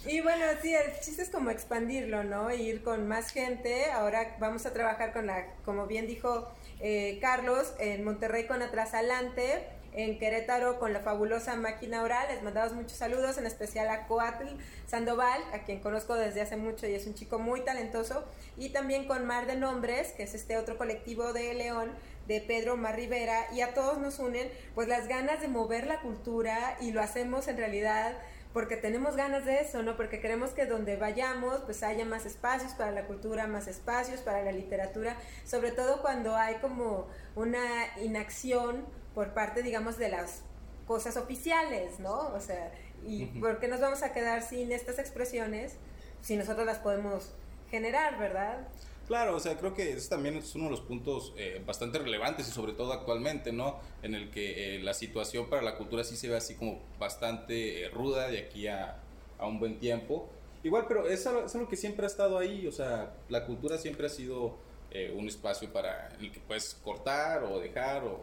Y 0.06 0.20
bueno, 0.22 0.46
sí, 0.64 0.74
el 0.74 1.00
chiste 1.00 1.22
es 1.22 1.30
como 1.30 1.52
expandirlo, 1.52 2.24
¿no? 2.24 2.52
Ir 2.52 2.82
con 2.84 3.08
más 3.08 3.32
gente. 3.32 3.92
Ahora 3.92 4.36
vamos 4.40 4.66
a 4.66 4.74
trabajar 4.74 5.14
con 5.14 5.28
la, 5.28 5.46
como 5.64 5.86
bien 5.86 6.08
dijo 6.08 6.52
eh, 6.80 7.20
Carlos, 7.22 7.74
en 7.80 8.04
Monterrey 8.04 8.48
con 8.48 8.64
Atrasalante, 8.64 9.64
en 9.94 10.20
Querétaro 10.20 10.80
con 10.80 10.94
la 10.94 11.00
fabulosa 11.00 11.56
máquina 11.56 12.04
oral. 12.04 12.28
Les 12.30 12.44
mandamos 12.44 12.74
muchos 12.74 12.98
saludos, 12.98 13.38
en 13.38 13.46
especial 13.46 13.90
a 13.90 14.08
Coatl 14.08 14.48
Sandoval, 14.88 15.42
a 15.54 15.60
quien 15.64 15.80
conozco 15.80 16.16
desde 16.16 16.42
hace 16.42 16.58
mucho 16.58 16.88
y 16.88 16.96
es 16.96 17.08
un 17.08 17.14
chico 17.14 17.40
muy 17.40 17.62
talentoso. 17.62 18.26
Y 18.58 18.70
también 18.70 19.08
con 19.08 19.26
Mar 19.26 19.48
de 19.48 19.56
Nombres, 19.56 20.12
que 20.14 20.24
es 20.24 20.34
este 20.34 20.58
otro 20.58 20.78
colectivo 20.78 21.34
de 21.34 21.54
León 21.54 21.92
de 22.28 22.42
Pedro 22.42 22.78
Mar 22.78 22.96
Rivera 22.96 23.46
y 23.54 23.62
a 23.62 23.74
todos 23.74 23.98
nos 23.98 24.20
unen 24.20 24.50
pues 24.76 24.88
las 24.88 25.08
ganas 25.08 25.42
de 25.42 25.48
mover 25.48 25.88
la 25.88 26.02
cultura 26.02 26.78
y 26.80 26.92
lo 26.92 27.02
hacemos 27.02 27.48
en 27.48 27.58
realidad 27.58 28.16
porque 28.54 28.76
tenemos 28.76 29.16
ganas 29.16 29.46
de 29.46 29.62
eso, 29.62 29.82
¿no? 29.82 29.96
Porque 29.96 30.20
queremos 30.20 30.52
que 30.52 30.66
donde 30.66 30.98
vayamos, 30.98 31.62
pues 31.62 31.84
haya 31.84 32.06
más 32.06 32.26
espacios 32.26 32.74
para 32.74 32.92
la 32.92 33.06
cultura, 33.06 33.48
más 33.48 33.68
espacios 33.68 34.20
para 34.22 34.44
la 34.44 34.52
literatura, 34.52 35.16
sobre 35.46 35.72
todo 35.72 36.02
cuando 36.02 36.36
hay 36.36 36.56
como 36.56 37.08
una 37.36 37.60
inacción 38.02 38.86
por 39.14 39.34
parte, 39.34 39.64
digamos, 39.64 39.98
de 39.98 40.10
las 40.10 40.42
cosas 40.88 41.18
oficiales, 41.18 42.00
¿no? 42.00 42.34
O 42.34 42.40
sea, 42.40 42.72
¿y 43.06 43.26
por 43.26 43.60
qué 43.60 43.68
nos 43.68 43.80
vamos 43.80 44.04
a 44.04 44.14
quedar 44.14 44.44
sin 44.44 44.72
estas 44.72 45.00
expresiones 45.00 45.76
si 46.22 46.36
nosotros 46.36 46.66
las 46.66 46.80
podemos 46.80 47.32
generar, 47.70 48.20
verdad? 48.20 48.68
Claro, 49.08 49.36
o 49.36 49.40
sea, 49.40 49.58
creo 49.58 49.74
que 49.74 49.92
ese 49.92 50.10
también 50.10 50.36
es 50.36 50.56
uno 50.56 50.66
de 50.66 50.72
los 50.72 50.82
puntos 50.82 51.34
eh, 51.36 51.62
bastante 51.66 52.00
relevantes 52.00 52.48
y 52.48 52.52
sobre 52.52 52.74
todo 52.74 52.94
actualmente, 52.94 53.52
¿no? 53.52 53.80
En 54.04 54.16
el 54.16 54.32
que 54.32 54.78
eh, 54.78 54.80
la 54.80 54.94
situación 54.94 55.50
para 55.50 55.62
la 55.62 55.78
cultura 55.78 56.04
sí 56.04 56.16
se 56.16 56.30
ve 56.30 56.38
así 56.38 56.56
como 56.56 56.80
bastante 57.00 57.84
eh, 57.84 57.90
ruda 57.90 58.30
de 58.30 58.40
aquí 58.40 58.68
a, 58.68 59.02
a, 59.38 59.48
un 59.48 59.60
buen 59.60 59.80
tiempo. 59.80 60.30
Igual, 60.64 60.86
pero 60.88 61.10
es 61.10 61.28
algo, 61.28 61.46
es 61.46 61.56
algo, 61.56 61.68
que 61.68 61.76
siempre 61.76 62.06
ha 62.06 62.08
estado 62.08 62.38
ahí, 62.38 62.68
o 62.68 62.72
sea, 62.72 63.14
la 63.28 63.46
cultura 63.46 63.78
siempre 63.78 64.08
ha 64.08 64.10
sido 64.10 64.72
un 65.16 65.26
espacio 65.30 65.72
para 65.72 66.10
el 66.20 66.34
que 66.34 66.42
puedes 66.42 66.74
cortar 66.84 67.46
o 67.46 67.60
dejar, 67.60 68.04
o, 68.04 68.20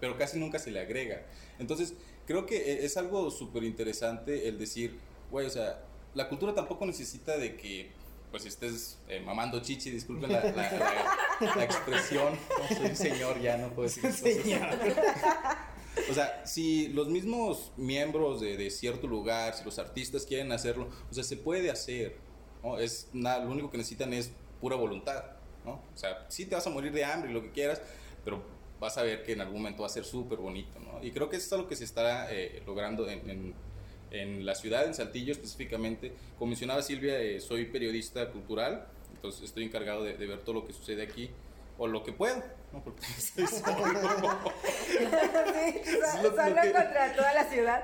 pero 0.00 0.16
casi 0.16 0.38
nunca 0.38 0.58
se 0.58 0.70
le 0.70 0.80
agrega. 0.80 1.22
Entonces, 1.58 1.94
creo 2.26 2.46
que 2.46 2.84
es 2.84 2.96
algo 2.96 3.30
súper 3.30 3.64
interesante 3.64 4.48
el 4.48 4.58
decir, 4.58 4.98
güey, 5.30 5.46
o 5.46 5.50
sea, 5.50 5.82
la 6.14 6.28
cultura 6.28 6.54
tampoco 6.54 6.86
necesita 6.86 7.36
de 7.36 7.56
que 7.56 7.90
pues 8.30 8.44
estés 8.44 8.98
eh, 9.08 9.20
mamando 9.20 9.60
chichi, 9.60 9.90
disculpen 9.90 10.32
la, 10.32 10.42
la, 11.40 11.64
expresión, 11.64 12.34
no 12.58 12.76
soy 12.76 12.96
señor 12.96 13.40
ya, 13.40 13.56
no 13.56 13.68
puedo 13.70 13.88
decir 13.88 14.12
señor. 14.12 14.68
O 16.10 16.14
sea, 16.14 16.44
si 16.44 16.88
los 16.88 17.08
mismos 17.08 17.72
miembros 17.76 18.40
de, 18.40 18.56
de, 18.56 18.70
cierto 18.70 19.06
lugar, 19.06 19.54
si 19.54 19.64
los 19.64 19.78
artistas 19.78 20.26
quieren 20.26 20.52
hacerlo, 20.52 20.88
o 21.10 21.14
sea, 21.14 21.24
se 21.24 21.36
puede 21.36 21.70
hacer, 21.70 22.16
¿no? 22.62 22.78
Es 22.78 23.08
nada, 23.12 23.44
lo 23.44 23.50
único 23.50 23.70
que 23.70 23.78
necesitan 23.78 24.12
es 24.12 24.30
pura 24.60 24.76
voluntad, 24.76 25.24
¿no? 25.64 25.72
O 25.72 25.96
sea, 25.96 26.26
sí 26.28 26.46
te 26.46 26.54
vas 26.54 26.66
a 26.66 26.70
morir 26.70 26.92
de 26.92 27.04
hambre 27.04 27.30
y 27.30 27.34
lo 27.34 27.42
que 27.42 27.50
quieras, 27.50 27.80
pero 28.24 28.42
vas 28.80 28.98
a 28.98 29.02
ver 29.02 29.22
que 29.22 29.32
en 29.32 29.40
algún 29.40 29.58
momento 29.62 29.82
va 29.82 29.86
a 29.86 29.90
ser 29.90 30.04
súper 30.04 30.38
bonito, 30.38 30.78
¿no? 30.80 31.02
Y 31.02 31.10
creo 31.10 31.28
que 31.28 31.36
eso 31.36 31.46
es 31.46 31.52
algo 31.52 31.68
que 31.68 31.76
se 31.76 31.84
está 31.84 32.32
eh, 32.32 32.62
logrando 32.66 33.08
en, 33.08 33.30
en 33.30 33.54
en 34.10 34.44
la 34.46 34.54
ciudad, 34.54 34.86
en 34.86 34.94
Saltillo 34.94 35.32
específicamente. 35.32 36.12
Como 36.38 36.50
mencionaba 36.50 36.82
Silvia, 36.82 37.20
eh, 37.20 37.40
soy 37.40 37.66
periodista 37.66 38.30
cultural, 38.30 38.86
entonces 39.14 39.42
estoy 39.42 39.64
encargado 39.64 40.04
de, 40.04 40.14
ver 40.14 40.40
todo 40.40 40.54
lo 40.54 40.66
que 40.66 40.72
sucede 40.72 41.02
aquí, 41.02 41.30
o 41.78 41.86
lo 41.86 42.02
que 42.02 42.12
puedo, 42.12 42.42
¿no? 42.72 42.82
Porque 42.82 43.04
estoy 43.18 43.46
solo. 43.46 43.76
contra 46.72 47.14
toda 47.14 47.34
la 47.34 47.44
ciudad. 47.50 47.82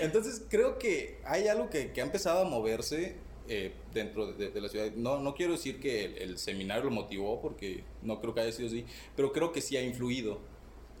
Entonces 0.00 0.42
creo 0.48 0.78
que 0.78 1.20
hay 1.24 1.48
algo 1.48 1.70
que, 1.70 1.92
que 1.92 2.00
ha 2.00 2.04
empezado 2.04 2.40
a 2.40 2.44
moverse 2.44 3.16
eh, 3.48 3.72
dentro 3.92 4.32
de, 4.32 4.60
la 4.60 4.68
ciudad. 4.68 4.92
No, 4.92 5.18
no 5.18 5.34
quiero 5.34 5.52
decir 5.52 5.80
que 5.80 6.04
el, 6.04 6.38
seminario 6.38 6.84
lo 6.84 6.90
motivó, 6.90 7.40
porque 7.40 7.84
no 8.02 8.20
creo 8.20 8.34
que 8.34 8.40
haya 8.40 8.52
sido 8.52 8.68
así, 8.68 8.84
pero 9.16 9.32
creo 9.32 9.52
que 9.52 9.60
sí 9.60 9.76
ha 9.76 9.82
influido. 9.82 10.40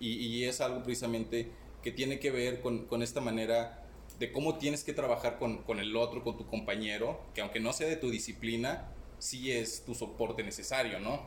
Y, 0.00 0.14
y 0.14 0.44
es 0.44 0.60
algo 0.60 0.82
precisamente 0.82 1.50
que 1.82 1.92
tiene 1.92 2.18
que 2.18 2.30
ver 2.30 2.60
con, 2.60 2.86
con 2.86 3.02
esta 3.02 3.20
manera 3.20 3.84
de 4.18 4.32
cómo 4.32 4.58
tienes 4.58 4.84
que 4.84 4.92
trabajar 4.92 5.38
con, 5.38 5.58
con, 5.62 5.78
el 5.80 5.96
otro, 5.96 6.22
con 6.22 6.36
tu 6.36 6.46
compañero, 6.46 7.20
que 7.34 7.40
aunque 7.40 7.60
no 7.60 7.72
sea 7.72 7.88
de 7.88 7.96
tu 7.96 8.10
disciplina, 8.10 8.88
sí 9.18 9.52
es 9.52 9.84
tu 9.84 9.94
soporte 9.94 10.42
necesario, 10.42 11.00
¿no? 11.00 11.22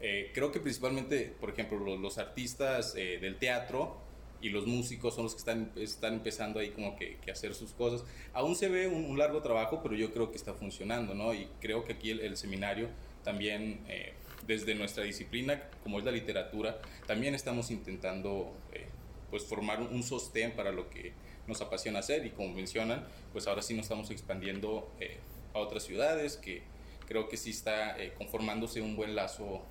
Eh, 0.00 0.30
creo 0.34 0.50
que 0.50 0.60
principalmente, 0.60 1.34
por 1.40 1.50
ejemplo, 1.50 1.78
los, 1.96 2.18
artistas 2.18 2.94
eh, 2.96 3.18
del 3.20 3.38
teatro 3.38 3.98
y 4.40 4.48
los 4.50 4.66
músicos 4.66 5.14
son 5.14 5.24
los 5.24 5.34
que 5.34 5.38
están, 5.38 5.72
están 5.76 6.14
empezando 6.14 6.60
ahí 6.60 6.70
como 6.70 6.96
que, 6.96 7.18
que 7.18 7.30
hacer 7.30 7.54
sus 7.54 7.72
cosas. 7.72 8.04
Aún 8.32 8.56
se 8.56 8.68
ve 8.68 8.88
un, 8.88 9.18
largo 9.18 9.42
trabajo, 9.42 9.80
pero 9.82 9.94
yo 9.94 10.12
creo 10.12 10.30
que 10.30 10.36
está 10.36 10.54
funcionando, 10.54 11.14
¿no? 11.14 11.34
Y 11.34 11.48
creo 11.60 11.84
que 11.84 11.94
aquí 11.94 12.10
el, 12.10 12.36
seminario 12.36 12.88
también, 13.24 13.80
eh, 13.88 14.14
desde 14.46 14.74
nuestra 14.74 15.04
disciplina, 15.04 15.62
como 15.82 15.98
es 15.98 16.04
la 16.04 16.12
literatura, 16.12 16.80
también 17.06 17.34
estamos 17.34 17.70
intentando 17.70 18.52
pues 19.30 19.44
formar 19.44 19.80
un 19.80 20.02
sostén 20.02 20.52
para 20.52 20.72
lo 20.72 20.90
que 20.90 21.12
nos 21.46 21.60
apasiona 21.60 22.00
hacer 22.00 22.26
y 22.26 22.30
como 22.30 22.52
mencionan, 22.54 23.06
pues 23.32 23.46
ahora 23.46 23.62
sí 23.62 23.74
nos 23.74 23.84
estamos 23.84 24.10
expandiendo 24.10 24.90
eh, 25.00 25.18
a 25.54 25.58
otras 25.58 25.84
ciudades 25.84 26.36
que 26.36 26.62
creo 27.06 27.28
que 27.28 27.36
sí 27.36 27.50
está 27.50 27.98
eh, 28.00 28.12
conformándose 28.16 28.80
un 28.80 28.96
buen 28.96 29.14
lazo 29.14 29.62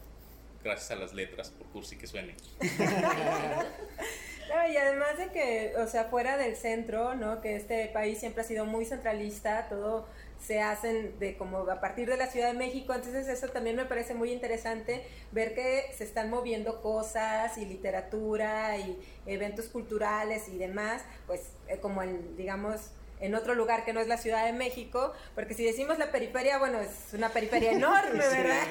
gracias 0.63 0.91
a 0.91 0.95
las 0.95 1.13
letras, 1.13 1.51
por 1.51 1.67
cursi 1.67 1.95
que 1.95 2.07
suene. 2.07 2.35
y 4.71 4.77
además 4.77 5.17
de 5.17 5.27
que, 5.29 5.73
o 5.77 5.87
sea, 5.87 6.05
fuera 6.05 6.37
del 6.37 6.55
centro, 6.55 7.15
¿no? 7.15 7.41
Que 7.41 7.55
este 7.55 7.87
país 7.87 8.19
siempre 8.19 8.41
ha 8.41 8.45
sido 8.45 8.65
muy 8.65 8.85
centralista, 8.85 9.67
todo 9.69 10.07
se 10.39 10.61
hacen 10.61 11.19
de 11.19 11.37
como 11.37 11.69
a 11.69 11.81
partir 11.81 12.09
de 12.09 12.17
la 12.17 12.27
Ciudad 12.27 12.47
de 12.47 12.57
México, 12.57 12.93
entonces 12.93 13.27
eso 13.27 13.49
también 13.49 13.75
me 13.75 13.85
parece 13.85 14.13
muy 14.13 14.31
interesante 14.31 15.03
ver 15.31 15.53
que 15.53 15.91
se 15.97 16.05
están 16.05 16.29
moviendo 16.29 16.81
cosas 16.81 17.57
y 17.57 17.65
literatura 17.65 18.77
y 18.77 18.97
eventos 19.25 19.67
culturales 19.67 20.47
y 20.47 20.57
demás, 20.57 21.03
pues 21.27 21.51
eh, 21.67 21.77
como 21.79 22.01
en, 22.03 22.37
digamos, 22.37 22.91
en 23.19 23.35
otro 23.35 23.55
lugar 23.55 23.85
que 23.85 23.93
no 23.93 23.99
es 23.99 24.07
la 24.07 24.17
Ciudad 24.17 24.45
de 24.45 24.53
México, 24.53 25.13
porque 25.35 25.53
si 25.53 25.63
decimos 25.63 25.97
la 25.97 26.11
periferia, 26.11 26.57
bueno, 26.57 26.79
es 26.79 27.13
una 27.13 27.29
periferia 27.29 27.71
enorme, 27.73 28.19
¿verdad? 28.19 28.67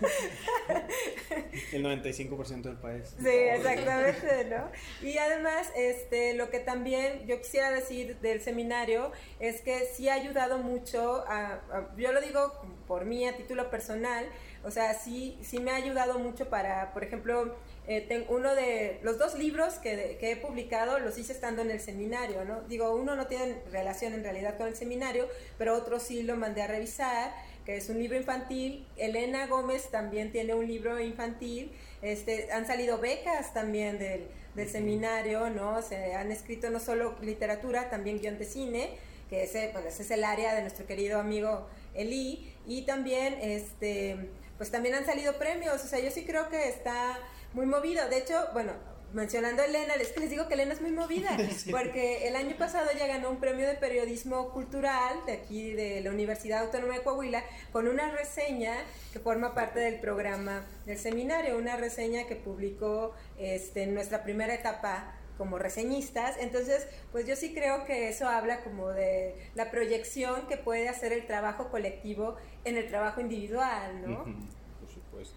El 1.72 1.84
95% 1.84 2.62
del 2.62 2.76
país. 2.76 3.14
Sí, 3.18 3.28
exactamente, 3.28 4.44
¿no? 4.46 4.70
Y 5.06 5.18
además, 5.18 5.70
este, 5.76 6.34
lo 6.34 6.50
que 6.50 6.58
también 6.58 7.26
yo 7.26 7.40
quisiera 7.40 7.70
decir 7.70 8.16
del 8.18 8.40
seminario 8.40 9.12
es 9.38 9.60
que 9.60 9.86
sí 9.86 10.08
ha 10.08 10.14
ayudado 10.14 10.58
mucho, 10.58 11.24
a, 11.28 11.60
yo 11.96 12.12
lo 12.12 12.20
digo 12.20 12.52
por 12.86 13.04
mí 13.04 13.26
a 13.26 13.36
título 13.36 13.70
personal, 13.70 14.26
o 14.64 14.70
sea, 14.70 14.94
sí, 14.94 15.38
sí 15.42 15.60
me 15.60 15.70
ha 15.70 15.76
ayudado 15.76 16.18
mucho 16.18 16.48
para, 16.48 16.92
por 16.92 17.04
ejemplo, 17.04 17.56
eh, 17.86 18.26
uno 18.28 18.54
de 18.54 18.98
los 19.02 19.18
dos 19.18 19.38
libros 19.38 19.74
que, 19.74 20.16
que, 20.18 20.32
he 20.32 20.36
publicado 20.36 20.98
los 20.98 21.18
hice 21.18 21.32
estando 21.32 21.62
en 21.62 21.70
el 21.70 21.80
seminario, 21.80 22.44
¿no? 22.44 22.62
Digo, 22.62 22.94
uno 22.94 23.14
no 23.14 23.26
tiene 23.26 23.56
relación 23.70 24.14
en 24.14 24.22
realidad 24.22 24.56
con 24.56 24.68
el 24.68 24.76
seminario, 24.76 25.28
pero 25.58 25.74
otro 25.74 26.00
sí 26.00 26.22
lo 26.22 26.36
mandé 26.36 26.62
a 26.62 26.66
revisar 26.66 27.32
que 27.64 27.76
es 27.76 27.88
un 27.88 27.98
libro 27.98 28.16
infantil. 28.16 28.86
Elena 28.96 29.46
Gómez 29.46 29.90
también 29.90 30.32
tiene 30.32 30.54
un 30.54 30.66
libro 30.66 31.00
infantil. 31.00 31.72
Este, 32.02 32.52
han 32.52 32.66
salido 32.66 32.98
becas 32.98 33.54
también 33.54 33.98
del, 33.98 34.28
del 34.54 34.68
seminario, 34.68 35.48
¿no? 35.50 35.80
Se 35.82 36.14
han 36.14 36.30
escrito 36.30 36.70
no 36.70 36.78
solo 36.78 37.16
literatura, 37.22 37.88
también 37.88 38.18
guion 38.20 38.38
de 38.38 38.44
cine, 38.44 38.90
que 39.30 39.44
ese, 39.44 39.70
bueno, 39.72 39.88
ese 39.88 40.02
es 40.02 40.10
el 40.10 40.24
área 40.24 40.54
de 40.54 40.60
nuestro 40.60 40.86
querido 40.86 41.18
amigo 41.18 41.66
Eli. 41.94 42.52
Y 42.66 42.82
también, 42.82 43.34
este, 43.40 44.28
pues 44.58 44.70
también 44.70 44.94
han 44.94 45.06
salido 45.06 45.38
premios. 45.38 45.82
O 45.82 45.86
sea, 45.86 46.00
yo 46.00 46.10
sí 46.10 46.24
creo 46.24 46.50
que 46.50 46.68
está 46.68 47.18
muy 47.54 47.66
movido. 47.66 48.06
De 48.08 48.18
hecho, 48.18 48.34
bueno, 48.52 48.72
mencionando 49.12 49.62
a 49.62 49.66
Elena, 49.66 49.94
es 49.94 50.08
que 50.08 50.20
les 50.20 50.30
digo 50.30 50.48
que 50.48 50.54
Elena 50.54 50.74
es 50.74 50.80
muy 50.80 50.90
movida, 50.90 51.36
porque 51.70 52.28
el 52.28 52.36
año 52.36 52.56
pasado 52.58 52.90
ya 52.98 53.06
ganó 53.06 53.30
un 53.30 53.38
premio 53.38 53.66
de 53.66 53.74
periodismo 53.74 54.50
cultural 54.50 55.24
de 55.26 55.32
aquí 55.32 55.72
de 55.72 56.00
la 56.00 56.10
Universidad 56.10 56.64
Autónoma 56.64 56.94
de 56.94 57.02
Coahuila 57.02 57.44
con 57.72 57.88
una 57.88 58.10
reseña 58.10 58.74
que 59.12 59.20
forma 59.20 59.54
parte 59.54 59.78
del 59.80 60.00
programa 60.00 60.66
del 60.84 60.98
seminario, 60.98 61.56
una 61.56 61.76
reseña 61.76 62.26
que 62.26 62.36
publicó 62.36 63.14
este, 63.38 63.84
en 63.84 63.94
nuestra 63.94 64.24
primera 64.24 64.52
etapa 64.52 65.14
como 65.38 65.58
reseñistas. 65.58 66.36
Entonces, 66.38 66.86
pues 67.12 67.26
yo 67.26 67.34
sí 67.36 67.54
creo 67.54 67.84
que 67.84 68.08
eso 68.08 68.28
habla 68.28 68.62
como 68.62 68.88
de 68.88 69.34
la 69.54 69.70
proyección 69.70 70.46
que 70.48 70.56
puede 70.56 70.88
hacer 70.88 71.12
el 71.12 71.26
trabajo 71.26 71.70
colectivo 71.70 72.36
en 72.64 72.76
el 72.76 72.88
trabajo 72.88 73.20
individual, 73.20 74.02
¿no? 74.02 74.24
Por 74.24 74.88
supuesto 74.88 75.36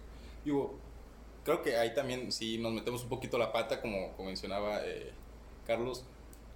creo 1.48 1.62
que 1.62 1.76
ahí 1.76 1.94
también 1.94 2.30
sí 2.30 2.58
nos 2.58 2.74
metemos 2.74 3.04
un 3.04 3.08
poquito 3.08 3.38
la 3.38 3.52
pata, 3.52 3.80
como, 3.80 4.14
mencionaba 4.18 4.82
eh, 4.84 5.12
Carlos, 5.66 6.04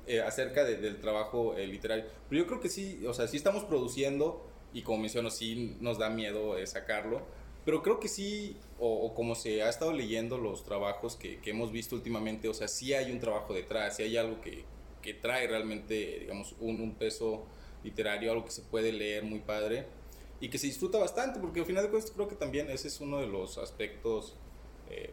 eh, 0.07 0.20
acerca 0.20 0.64
del 0.64 1.01
trabajo 1.01 1.57
eh, 1.57 1.66
literario. 1.66 2.05
Pero 2.28 2.43
yo 2.43 2.47
creo 2.47 2.61
que 2.61 2.68
sí, 2.68 3.03
o 3.07 3.14
sea, 3.14 3.26
sí 3.26 3.38
estamos 3.38 3.64
produciendo 3.64 4.47
y 4.74 4.82
como 4.82 4.99
menciono, 4.99 5.30
sí 5.30 5.78
nos 5.80 5.97
da 5.97 6.11
miedo 6.11 6.55
sacarlo. 6.66 7.22
Pero 7.64 7.82
creo 7.82 8.01
que 8.01 8.09
sí, 8.09 8.59
o, 8.78 9.14
como 9.14 9.34
se 9.34 9.62
ha 9.62 9.70
estado 9.70 9.95
leyendo 9.95 10.36
los 10.36 10.62
trabajos 10.62 11.16
que, 11.16 11.38
que, 11.40 11.51
hemos 11.53 11.72
visto 11.72 11.95
últimamente, 11.95 12.49
o 12.51 12.55
sea, 12.55 12.68
sí 12.68 12.93
hay 12.93 13.12
un 13.12 13.18
trabajo 13.18 13.55
detrás, 13.55 13.97
sí 13.97 14.03
hay 14.03 14.18
algo 14.18 14.43
que, 14.43 14.62
que 15.01 15.14
trae 15.14 15.47
realmente, 15.47 16.18
digamos, 16.20 16.55
un, 16.61 16.82
un 16.82 16.97
peso 16.97 17.47
literario, 17.82 18.30
algo 18.30 18.45
que 18.45 18.51
se 18.51 18.61
puede 18.61 18.93
leer 18.93 19.24
muy 19.24 19.38
padre 19.38 19.86
y 20.38 20.51
que 20.51 20.59
se 20.59 20.66
disfruta 20.66 20.99
bastante, 20.99 21.40
porque 21.40 21.61
al 21.61 21.66
final 21.66 21.84
de 21.84 21.88
cuentas 21.88 22.11
creo 22.11 22.28
que 22.28 22.34
también 22.34 22.68
ese 22.68 22.88
es 22.88 23.01
uno 23.01 23.20
de 23.20 23.28
los 23.28 23.57
aspectos 23.57 24.36
eh, 24.93 25.11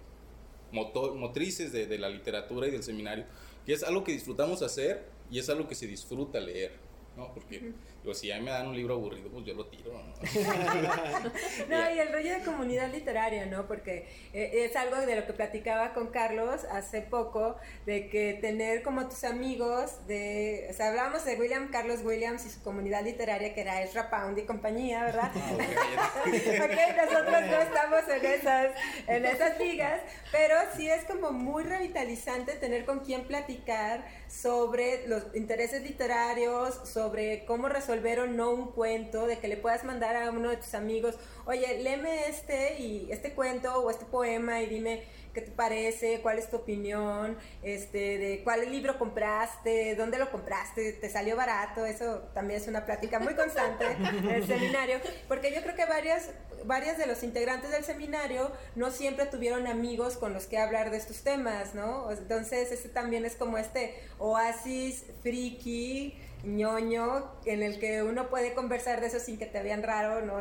motrices 0.72 1.72
de, 1.72 1.98
la 1.98 2.10
literatura 2.10 2.68
y 2.68 2.72
del 2.72 2.84
seminario, 2.84 3.26
que 3.66 3.74
es 3.74 3.84
algo 3.84 4.04
que 4.04 4.12
disfrutamos 4.12 4.62
hacer 4.62 5.06
y 5.32 5.40
es 5.40 5.50
algo 5.50 5.68
que 5.68 5.76
se 5.76 5.88
disfruta 5.88 6.40
leer. 6.40 6.89
¿No? 7.20 7.34
Porque, 7.34 7.74
digo, 8.02 8.14
si 8.14 8.32
a 8.32 8.38
mí 8.38 8.46
me 8.46 8.52
dan 8.52 8.68
un 8.68 8.76
libro 8.76 8.96
aburrido, 8.96 9.30
pues 9.30 9.46
yo 9.46 9.54
lo 9.54 9.66
tiro, 9.66 9.92
¿no? 9.92 10.14
No, 11.70 11.92
y 11.92 12.00
el 12.00 12.12
rollo 12.12 12.34
de 12.34 12.44
comunidad 12.44 12.92
literaria, 12.92 13.46
¿no? 13.46 13.68
Porque 13.68 14.08
eh, 14.34 14.66
es 14.66 14.76
algo 14.76 14.96
de 14.96 15.16
lo 15.16 15.26
que 15.26 15.34
platicaba 15.34 15.94
con 15.94 16.08
Carlos 16.08 16.64
hace 16.72 17.02
poco, 17.02 17.58
de 17.86 18.10
que 18.10 18.36
tener 18.36 18.82
como 18.82 19.08
tus 19.08 19.24
amigos 19.24 20.08
de, 20.08 20.68
o 20.70 20.74
sea, 20.74 20.90
hablábamos 20.90 21.26
de 21.26 21.36
William 21.36 21.70
Carlos 21.70 22.00
Williams 22.04 22.46
y 22.46 22.50
su 22.50 22.62
comunidad 22.62 23.04
literaria 23.04 23.54
que 23.54 23.62
era 23.62 23.84
Ezra 23.84 24.10
Pound 24.10 24.38
y 24.38 24.44
compañía, 24.44 25.04
¿verdad? 25.04 25.32
Ah, 25.36 26.24
ok, 26.26 27.06
nosotros 27.06 27.42
no 27.50 27.62
estamos 27.62 28.04
en 28.08 28.26
esas, 28.26 28.72
en 29.08 29.26
esas 29.26 29.60
ligas, 29.60 30.02
pero 30.32 30.56
sí 30.76 30.90
es 30.90 31.04
como 31.04 31.32
muy 31.32 31.64
revitalizante 31.64 32.54
tener 32.54 32.86
con 32.86 33.00
quién 33.00 33.26
platicar 33.26 34.06
sobre 34.28 35.08
los 35.08 35.24
intereses 35.36 35.84
literarios, 35.84 36.80
sobre 36.88 37.09
cómo 37.46 37.70
resolver 37.70 38.20
o 38.20 38.28
no 38.28 38.52
un 38.52 38.72
cuento, 38.72 39.28
de 39.28 39.40
que 39.40 39.48
le 39.48 39.58
puedas 39.58 39.84
mandar 39.84 40.16
a 40.16 40.32
uno 40.32 40.50
de 40.50 40.58
tus 40.58 40.74
amigos, 40.74 41.16
oye, 41.46 41.80
léeme 41.82 42.28
este 42.28 42.80
y 42.80 43.12
este 43.12 43.34
cuento 43.34 43.74
o 43.84 43.90
este 43.90 44.06
poema 44.06 44.62
y 44.62 44.68
dime 44.68 45.04
qué 45.34 45.42
te 45.42 45.52
parece, 45.52 46.22
cuál 46.22 46.40
es 46.40 46.50
tu 46.50 46.58
opinión, 46.58 47.38
este, 47.62 48.18
de 48.18 48.42
cuál 48.44 48.70
libro 48.72 48.98
compraste, 48.98 49.96
dónde 49.96 50.18
lo 50.18 50.32
compraste, 50.32 50.94
te 50.94 51.10
salió 51.10 51.36
barato, 51.36 51.86
eso 51.86 52.30
también 52.34 52.60
es 52.62 52.68
una 52.68 52.86
plática 52.86 53.20
muy 53.20 53.36
constante 53.36 53.86
en 53.86 54.30
el 54.30 54.48
seminario, 54.48 55.00
porque 55.28 55.54
yo 55.54 55.62
creo 55.62 55.76
que 55.76 55.86
varias, 55.86 56.32
varias 56.66 56.98
de 56.98 57.06
los 57.06 57.24
integrantes 57.24 57.72
del 57.72 57.84
seminario 57.84 58.52
no 58.76 58.92
siempre 58.92 59.26
tuvieron 59.28 59.68
amigos 59.68 60.18
con 60.18 60.34
los 60.34 60.48
que 60.48 60.58
hablar 60.58 60.90
de 60.92 60.98
estos 60.98 61.22
temas, 61.24 61.76
¿no? 61.76 62.12
Entonces, 62.12 62.72
este 62.72 62.90
también 62.90 63.26
es 63.26 63.36
como 63.36 63.58
este 63.58 63.96
oasis 64.18 65.06
friki, 65.22 66.18
ñoño, 66.44 67.32
en 67.46 67.64
el 67.64 67.80
que 67.80 68.02
uno 68.04 68.30
puede 68.30 68.54
conversar 68.54 69.02
de 69.02 69.08
eso 69.08 69.20
sin 69.20 69.38
que 69.38 69.46
te 69.46 69.62
vean 69.62 69.84
raro, 69.84 70.26
¿no? 70.26 70.40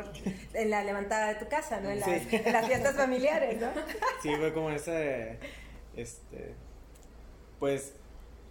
En 0.54 0.70
la 0.70 0.84
levantada 0.84 1.28
de 1.28 1.34
tu 1.36 1.48
casa, 1.48 1.80
¿no? 1.80 1.90
En 1.90 2.00
las, 2.00 2.22
Sí. 2.22 2.36
en 2.36 2.52
las 2.52 2.66
fiestas 2.66 2.94
familiares, 2.94 3.60
¿no? 3.60 3.68
Sí, 4.22 4.30
fue 4.36 4.52
como 4.52 4.70
ese, 4.70 5.38
este, 5.96 6.54
pues, 7.58 7.94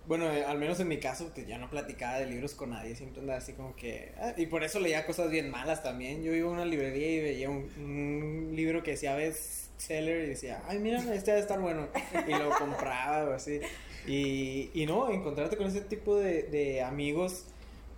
bueno, 0.06 0.32
eh, 0.32 0.44
al 0.46 0.58
menos 0.58 0.80
en 0.80 0.88
mi 0.88 1.00
caso, 1.00 1.34
que 1.34 1.46
ya 1.46 1.58
no 1.58 1.70
platicaba 1.70 2.20
de 2.20 2.26
libros 2.28 2.54
con 2.56 2.70
nadie, 2.70 2.96
siempre 2.96 3.22
andaba 3.22 3.40
así 3.40 3.54
como 3.54 3.76
que, 3.76 4.14
ah, 4.20 4.34
y 4.38 4.46
por 4.46 4.64
eso 4.64 4.80
leía 4.80 5.06
cosas 5.06 5.30
bien 5.30 5.50
malas 5.50 5.84
también. 5.84 6.24
Yo 6.24 6.34
iba 6.34 6.48
a 6.50 6.52
una 6.54 6.66
librería 6.66 7.12
y 7.12 7.22
veía 7.22 7.50
un, 7.50 7.70
un 7.78 8.56
libro 8.56 8.84
que 8.84 8.92
decía 8.92 9.16
bestseller 9.16 10.24
y 10.24 10.28
decía, 10.30 10.62
ay, 10.68 10.80
mira, 10.80 11.00
este 11.14 11.32
debe 11.32 11.42
estar 11.42 11.60
bueno, 11.60 11.88
y 12.26 12.32
lo 12.32 12.50
compraba 12.52 13.26
o 13.30 13.34
así. 13.34 13.60
Y, 14.08 14.72
y 14.74 14.86
no, 14.86 15.10
encontrarte 15.12 15.58
con 15.58 15.68
ese 15.68 15.82
tipo 15.82 16.16
de, 16.16 16.44
de 16.44 16.82
amigos 16.82 17.46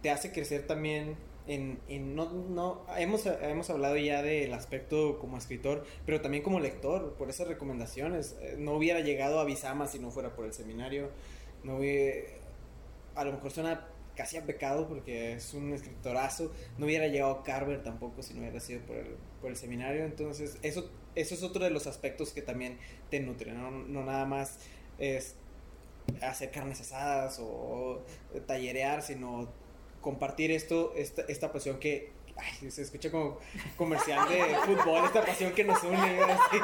te 0.02 0.10
hace 0.10 0.32
crecer 0.32 0.66
también 0.66 1.16
en, 1.50 1.80
en 1.88 2.16
no, 2.16 2.32
no 2.32 2.86
hemos, 2.98 3.26
hemos 3.26 3.70
hablado 3.72 3.98
ya 3.98 4.22
del 4.22 4.54
aspecto 4.54 5.18
como 5.20 5.38
escritor, 5.38 5.84
pero 6.06 6.22
también 6.22 6.44
como 6.44 6.60
lector, 6.60 7.16
por 7.16 7.30
esas 7.30 7.48
recomendaciones. 7.48 8.38
Eh, 8.42 8.56
No 8.60 8.74
hubiera 8.74 9.00
llegado 9.00 9.40
a 9.40 9.46
Bizama 9.46 9.88
si 9.88 9.98
no 10.00 10.12
fuera 10.12 10.36
por 10.36 10.46
el 10.46 10.54
seminario. 10.54 11.10
No 11.64 11.78
hubiera, 11.78 12.28
a 13.16 13.24
lo 13.26 13.34
mejor 13.34 13.52
suena 13.52 13.88
casi 14.16 14.38
a 14.38 14.46
pecado 14.46 14.88
porque 14.88 15.34
es 15.34 15.54
un 15.56 15.74
escritorazo. 15.74 16.52
No 16.78 16.86
hubiera 16.86 17.08
llegado 17.08 17.32
a 17.32 17.44
Carver 17.44 17.82
tampoco 17.82 18.22
si 18.22 18.36
no 18.36 18.42
hubiera 18.42 18.60
sido 18.60 18.82
por 18.82 18.98
el, 18.98 19.16
por 19.42 19.50
el 19.50 19.56
seminario. 19.56 20.06
Entonces, 20.06 20.60
eso, 20.62 20.90
eso 21.16 21.34
es 21.34 21.42
otro 21.42 21.64
de 21.64 21.72
los 21.72 21.88
aspectos 21.88 22.32
que 22.32 22.44
también 22.44 22.78
te 23.10 23.20
nutren, 23.22 23.58
no, 23.60 23.72
no 23.72 24.04
nada 24.06 24.26
más 24.26 24.60
es 25.00 25.36
hacer 26.22 26.52
carnes 26.52 26.82
asadas 26.82 27.40
o 27.42 28.04
tallerear, 28.48 29.02
sino 29.02 29.50
compartir 30.02 30.52
esto, 30.52 30.94
esta, 30.96 31.24
esta 31.24 31.52
pasión 31.52 31.80
que 31.80 32.12
ay, 32.38 32.72
se 32.72 32.82
escucha 32.82 33.12
como 33.12 33.40
comercial 33.76 34.28
de 34.30 34.56
fútbol, 34.66 35.06
esta 35.06 35.26
pasión 35.26 35.54
que 35.54 35.64
nos 35.64 35.82
une. 35.84 36.22
así. 36.22 36.58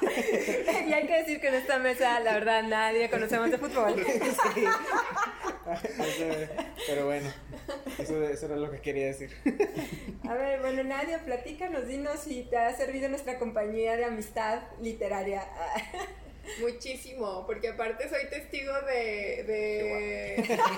y 0.88 0.92
hay 0.92 1.06
que 1.06 1.18
decir 1.18 1.40
que 1.40 1.48
en 1.48 1.54
esta 1.54 1.78
mesa, 1.78 2.20
la 2.20 2.34
verdad, 2.34 2.62
nadie 2.62 3.10
conocemos 3.10 3.50
de 3.50 3.58
fútbol. 3.58 3.94
Sí. 4.54 4.64
Pero 6.88 7.06
bueno, 7.06 7.30
eso, 7.96 8.22
eso 8.24 8.46
era 8.46 8.56
lo 8.56 8.70
que 8.70 8.80
quería 8.80 9.06
decir. 9.06 9.30
A 10.28 10.34
ver, 10.34 10.60
bueno, 10.60 10.82
Nadia, 10.82 11.24
platícanos, 11.24 11.86
dinos 11.86 12.20
si 12.20 12.42
te 12.42 12.56
ha 12.56 12.76
servido 12.76 13.08
nuestra 13.08 13.38
compañía 13.38 13.96
de 13.96 14.04
amistad 14.04 14.60
literaria. 14.80 15.46
Muchísimo, 16.60 17.44
porque 17.46 17.68
aparte 17.68 18.08
soy 18.08 18.26
testigo 18.28 18.72
de... 18.82 19.44
de... 19.44 20.58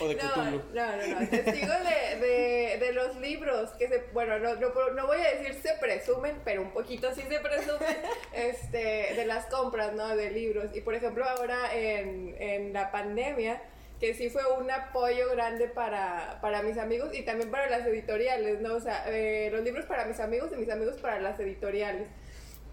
O 0.00 0.08
de 0.08 0.14
No, 0.14 0.36
no, 0.36 0.52
no, 0.72 1.20
no, 1.20 1.28
testigo 1.28 1.72
de, 1.72 2.18
de, 2.20 2.78
de 2.78 2.92
los 2.92 3.16
libros 3.16 3.70
que 3.70 3.88
se, 3.88 4.04
bueno, 4.12 4.38
no, 4.38 4.54
no, 4.54 4.90
no 4.90 5.06
voy 5.06 5.18
a 5.18 5.34
decir 5.34 5.54
se 5.62 5.74
presumen, 5.74 6.40
pero 6.44 6.62
un 6.62 6.70
poquito 6.70 7.12
sí 7.14 7.22
se 7.22 7.40
presumen, 7.40 7.96
este, 8.32 9.14
de 9.14 9.26
las 9.26 9.46
compras, 9.46 9.92
¿no? 9.92 10.14
De 10.16 10.30
libros. 10.30 10.66
Y 10.74 10.80
por 10.80 10.94
ejemplo 10.94 11.24
ahora 11.24 11.74
en, 11.74 12.36
en 12.38 12.72
la 12.72 12.92
pandemia, 12.92 13.60
que 14.00 14.14
sí 14.14 14.28
fue 14.30 14.42
un 14.58 14.70
apoyo 14.70 15.30
grande 15.30 15.68
para, 15.68 16.38
para 16.40 16.62
mis 16.62 16.78
amigos 16.78 17.10
y 17.14 17.22
también 17.22 17.50
para 17.50 17.68
las 17.68 17.86
editoriales, 17.86 18.60
¿no? 18.60 18.74
O 18.74 18.80
sea, 18.80 19.04
eh, 19.08 19.48
los 19.52 19.62
libros 19.62 19.86
para 19.86 20.04
mis 20.04 20.20
amigos 20.20 20.50
y 20.52 20.56
mis 20.56 20.70
amigos 20.70 20.96
para 20.96 21.20
las 21.20 21.38
editoriales. 21.40 22.08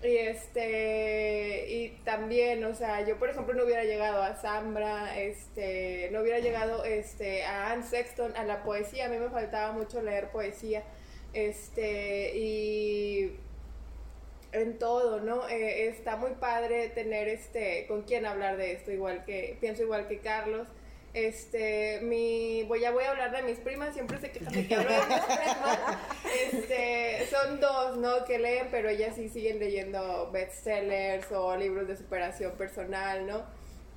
Y 0.04 0.18
este, 0.18 1.68
y 1.70 1.90
también, 2.04 2.64
o 2.64 2.74
sea, 2.74 3.06
yo 3.06 3.20
por 3.20 3.30
ejemplo 3.30 3.54
no 3.54 3.66
hubiera 3.66 3.84
llegado 3.84 4.24
a 4.24 4.34
Zambra, 4.34 5.20
este, 5.20 6.10
no 6.12 6.22
hubiera 6.22 6.40
llegado 6.40 6.84
este, 6.84 7.44
a 7.44 7.72
Anne 7.72 7.84
Sexton, 7.84 8.36
a 8.36 8.44
la 8.44 8.64
poesía, 8.64 9.06
a 9.06 9.10
mí 9.10 9.18
me 9.18 9.30
faltaba 9.30 9.74
mucho 9.74 10.02
leer 10.02 10.32
poesía, 10.32 10.84
este, 11.34 12.36
y 12.36 13.40
en 14.54 14.80
todo, 14.80 15.22
¿no? 15.22 15.48
Eh, 15.50 15.88
está 15.88 16.16
muy 16.18 16.32
padre 16.32 16.90
tener 16.90 17.28
este, 17.28 17.86
con 17.88 18.02
quién 18.02 18.26
hablar 18.26 18.58
de 18.58 18.74
esto, 18.74 18.92
igual 18.92 19.24
que, 19.24 19.58
pienso 19.62 19.84
igual 19.84 20.08
que 20.08 20.20
Carlos. 20.20 20.68
Este, 21.14 22.00
mi, 22.04 22.64
voy, 22.64 22.80
ya 22.80 22.92
voy 22.92 23.04
a 23.04 23.12
hablar 23.12 23.36
de 23.36 23.44
mis 23.44 23.58
primas, 23.58 23.94
siempre 23.94 24.20
se 24.20 24.32
quejan 24.32 24.54
de 24.54 24.68
que 24.68 24.76
hablo 24.76 24.92
de 24.92 25.00
mis 25.00 25.20
primas. 25.20 25.80
Este, 26.54 27.28
son 27.30 27.60
dos, 27.60 27.98
¿no? 27.98 28.24
Que 28.26 28.40
leen, 28.40 28.68
pero 28.72 28.90
ellas 28.90 29.16
sí 29.16 29.28
siguen 29.28 29.60
leyendo 29.60 30.32
bestsellers 30.32 31.30
o 31.32 31.56
libros 31.58 31.88
de 31.88 31.98
superación 31.98 32.54
personal, 32.54 33.28
¿no? 33.28 33.44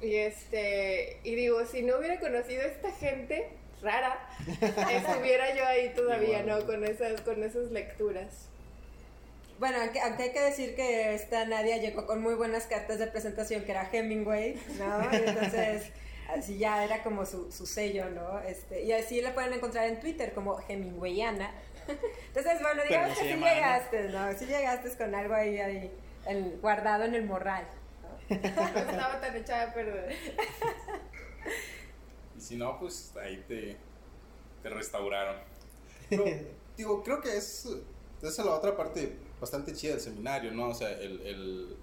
Y 0.02 0.16
este, 0.16 1.20
y 1.22 1.34
digo, 1.36 1.64
si 1.66 1.82
no 1.82 1.98
hubiera 1.98 2.18
conocido 2.18 2.62
a 2.62 2.66
esta 2.66 2.90
gente 2.92 3.48
rara, 3.80 4.18
estuviera 4.92 5.54
yo 5.54 5.64
ahí 5.64 5.92
todavía. 5.94 6.42
¿no? 6.42 6.66
Con 6.66 6.84
esas, 6.84 7.20
con 7.20 7.42
esas 7.42 7.70
lecturas. 7.70 8.48
Bueno, 9.58 9.78
aunque, 9.80 10.00
aunque 10.00 10.24
hay 10.24 10.32
que 10.32 10.40
decir 10.40 10.74
que 10.74 11.14
esta 11.14 11.44
Nadia 11.46 11.76
llegó 11.76 12.06
con 12.06 12.20
muy 12.20 12.34
buenas 12.34 12.66
cartas 12.66 12.98
de 12.98 13.06
presentación, 13.06 13.62
que 13.62 13.70
era 13.70 13.88
Hemingway, 13.90 14.60
¿no? 14.78 15.12
Entonces, 15.12 15.90
así 16.36 16.58
ya 16.58 16.84
era 16.84 17.02
como 17.02 17.24
su, 17.26 17.50
su 17.52 17.66
sello, 17.66 18.10
¿no? 18.10 18.40
Este, 18.40 18.82
y 18.84 18.92
así 18.92 19.20
la 19.20 19.34
pueden 19.34 19.52
encontrar 19.52 19.86
en 19.88 20.00
Twitter 20.00 20.32
como 20.34 20.58
Hemingwayana. 20.68 21.52
Entonces, 22.28 22.60
bueno, 22.62 22.82
digamos 22.88 23.08
no 23.10 23.14
que 23.14 23.20
sí 23.22 23.28
llama 23.28 23.52
llegaste, 23.54 24.08
¿no? 24.08 24.32
Sí 24.38 24.46
llegaste 24.46 24.96
con 24.96 25.14
algo 25.14 25.34
ahí, 25.34 25.58
ahí 25.58 25.90
el- 26.26 26.58
guardado 26.60 27.04
en 27.04 27.14
el 27.14 27.24
morral. 27.24 27.66
¿no? 28.02 28.36
No 28.36 28.36
estaba 28.48 29.20
tan 29.20 29.36
echada 29.36 29.70
a 29.70 29.74
perder. 29.74 30.14
Y 32.36 32.40
si 32.40 32.56
no, 32.56 32.78
pues 32.78 33.12
ahí 33.22 33.44
te, 33.48 33.76
te 34.62 34.68
restauraron. 34.68 35.36
Pero, 36.08 36.24
digo, 36.76 37.02
creo 37.02 37.20
que 37.20 37.36
es, 37.36 37.66
esa 38.18 38.28
es 38.28 38.38
la 38.38 38.54
otra 38.54 38.76
parte 38.76 39.16
bastante 39.40 39.72
chida 39.74 39.92
del 39.92 40.00
seminario, 40.00 40.52
¿no? 40.52 40.68
O 40.68 40.74
sea, 40.74 40.90
el, 40.90 41.20
el 41.26 41.76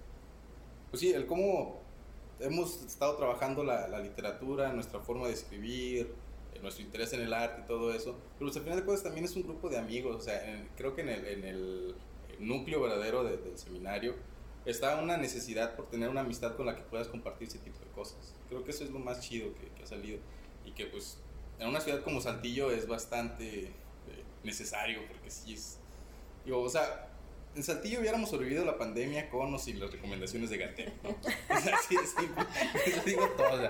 pues 0.90 1.00
sí, 1.00 1.14
el 1.14 1.26
cómo 1.26 1.81
hemos 2.42 2.84
estado 2.84 3.16
trabajando 3.16 3.64
la, 3.64 3.88
la 3.88 4.00
literatura, 4.00 4.72
nuestra 4.74 5.00
forma 5.00 5.28
de 5.28 5.34
escribir, 5.34 6.14
eh, 6.54 6.60
nuestro 6.62 6.84
interés 6.84 7.14
en 7.14 7.22
el 7.22 7.34
arte 7.34 7.62
y 7.64 7.68
todo 7.68 7.94
eso. 7.94 8.16
Pero 8.38 8.48
pues, 8.52 8.58
al 8.58 8.64
final 8.64 8.80
de 8.80 8.86
cuentas 8.86 9.04
también 9.04 9.26
es 9.26 9.36
un 9.36 9.44
grupo 9.44 9.70
de 9.70 9.78
amigos, 9.78 10.16
o 10.16 10.22
sea, 10.22 10.50
en- 10.52 10.68
creo 10.78 10.96
que 10.96 11.02
en 11.02 11.10
el, 11.10 11.26
en 11.26 11.44
el 11.46 11.96
núcleo 12.40 12.82
verdadero 12.82 13.24
de- 13.24 13.38
del 13.38 13.58
seminario 13.58 14.16
está 14.66 15.02
una 15.02 15.18
necesidad 15.18 15.76
por 15.76 15.90
tener 15.90 16.10
una 16.10 16.22
amistad 16.22 16.56
con 16.56 16.66
la 16.66 16.76
que 16.76 16.84
puedas 16.84 17.08
compartir 17.08 17.48
ese 17.48 17.60
tipo 17.60 17.80
de 17.80 17.92
cosas. 17.92 18.34
Creo 18.50 18.64
que 18.64 18.72
eso 18.72 18.84
es 18.84 18.92
lo 18.92 19.00
más 19.00 19.22
chido 19.22 19.54
que, 19.56 19.68
que 19.70 19.84
ha 19.84 19.88
salido 19.88 20.20
y 20.66 20.72
que 20.72 20.86
pues 20.86 21.18
en 21.60 21.68
una 21.68 21.80
ciudad 21.82 22.04
como 22.04 22.22
Saltillo 22.22 22.72
es 22.72 22.88
bastante 22.88 23.66
eh, 23.66 23.72
necesario 24.44 25.02
porque 25.08 25.30
sí 25.32 25.54
es... 25.54 25.78
Digo, 26.46 26.62
o 26.62 26.70
sea, 26.70 27.08
en 27.56 27.64
Saltillo 27.64 28.00
hubiéramos 28.00 28.30
sobrevivido 28.30 28.64
la 28.64 28.78
pandemia 28.78 29.30
con 29.30 29.54
o 29.54 29.60
sin 29.60 29.80
las 29.80 29.92
recomendaciones 29.92 30.50
de 30.50 30.58
Gatel, 30.58 30.94
¿no? 31.04 31.16
Así 31.50 31.98
de 31.98 32.06
simple. 32.06 32.46
Eso 32.86 33.02
digo 33.06 33.28
todo. 33.38 33.70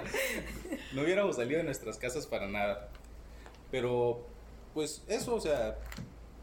no 0.94 1.02
hubiéramos 1.02 1.36
salido 1.36 1.58
de 1.58 1.64
nuestras 1.64 1.98
casas 1.98 2.28
para 2.28 2.48
nada. 2.48 2.90
Pero, 3.72 4.26
pues 4.74 5.04
eso, 5.08 5.36
o 5.36 5.42
sea, 5.42 5.80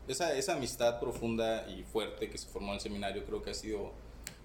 esa, 0.08 0.36
esa 0.36 0.54
amistad 0.54 0.98
profunda 0.98 1.68
y 1.68 1.84
fuerte 1.84 2.28
que 2.30 2.38
se 2.38 2.48
formó 2.48 2.68
en 2.68 2.74
el 2.74 2.80
seminario 2.80 3.24
creo 3.24 3.42
que 3.42 3.50
ha 3.50 3.54
sido 3.54 3.92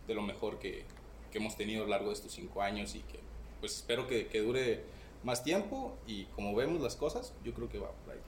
de 0.08 0.14
lo 0.14 0.22
mejor 0.22 0.60
que, 0.60 0.86
que 1.32 1.38
hemos 1.40 1.56
tenido 1.56 1.82
a 1.82 1.86
lo 1.86 1.92
largo 1.92 2.10
de 2.10 2.14
estos 2.14 2.34
cinco 2.34 2.62
años 2.62 2.96
y 2.96 3.00
que 3.00 3.20
pues 3.60 3.78
espero 3.78 4.08
que, 4.08 4.28
que 4.28 4.42
dure 4.42 4.84
más 5.24 5.44
tiempo 5.44 5.98
y 6.06 6.26
como 6.26 6.54
vemos 6.54 6.82
las 6.82 6.98
cosas, 6.98 7.34
yo 7.44 7.54
creo 7.54 7.70
que 7.70 7.80
va 7.80 7.92
por 7.92 8.14
ahí. 8.14 8.20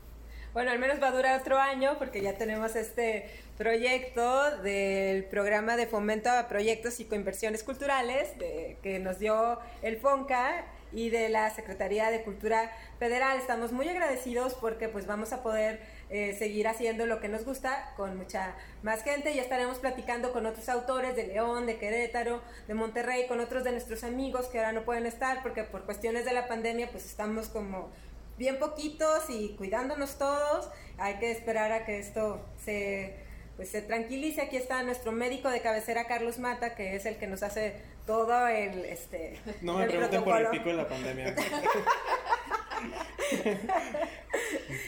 Bueno, 0.55 0.71
al 0.71 0.79
menos 0.79 1.03
va 1.03 1.09
a 1.09 1.11
durar 1.11 1.41
otro 1.41 1.59
año 1.59 1.97
porque 1.99 2.21
ya 2.21 2.37
tenemos 2.37 2.77
este 2.77 3.29
proyecto 3.57 4.57
del 4.61 5.25
programa 5.25 5.75
de 5.75 5.85
fomento 5.85 6.29
a 6.29 6.47
proyectos 6.47 7.01
y 7.01 7.03
coinversiones 7.03 7.61
culturales 7.61 8.39
de, 8.39 8.77
que 8.81 8.99
nos 8.99 9.19
dio 9.19 9.59
el 9.81 9.97
FONCA 9.97 10.63
y 10.93 11.09
de 11.09 11.27
la 11.27 11.49
Secretaría 11.49 12.09
de 12.09 12.23
Cultura 12.23 12.71
Federal. 12.99 13.37
Estamos 13.37 13.73
muy 13.73 13.89
agradecidos 13.89 14.53
porque 14.53 14.87
pues 14.87 15.07
vamos 15.07 15.33
a 15.33 15.43
poder 15.43 15.81
eh, 16.09 16.33
seguir 16.39 16.69
haciendo 16.69 17.05
lo 17.05 17.19
que 17.19 17.27
nos 17.27 17.43
gusta 17.43 17.91
con 17.97 18.15
mucha 18.15 18.55
más 18.81 19.03
gente. 19.03 19.35
Ya 19.35 19.41
estaremos 19.41 19.79
platicando 19.79 20.31
con 20.31 20.45
otros 20.45 20.69
autores 20.69 21.17
de 21.17 21.27
León, 21.27 21.65
de 21.65 21.75
Querétaro, 21.75 22.41
de 22.69 22.73
Monterrey, 22.75 23.27
con 23.27 23.41
otros 23.41 23.65
de 23.65 23.73
nuestros 23.73 24.05
amigos 24.05 24.45
que 24.45 24.59
ahora 24.59 24.71
no 24.71 24.83
pueden 24.85 25.05
estar 25.05 25.43
porque 25.43 25.63
por 25.63 25.83
cuestiones 25.83 26.23
de 26.23 26.31
la 26.31 26.47
pandemia 26.47 26.89
pues 26.91 27.03
estamos 27.03 27.49
como 27.49 27.91
bien 28.37 28.59
poquitos 28.59 29.29
y 29.29 29.55
cuidándonos 29.57 30.17
todos. 30.17 30.69
Hay 30.97 31.15
que 31.15 31.31
esperar 31.31 31.71
a 31.71 31.85
que 31.85 31.99
esto 31.99 32.45
se, 32.63 33.15
pues, 33.55 33.69
se 33.69 33.81
tranquilice. 33.81 34.41
Aquí 34.41 34.57
está 34.57 34.83
nuestro 34.83 35.11
médico 35.11 35.49
de 35.49 35.61
cabecera, 35.61 36.07
Carlos 36.07 36.39
Mata, 36.39 36.75
que 36.75 36.95
es 36.95 37.05
el 37.05 37.17
que 37.17 37.27
nos 37.27 37.43
hace 37.43 37.81
todo 38.05 38.47
el... 38.47 38.85
Este, 38.85 39.39
No 39.61 39.77
me 39.77 39.83
el 39.83 39.89
pregunten 39.89 40.23
por 40.23 40.41
el 40.41 40.49
pico 40.49 40.69
de 40.69 40.75
la 40.75 40.87
pandemia. 40.87 41.35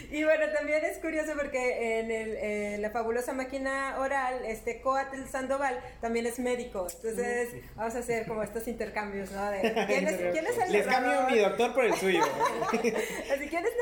Y 0.09 0.23
bueno, 0.23 0.45
también 0.53 0.83
es 0.85 0.97
curioso 0.99 1.33
porque 1.35 1.99
en, 1.99 2.11
el, 2.11 2.35
en 2.37 2.81
la 2.81 2.89
fabulosa 2.91 3.33
máquina 3.33 3.97
oral, 3.99 4.45
este 4.45 4.81
Coatl 4.81 5.25
Sandoval 5.29 5.79
también 6.01 6.25
es 6.25 6.39
médico. 6.39 6.87
Entonces, 6.89 7.49
vamos 7.75 7.95
a 7.95 7.99
hacer 7.99 8.25
como 8.25 8.41
estos 8.43 8.67
intercambios, 8.67 9.31
¿no? 9.31 9.51
De 9.51 9.61
quién 9.87 10.07
es, 10.07 10.15
quién 10.31 10.47
es 10.47 10.57
el 10.57 10.71
Les 10.71 10.87
cambio 10.87 11.23
mi 11.29 11.39
doctor 11.39 11.73
por 11.73 11.85
el 11.85 11.93
suyo. 11.95 12.21
Así, 12.71 13.47
¿quién 13.49 13.65
es 13.65 13.73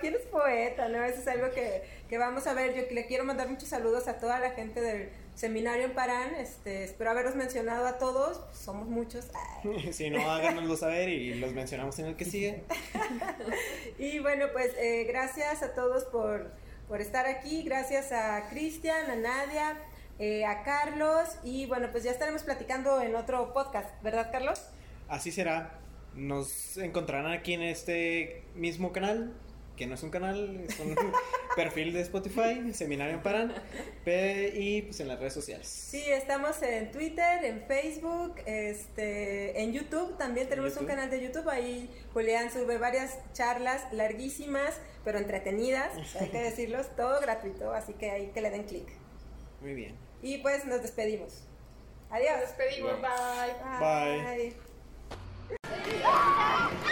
¿Quién 0.00 0.14
es 0.14 0.22
poeta? 0.26 0.88
¿No? 0.88 1.04
Eso 1.04 1.20
es 1.20 1.28
algo 1.28 1.50
que, 1.50 1.82
que 2.08 2.18
vamos 2.18 2.46
a 2.46 2.54
ver. 2.54 2.74
Yo 2.74 2.82
le 2.94 3.06
quiero 3.06 3.24
mandar 3.24 3.48
muchos 3.48 3.68
saludos 3.68 4.08
a 4.08 4.18
toda 4.18 4.38
la 4.40 4.50
gente 4.50 4.80
del 4.80 5.10
seminario 5.34 5.84
en 5.84 5.94
Parán. 5.94 6.34
Este, 6.36 6.84
espero 6.84 7.10
haberos 7.10 7.34
mencionado 7.34 7.86
a 7.86 7.98
todos. 7.98 8.38
Pues, 8.38 8.58
somos 8.58 8.88
muchos. 8.88 9.26
Si 9.92 10.10
no, 10.10 10.30
háganoslo 10.30 10.76
saber 10.76 11.08
y 11.08 11.34
los 11.34 11.52
mencionamos 11.52 11.98
en 11.98 12.06
el 12.06 12.16
que 12.16 12.24
sigue. 12.24 12.62
Y 13.98 14.18
bueno, 14.20 14.46
pues 14.52 14.72
eh, 14.78 15.04
gracias 15.04 15.62
a 15.62 15.74
todos 15.74 16.04
por, 16.04 16.50
por 16.88 17.00
estar 17.00 17.26
aquí. 17.26 17.62
Gracias 17.62 18.12
a 18.12 18.48
Cristian, 18.48 19.10
a 19.10 19.16
Nadia, 19.16 19.78
eh, 20.18 20.46
a 20.46 20.62
Carlos. 20.62 21.28
Y 21.44 21.66
bueno, 21.66 21.88
pues 21.92 22.04
ya 22.04 22.10
estaremos 22.10 22.42
platicando 22.42 23.02
en 23.02 23.14
otro 23.14 23.52
podcast, 23.52 23.90
¿verdad, 24.02 24.30
Carlos? 24.32 24.62
Así 25.08 25.32
será. 25.32 25.78
Nos 26.14 26.76
encontrarán 26.76 27.32
aquí 27.32 27.52
en 27.52 27.62
este 27.62 28.42
mismo 28.54 28.92
canal, 28.92 29.32
que 29.80 29.86
no 29.86 29.94
es 29.94 30.02
un 30.02 30.10
canal, 30.10 30.62
es 30.68 30.78
un 30.78 30.94
perfil 31.56 31.94
de 31.94 32.02
Spotify, 32.02 32.70
Seminario 32.74 33.14
en 33.14 33.22
Parán, 33.22 33.54
y 34.04 34.82
pues 34.82 35.00
en 35.00 35.08
las 35.08 35.18
redes 35.18 35.32
sociales. 35.32 35.66
Sí, 35.66 36.04
estamos 36.06 36.60
en 36.60 36.90
Twitter, 36.92 37.42
en 37.46 37.62
Facebook, 37.62 38.34
este, 38.44 39.62
en 39.62 39.72
YouTube. 39.72 40.18
También 40.18 40.50
tenemos 40.50 40.76
un 40.76 40.84
canal 40.84 41.08
de 41.08 41.22
YouTube. 41.22 41.48
Ahí 41.48 41.88
Julián 42.12 42.52
sube 42.52 42.76
varias 42.76 43.16
charlas 43.32 43.90
larguísimas, 43.90 44.78
pero 45.02 45.16
entretenidas, 45.16 45.90
hay 46.20 46.28
que 46.28 46.42
decirlos, 46.42 46.94
todo 46.94 47.18
gratuito. 47.22 47.72
Así 47.72 47.94
que 47.94 48.10
ahí 48.10 48.32
que 48.34 48.42
le 48.42 48.50
den 48.50 48.64
clic. 48.64 48.86
Muy 49.62 49.72
bien. 49.72 49.96
Y 50.20 50.38
pues 50.38 50.66
nos 50.66 50.82
despedimos. 50.82 51.44
Adiós. 52.10 52.32
Nos 52.32 52.48
despedimos, 52.50 53.00
bye. 53.00 54.52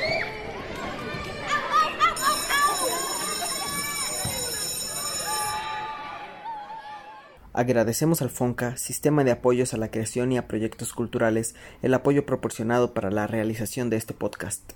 Bye. 0.08 0.47
Agradecemos 7.58 8.22
al 8.22 8.30
FONCA, 8.30 8.76
Sistema 8.76 9.24
de 9.24 9.32
Apoyos 9.32 9.74
a 9.74 9.78
la 9.78 9.90
Creación 9.90 10.30
y 10.30 10.38
a 10.38 10.46
Proyectos 10.46 10.92
Culturales, 10.92 11.56
el 11.82 11.92
apoyo 11.92 12.24
proporcionado 12.24 12.94
para 12.94 13.10
la 13.10 13.26
realización 13.26 13.90
de 13.90 13.96
este 13.96 14.14
podcast. 14.14 14.74